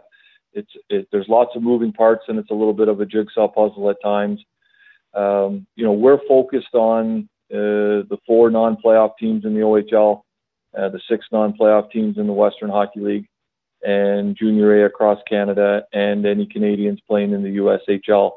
[0.52, 3.48] it's it, there's lots of moving parts, and it's a little bit of a jigsaw
[3.48, 4.42] puzzle at times.
[5.14, 10.22] Um, you know, we're focused on uh, the four non-playoff teams in the OHL
[10.76, 13.26] uh, the six non-playoff teams in the Western Hockey League,
[13.82, 18.32] and Junior A across Canada, and any Canadians playing in the USHL.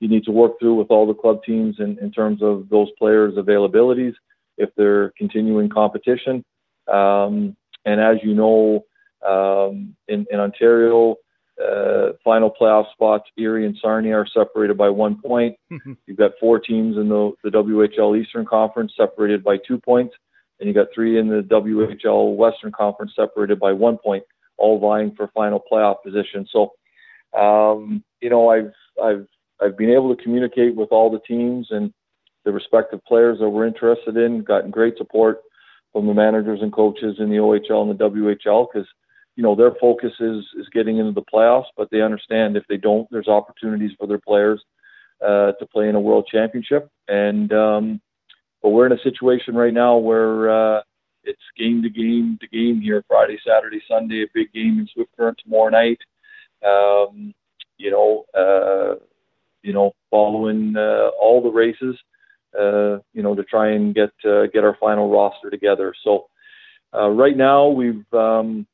[0.00, 2.88] You need to work through with all the club teams in, in terms of those
[2.98, 4.14] players' availabilities
[4.56, 6.44] if they're continuing competition.
[6.92, 8.84] Um, and as you know,
[9.20, 11.16] Um, in, in Ontario,
[11.62, 15.56] uh, final playoff spots, Erie and Sarnia are separated by one point.
[16.06, 20.14] You've got four teams in the, the WHL Eastern Conference separated by two points,
[20.60, 24.24] and you got three in the WHL Western Conference separated by one point,
[24.58, 26.46] all vying for final playoff position.
[26.52, 26.72] So,
[27.38, 28.72] um, you know, I've
[29.02, 29.26] I've
[29.60, 31.92] I've been able to communicate with all the teams and
[32.44, 34.42] the respective players that we're interested in.
[34.42, 35.40] Gotten great support
[35.92, 38.88] from the managers and coaches in the OHL and the WHL because
[39.36, 42.76] you know their focus is is getting into the playoffs, but they understand if they
[42.76, 44.62] don't, there's opportunities for their players
[45.24, 46.90] uh, to play in a world championship.
[47.08, 48.00] And um,
[48.62, 50.80] but we're in a situation right now where uh,
[51.24, 55.10] it's game to game to game here, Friday, Saturday, Sunday, a big game in Swift
[55.16, 55.98] Current tomorrow night.
[56.64, 57.34] Um,
[57.78, 58.96] you know, uh,
[59.62, 61.96] you know, following uh, all the races,
[62.58, 65.94] uh, you know, to try and get uh, get our final roster together.
[66.04, 66.26] So
[66.94, 68.66] uh, right now we've um,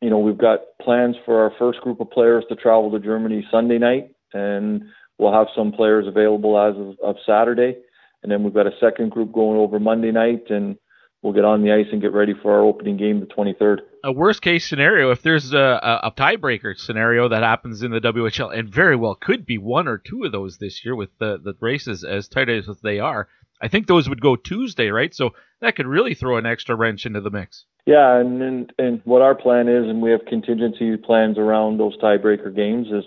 [0.00, 3.46] you know we've got plans for our first group of players to travel to Germany
[3.50, 4.84] Sunday night, and
[5.18, 7.76] we'll have some players available as of, of Saturday,
[8.24, 10.76] and then we've got a second group going over Monday night, and
[11.22, 13.80] we'll get on the ice and get ready for our opening game the 23rd.
[14.02, 18.58] A worst case scenario, if there's a, a, tiebreaker scenario that happens in the WHL,
[18.58, 21.54] and very well could be one or two of those this year with the, the
[21.60, 23.28] races as tight as they are,
[23.60, 25.14] I think those would go Tuesday, right?
[25.14, 25.30] So
[25.60, 27.66] that could really throw an extra wrench into the mix.
[27.86, 31.96] Yeah, and, and and what our plan is, and we have contingency plans around those
[31.98, 33.04] tiebreaker games, is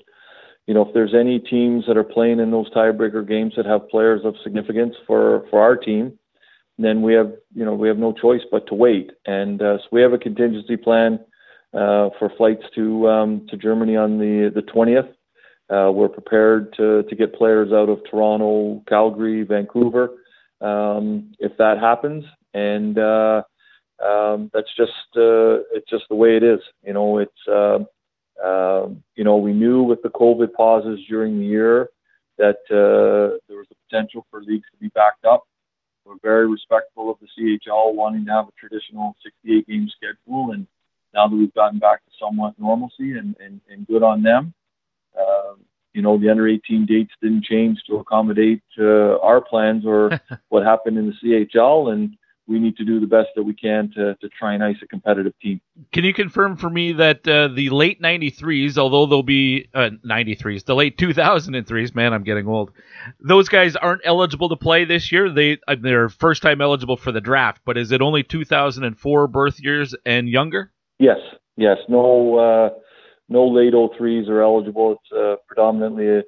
[0.67, 3.89] you know if there's any teams that are playing in those tiebreaker games that have
[3.89, 6.17] players of significance for for our team,
[6.77, 9.11] then we have you know we have no choice but to wait.
[9.25, 11.19] And uh, so we have a contingency plan
[11.73, 15.09] uh, for flights to um, to Germany on the the 20th.
[15.69, 20.11] Uh, we're prepared to to get players out of Toronto, Calgary, Vancouver,
[20.61, 22.23] um, if that happens.
[22.53, 23.43] And uh,
[24.03, 26.59] um, that's just uh, it's just the way it is.
[26.83, 27.87] You know, it's
[28.43, 31.89] uh, uh, you know we knew with the COVID pauses during the year
[32.37, 35.47] that uh, there was the potential for leagues to be backed up.
[36.05, 40.67] We're very respectful of the CHL wanting to have a traditional 68 game schedule, and
[41.13, 44.53] now that we've gotten back to somewhat normalcy and and, and good on them.
[45.19, 45.53] Uh,
[45.93, 50.11] you know, the under 18 dates didn't change to accommodate uh, our plans or
[50.49, 52.15] what happened in the CHL, and
[52.47, 54.87] we need to do the best that we can to, to try and ice a
[54.87, 55.59] competitive team.
[55.91, 60.65] Can you confirm for me that uh, the late 93s, although they'll be uh, 93s,
[60.65, 62.71] the late 2003s, man, I'm getting old,
[63.19, 65.29] those guys aren't eligible to play this year?
[65.29, 69.59] They, uh, they're first time eligible for the draft, but is it only 2004 birth
[69.59, 70.71] years and younger?
[70.99, 71.19] Yes,
[71.57, 71.77] yes.
[71.89, 72.69] No, uh,
[73.29, 74.93] no late 03s are eligible.
[74.93, 76.23] It's uh, predominantly a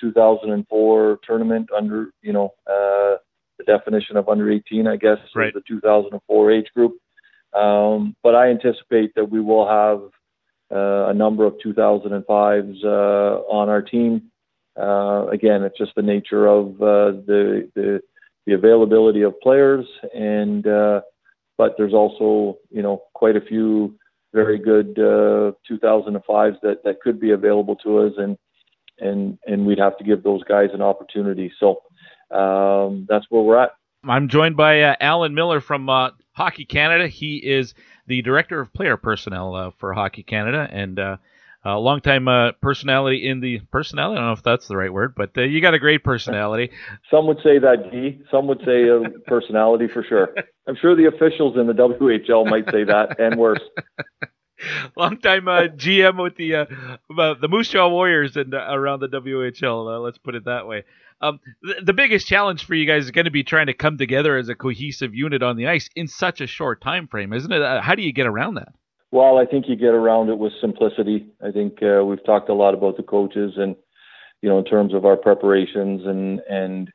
[0.00, 3.16] 2004 tournament under, you know, uh,
[3.58, 5.48] the definition of under 18, I guess, right.
[5.48, 6.96] is the 2004 age group.
[7.54, 10.02] Um, but I anticipate that we will have
[10.70, 12.88] uh, a number of 2005s uh,
[13.48, 14.30] on our team.
[14.78, 18.00] Uh, again, it's just the nature of uh, the, the,
[18.46, 21.00] the availability of players, and uh,
[21.56, 23.96] but there's also you know quite a few
[24.34, 28.36] very good 2005s that that could be available to us, and
[28.98, 31.50] and and we'd have to give those guys an opportunity.
[31.58, 31.80] So
[32.30, 33.72] um, that's where we're at.
[34.04, 37.08] I'm joined by uh, Alan Millar from uh, Hockey Canada.
[37.08, 37.74] He is
[38.06, 41.16] the director of player personnel uh, for Hockey Canada and uh,
[41.66, 44.16] a longtime uh, personality in the personality.
[44.16, 46.70] I don't know if that's the right word, but uh, you got a great personality.
[47.10, 48.20] Some would say that, G.
[48.30, 50.28] Some would say a personality for sure.
[50.68, 53.60] I'm sure the officials in the WHL might say that and worse.
[54.96, 56.64] Longtime uh, GM with the uh,
[57.08, 60.02] the Moose Jaw Warriors and around the WHL.
[60.02, 60.84] let's put it that way.
[61.20, 63.96] Um, the, the, biggest challenge for you guys is going to be trying to come
[63.96, 67.50] together as a cohesive unit on the ice in such a short time frame, isn't
[67.50, 67.62] it?
[67.62, 68.68] Uh, how do you get around that?
[69.12, 71.26] Well, I think you get around it with simplicity.
[71.42, 73.76] I think uh, we've talked a lot about the coaches and
[74.42, 76.90] you know in terms of our preparations and and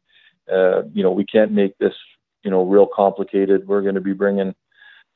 [0.51, 1.93] uh, you know we can't make this
[2.43, 3.67] you know real complicated.
[3.67, 4.53] We're going to be bringing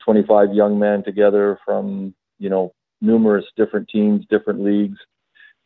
[0.04, 4.98] 25 young men together from you know numerous different teams, different leagues.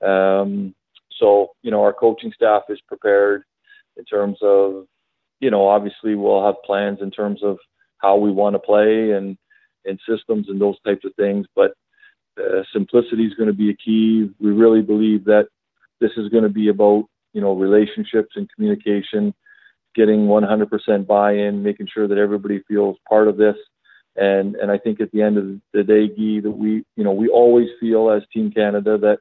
[0.04, 0.74] Um,
[1.20, 3.44] so, you know, our coaching staff is prepared
[3.96, 4.86] in terms of,
[5.38, 7.58] you know, obviously we'll have plans in terms of
[7.98, 9.36] how we want to play and,
[9.84, 11.46] and systems and those types of things.
[11.54, 11.72] But
[12.38, 14.30] uh, simplicity is going to be a key.
[14.40, 15.48] We really believe that
[16.00, 19.34] this is going to be about, you know, relationships and communication,
[19.94, 23.56] getting 100% buy-in, making sure that everybody feels part of this.
[24.16, 27.12] And, and I think at the end of the day, Guy, that we, you know,
[27.12, 29.18] we always feel as Team Canada that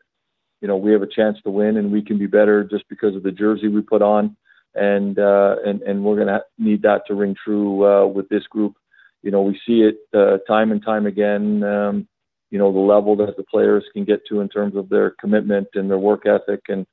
[0.62, 3.16] you know we have a chance to win and we can be better just because
[3.16, 4.36] of the jersey we put on
[4.76, 8.44] and uh, and and we're going to need that to ring true uh, with this
[8.48, 8.76] group.
[9.22, 11.64] You know, we see it uh, time and time again.
[11.64, 12.08] Um,
[12.52, 15.68] you know the level that the players can get to in terms of their commitment
[15.76, 16.86] and their work ethic and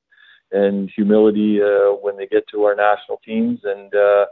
[0.52, 4.26] and humility uh, when they get to our national teams and uh,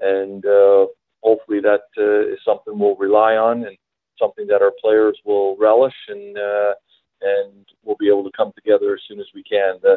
[0.00, 0.86] and uh,
[1.22, 3.76] hopefully that uh, is something we'll rely on and
[4.18, 6.74] something that our players will relish and uh,
[7.20, 9.76] and we'll be able to come together as soon as we can.
[9.82, 9.96] The,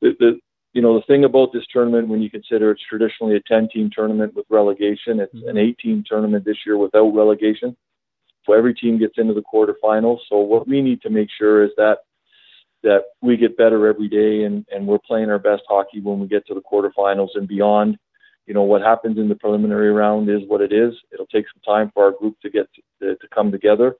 [0.00, 0.40] the, the
[0.72, 3.90] you know the thing about this tournament when you consider it's traditionally a 10 team
[3.94, 5.48] tournament with relegation, it's mm-hmm.
[5.48, 7.76] an 18 tournament this year without relegation.
[8.44, 10.18] So every team gets into the quarterfinals.
[10.28, 11.98] So what we need to make sure is that
[12.82, 16.26] that we get better every day and, and we're playing our best hockey when we
[16.26, 17.96] get to the quarterfinals and beyond.
[18.46, 20.92] You know, what happens in the preliminary round is what it is.
[21.12, 22.66] It'll take some time for our group to get
[23.00, 23.94] to, to come together.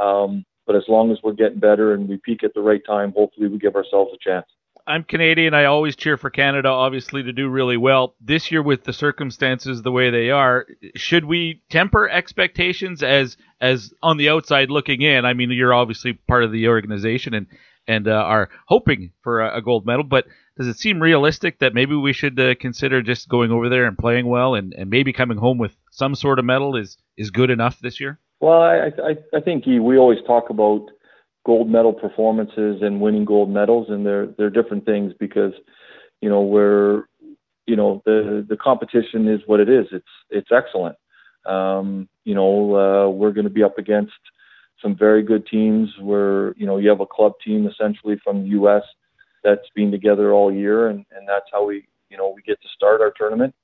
[0.00, 3.12] Um, but as long as we're getting better and we peak at the right time,
[3.16, 4.46] hopefully we give ourselves a chance.
[4.86, 5.52] I'm Canadian.
[5.52, 8.14] I always cheer for Canada, obviously, to do really well.
[8.20, 13.92] This year, with the circumstances the way they are, should we temper expectations as as
[14.00, 15.24] on the outside looking in?
[15.24, 17.48] I mean, you're obviously part of the organization and
[17.88, 20.26] and uh, are hoping for a, a, gold medal, but
[20.56, 23.98] does it seem realistic that maybe we should uh, consider just going over there and
[23.98, 27.50] playing well and, and maybe coming home with some sort of medal is is good
[27.50, 28.20] enough this year?
[28.40, 30.86] Well, I I, I think we always talk about
[31.46, 35.52] gold medal performances and winning gold medals, and they're they're different things because
[36.20, 37.04] you know we're
[37.66, 39.86] you know the the competition is what it is.
[39.92, 40.96] It's it's excellent.
[41.46, 44.12] Um, you know uh, we're going to be up against
[44.82, 45.90] some very good teams.
[46.00, 48.82] Where you know you have a club team essentially from the U.S.
[49.44, 52.68] that's been together all year, and and that's how we you know we get to
[52.74, 53.54] start our tournament.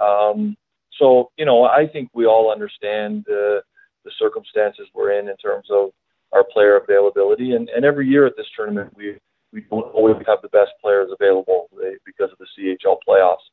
[0.00, 0.56] Um,
[0.98, 3.60] so you know I think we all understand uh,
[4.04, 5.90] the circumstances we're in in terms of
[6.32, 7.52] our player availability.
[7.52, 9.16] And, and every year at this tournament, we,
[9.52, 11.68] we don't always have the best players available
[12.04, 13.44] because of the CHL playoffs.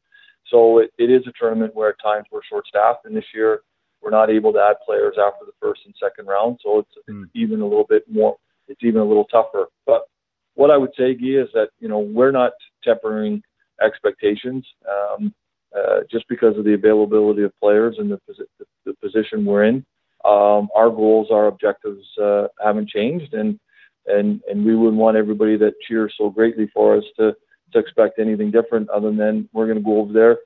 [0.49, 3.61] So it, it is a tournament where at times we're short staffed, and this year
[4.02, 6.60] we're not able to add players after the first and second round.
[6.64, 7.23] So it's, mm.
[7.23, 8.36] it's even a little bit more,
[8.68, 9.68] it's even a little tougher.
[9.86, 10.07] But
[10.56, 12.53] what I would say, Guy, is that, you know, we're not
[12.84, 13.44] tempering
[13.82, 14.65] expectations.
[14.90, 15.34] Um,
[15.73, 19.86] uh, just because of the availability of players and the, the, the position we're in
[20.26, 23.60] um, our goals, our objectives uh, haven't changed, and
[24.07, 27.35] and and we wouldn't want everybody that cheers so greatly for us to
[27.73, 30.38] to expect anything different other than we're going to go over there,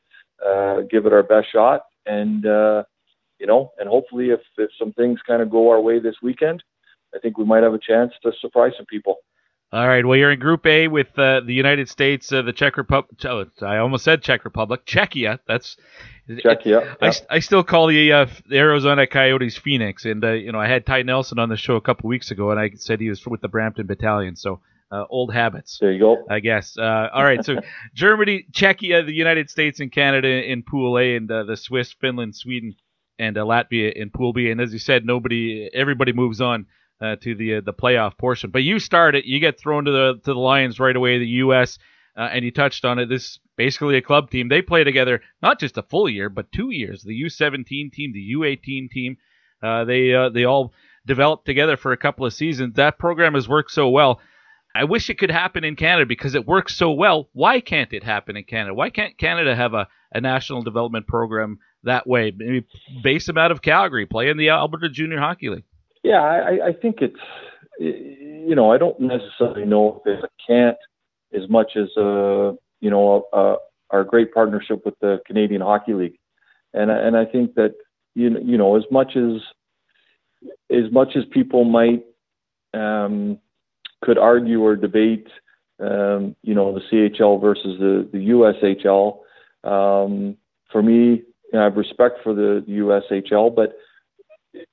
[0.45, 2.84] uh, give it our best shot, and uh,
[3.39, 6.64] you know, and hopefully, if if some things kind of go our way this weekend,
[7.14, 9.18] I think we might have a chance to surprise some people.
[9.72, 10.06] All right.
[10.06, 13.20] Well, you're in Group A with uh, the United States, uh, the Czech Republic.
[13.26, 15.40] Oh, I almost said Czech Republic, Czechia.
[15.48, 15.76] That's
[16.30, 16.96] Czechia.
[17.02, 20.68] I, I still call the, uh, the Arizona Coyotes Phoenix, and uh, you know I
[20.68, 23.26] had Ty Nelson on the show a couple weeks ago, and I said he was
[23.26, 24.36] with the Brampton Battalion.
[24.36, 24.62] So
[24.92, 25.78] uh, old habits.
[25.82, 26.24] There you go.
[26.30, 26.78] I guess.
[26.78, 27.44] Uh, all right.
[27.44, 27.56] So
[27.96, 32.76] Germany, Czechia, the United States, and Canada in Pool A, and the Swiss, Finland, Sweden,
[33.20, 34.52] and Latvia in Pool B.
[34.52, 36.68] And as you said, nobody, everybody moves on
[37.01, 38.51] uh, to the uh, the playoff portion.
[38.51, 41.19] But you start it, you get thrown to the to the Lions right away.
[41.19, 41.77] The U.S.
[42.17, 43.09] Uh, and you touched on it.
[43.09, 44.47] This is basically a club team.
[44.47, 47.03] They play together not just a full year, but two years.
[47.03, 49.17] The U17 team, the U18 team.
[49.61, 50.73] Uh, they uh, they all
[51.05, 52.76] developed together for a couple of seasons.
[52.76, 54.19] That program has worked so well.
[54.76, 57.30] I wish it could happen in Canada because it works so well.
[57.31, 58.73] Why can't it happen in Canada?
[58.73, 62.34] Why can't Canada have a, a national development program that way?
[62.35, 62.65] Maybe
[63.01, 65.63] base them out of Calgary, play in the Alberta Junior Hockey League.
[66.06, 67.19] Yeah, I, I think it's
[67.80, 70.77] you know I don't necessarily know if it's a can't
[71.34, 73.56] as much as uh you know uh,
[73.90, 76.19] our great partnership with the Canadian Hockey League,
[76.76, 77.73] and and I think that
[78.14, 79.41] you you know as much as
[80.69, 82.06] as much as people might
[82.76, 83.40] um,
[84.03, 85.27] could argue or debate
[85.80, 89.22] um, you know the CHL versus the the USHL.
[89.64, 90.38] Um,
[90.72, 93.76] for me, I have respect for the USHL, but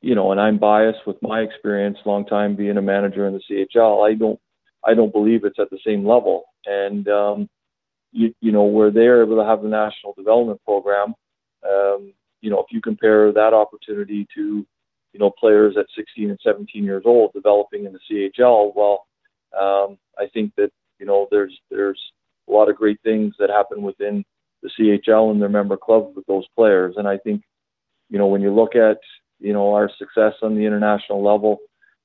[0.00, 3.66] you know, and I'm biased with my experience, long time being a manager in the
[3.76, 4.09] CHL.
[4.09, 4.38] I don't,
[4.84, 6.44] I don't believe it's at the same level.
[6.66, 7.48] And um,
[8.12, 11.14] you, you know, where they're able to have the national development program,
[11.68, 14.66] um, you know, if you compare that opportunity to,
[15.12, 19.06] you know, players at 16 and 17 years old developing in the CHL, well,
[19.59, 22.00] um, I think that you know there's there's
[22.48, 24.24] a lot of great things that happen within
[24.62, 26.94] the CHL and their member clubs with those players.
[26.96, 27.42] And I think,
[28.09, 28.98] you know, when you look at
[29.43, 31.59] you know, our success on the international level,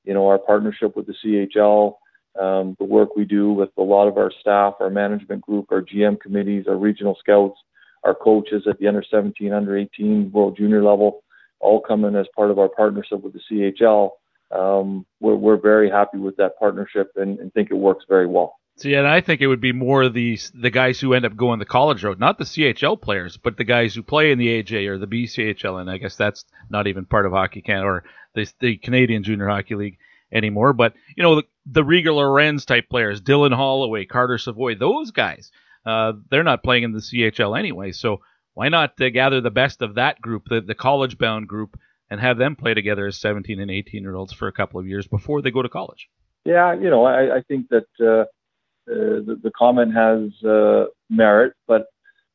[0.04, 1.94] you know, our partnership with the CHL,
[2.40, 5.82] um, the work we do with a lot of our staff, our management group, our
[5.82, 7.60] GM committees, our regional scouts,
[8.04, 11.24] our coaches at the under 17, under 18, world junior level,
[11.60, 14.12] all coming as part of our partnership with the CHL.
[14.52, 18.57] Um, we're, we're very happy with that partnership and, and think it works very well.
[18.78, 21.60] See, and I think it would be more the the guys who end up going
[21.60, 24.88] the college road, not the CHL players, but the guys who play in the AJ
[24.88, 28.04] or the BCHL, and I guess that's not even part of Hockey Canada or
[28.36, 29.98] the, the Canadian Junior Hockey League,
[30.32, 30.74] anymore.
[30.74, 35.52] But you know the, the Lorenz type players, Dylan Holloway, Carter Savoie, those guys,
[35.86, 37.91] uh, they're not playing in the CHL anyway.
[37.91, 38.22] So
[38.54, 41.80] why not uh, gather the best of that group, the, the college bound group,
[42.10, 44.88] and have them play together as 17 and 18 year olds for a couple of
[44.88, 46.10] years before they go to college?
[46.45, 48.26] Yeah, you know, I, I think that uh,
[48.88, 51.88] the, the comment has uh, merit, but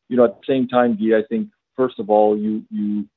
[0.08, 3.08] you know, at the same time, Guy, I think first of all, you you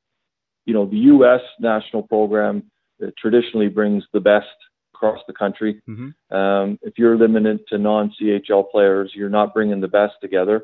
[0.66, 1.42] you know, the U.S.
[1.60, 2.64] national program
[3.04, 4.48] uh, traditionally brings the best
[4.94, 5.82] across the country.
[5.88, 6.36] Mm-hmm.
[6.36, 10.62] Um, if you're limited to non-CHL players, you're not bringing the best together.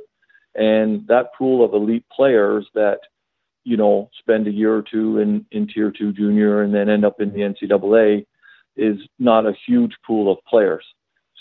[0.55, 2.99] And that pool of elite players that,
[3.63, 7.05] you know, spend a year or two in, in tier two junior and then end
[7.05, 8.25] up in the NCAA
[8.75, 10.83] is not a huge pool of players.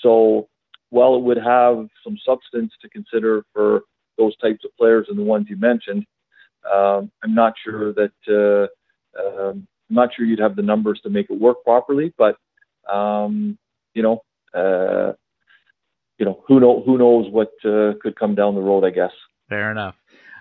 [0.03, 0.49] So
[0.91, 3.83] while it would have some substance to consider for
[4.19, 6.05] those types of players and the ones you mentioned,
[6.71, 11.11] um, I'm not sure that uh, um, I'm not sure you'd have the numbers to
[11.11, 12.13] make it work properly.
[12.17, 12.37] But
[12.93, 13.59] um,
[13.95, 14.23] you know,
[14.55, 15.13] uh,
[16.19, 19.13] you know, who know who knows what uh, could come down the road, I guess.
[19.49, 19.97] Fair enough.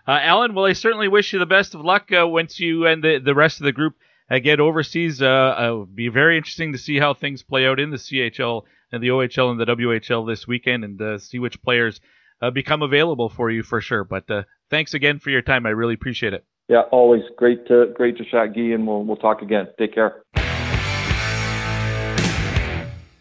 [0.08, 3.04] Uh, Alan, well, I certainly wish you the best of luck uh, once you and
[3.04, 3.96] the, the rest of the group
[4.30, 5.22] uh, get overseas.
[5.22, 9.04] It would be very interesting to see how things play out in the CHL and
[9.04, 12.00] the OHL and the WHL this weekend and uh, see which players
[12.42, 14.04] uh, become available for you for sure.
[14.04, 14.26] But
[14.70, 15.66] thanks again for your time.
[15.66, 16.46] I really appreciate it.
[16.70, 19.68] Yeah, always great to great to chat, Guy, and we'll we'll talk again.
[19.80, 20.24] Take care.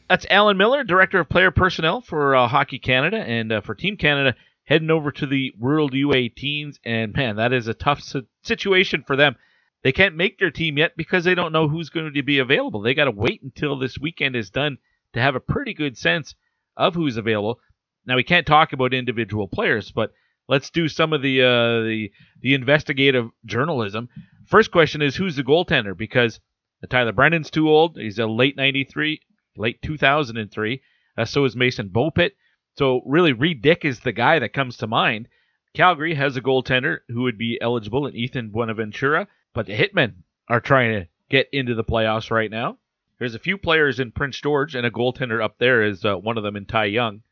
[0.09, 3.97] That's Alan Millar, Director of Player Personnel for uh, Hockey Canada and uh, for Team
[3.97, 4.35] Canada,
[4.65, 6.77] heading over to the World U18s.
[6.85, 8.03] And man, that is a tough
[8.43, 9.37] situation for them.
[9.83, 12.81] They can't make their team yet because they don't know who's going to be available.
[12.81, 14.79] They got to wait until this weekend is done
[15.15, 16.35] to have a pretty good sense
[16.77, 17.61] of who's available.
[18.07, 20.13] Now we can't talk about individual players, but
[20.49, 22.11] let's do some of the uh, the
[22.41, 24.09] the investigative journalism.
[24.47, 26.41] First question is who's the goaltender because
[26.89, 27.99] Tyler Brennan's too old.
[27.99, 29.21] He's a late '93
[29.59, 30.83] late 2003.
[31.17, 32.33] Uh, so is Mason Beaupit.
[32.77, 35.29] So really, Reid Dyck is the guy that comes to mind.
[35.75, 40.61] Calgary has a goaltender who would be eligible in Ethan Buenaventura, but the Hitmen are
[40.61, 42.79] trying to get into the playoffs right now.
[43.19, 46.39] There's a few players in Prince George, and a goaltender up there is uh, one
[46.39, 47.23] of them in Ty Young.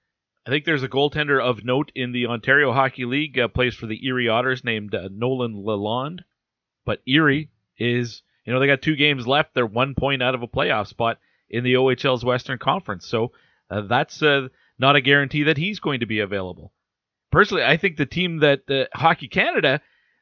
[0.46, 3.86] I think there's a goaltender of note in the Ontario Hockey League, uh, plays for
[3.86, 6.20] the Erie Otters, named uh, Nolan Lalonde.
[6.84, 9.54] But Erie is, you know, they got two games left.
[9.54, 11.18] They're one point out of a playoff spot
[11.48, 13.06] in the OHL's Western Conference.
[13.06, 13.32] So
[13.70, 14.48] uh, that's uh,
[14.78, 16.72] not a guarantee that he's going to be available.
[17.30, 19.80] Personally, I think the team that uh, Hockey Canada,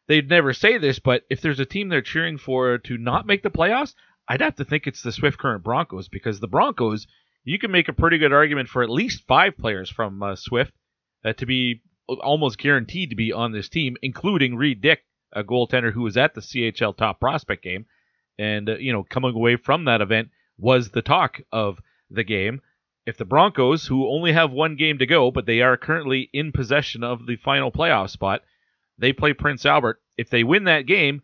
[0.09, 3.43] they'd never say this, but if there's a team they're cheering for to not make
[3.43, 3.95] the playoffs,
[4.29, 7.07] I'd have to think it's the Swift Current Broncos because the Broncos,
[7.45, 10.73] you can make a pretty good argument for at least five players from uh, Swift
[11.25, 15.93] uh, to be almost guaranteed to be on this team, including Reid Dyck, a goaltender
[15.93, 17.87] who was at the CHL Top Prospect game,
[18.39, 21.79] and uh, you know coming away from that event was the talk of
[22.11, 22.61] the game.
[23.07, 26.53] If the Broncos, who only have one game to go, but they are currently in
[26.53, 28.43] possession of the final playoff spot,
[28.97, 30.01] they play Prince Albert.
[30.17, 31.23] If they win that game,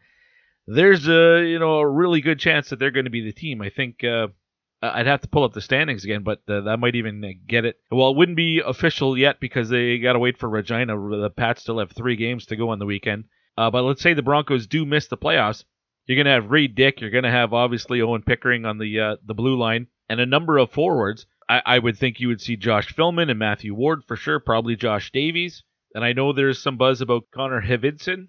[0.71, 3.61] there's a you know a really good chance that they're going to be the team.
[3.61, 4.29] I think uh,
[4.83, 7.77] I'd have to pull up the standings again, but uh, that might even get it.
[7.91, 10.95] Well, it wouldn't be official yet because they got to wait for Regina.
[10.97, 13.25] The Pats still have three games to go on the weekend.
[13.59, 15.65] Uh, but let's say the Broncos do miss the playoffs.
[16.07, 17.01] You're going to have Reid Dyck.
[17.01, 20.27] You're going to have obviously Owen Pickering on the uh, the blue line, and a
[20.27, 21.27] number of forwards.
[21.49, 24.41] I, I would think you would see Josh Filmon and Matthew Ward for sure.
[24.41, 25.65] Probably Josh Davies.
[25.95, 28.29] And I know there's some buzz about Connor Hvidston.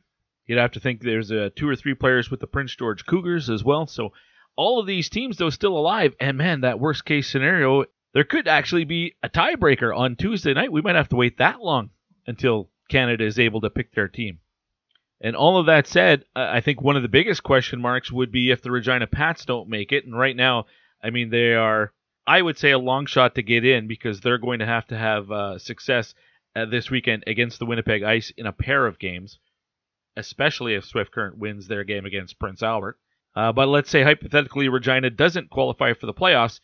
[0.51, 3.49] You'd have to think there's uh, two or three players with the Prince George Cougars
[3.49, 3.87] as well.
[3.87, 4.11] So
[4.57, 6.13] all of these teams, though, still alive.
[6.19, 10.69] And man, that worst case scenario, there could actually be a tiebreaker on Tuesday night.
[10.69, 11.91] We might have to wait that long
[12.27, 14.39] until Canada is able to pick their team.
[15.21, 18.51] And all of that said, I think one of the biggest question marks would be
[18.51, 20.03] if the Regina Pats don't make it.
[20.03, 20.65] And right now,
[21.01, 21.93] I mean, they are,
[22.27, 24.97] I would say, a long shot to get in because they're going to have to
[24.97, 26.13] have uh, success
[26.57, 29.39] uh, this weekend against the Winnipeg Ice in a pair of games,
[30.17, 32.97] especially if Swift Current wins their game against Prince Albert.
[33.35, 36.59] Uh, but let's say hypothetically Regina doesn't qualify for the playoffs,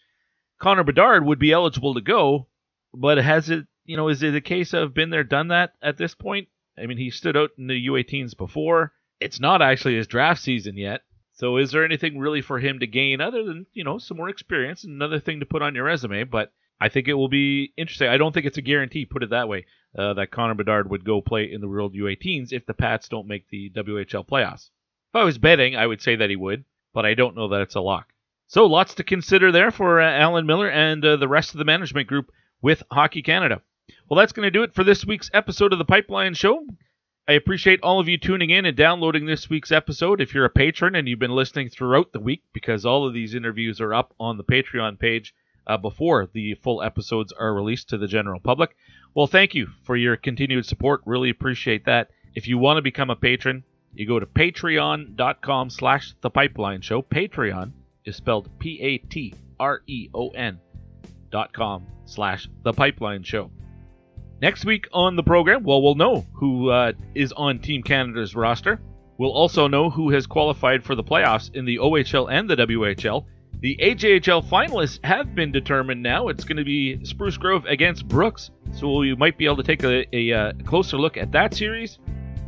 [0.59, 2.47] Connor Bedard would be eligible to go.
[2.93, 5.97] But has it, you know, is it a case of been there, done that at
[5.97, 6.47] this point?
[6.77, 8.93] I mean, he stood out in the U18s before.
[9.19, 11.01] It's not actually his draft season yet.
[11.33, 14.29] So is there anything really for him to gain other than, you know, some more
[14.29, 16.23] experience and another thing to put on your resume?
[16.23, 18.09] But I think it will be interesting.
[18.09, 19.65] I don't think it's a guarantee, put it that way,
[19.97, 23.27] uh, that Connor Bedard would go play in the World U18s if the Pats don't
[23.27, 24.69] make the WHL playoffs.
[25.09, 27.61] If I was betting, I would say that he would, but I don't know that
[27.61, 28.13] it's a lock.
[28.47, 31.65] So lots to consider there for uh, Alan Millar and uh, the rest of the
[31.65, 33.61] management group with Hockey Canada.
[34.07, 36.65] Well, that's going to do it for this week's episode of the Pipeline Show.
[37.27, 40.21] I appreciate all of you tuning in and downloading this week's episode.
[40.21, 43.35] If you're a patron and you've been listening throughout the week, because all of these
[43.35, 45.33] interviews are up on the Patreon page
[45.67, 48.75] uh, before the full episodes are released to the general public,
[49.13, 51.01] well, thank you for your continued support.
[51.05, 52.09] Really appreciate that.
[52.35, 53.63] If you want to become a patron,
[53.93, 57.01] you go to patreon.com slash the pipeline show.
[57.01, 57.71] Patreon
[58.05, 59.39] is spelled P-A-T-R-E-O-N
[61.29, 63.51] dot com slash the pipeline show.
[64.41, 68.79] Next week on the program, well, we'll know who uh, is on Team Canada's roster.
[69.17, 73.25] We'll also know who has qualified for the playoffs in the OHL and the WHL.
[73.59, 76.27] The AJHL finalists have been determined now.
[76.27, 79.83] It's going to be Spruce Grove against Brooks, so you might be able to take
[79.83, 81.97] a, a, a closer look at that series.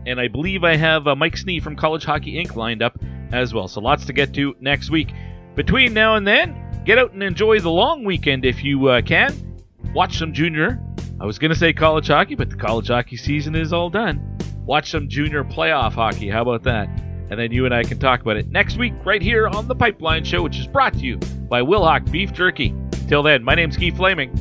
[0.06, 2.56] And I believe I have uh, Mike Snee from College Hockey Inc.
[2.56, 2.98] lined up
[3.32, 3.68] as well.
[3.68, 5.12] So lots to get to next week.
[5.56, 6.56] Between now and then,
[6.86, 9.62] get out and enjoy the long weekend if you uh, can.
[9.94, 10.80] Watch some junior
[11.22, 14.38] I was going to say college hockey, but the college hockey season is all done.
[14.66, 16.30] Watch some junior playoff hockey.
[16.30, 16.88] How about that?
[17.30, 19.76] And then you and I can talk about it next week right here on The
[19.76, 22.74] Pipeline Show, which is brought to you by Wilhauk Beef Jerky.
[23.08, 24.34] Till then, my name's Keith Flaming.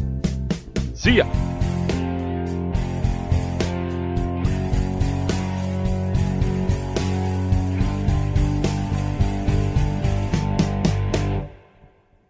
[0.95, 1.58] See ya.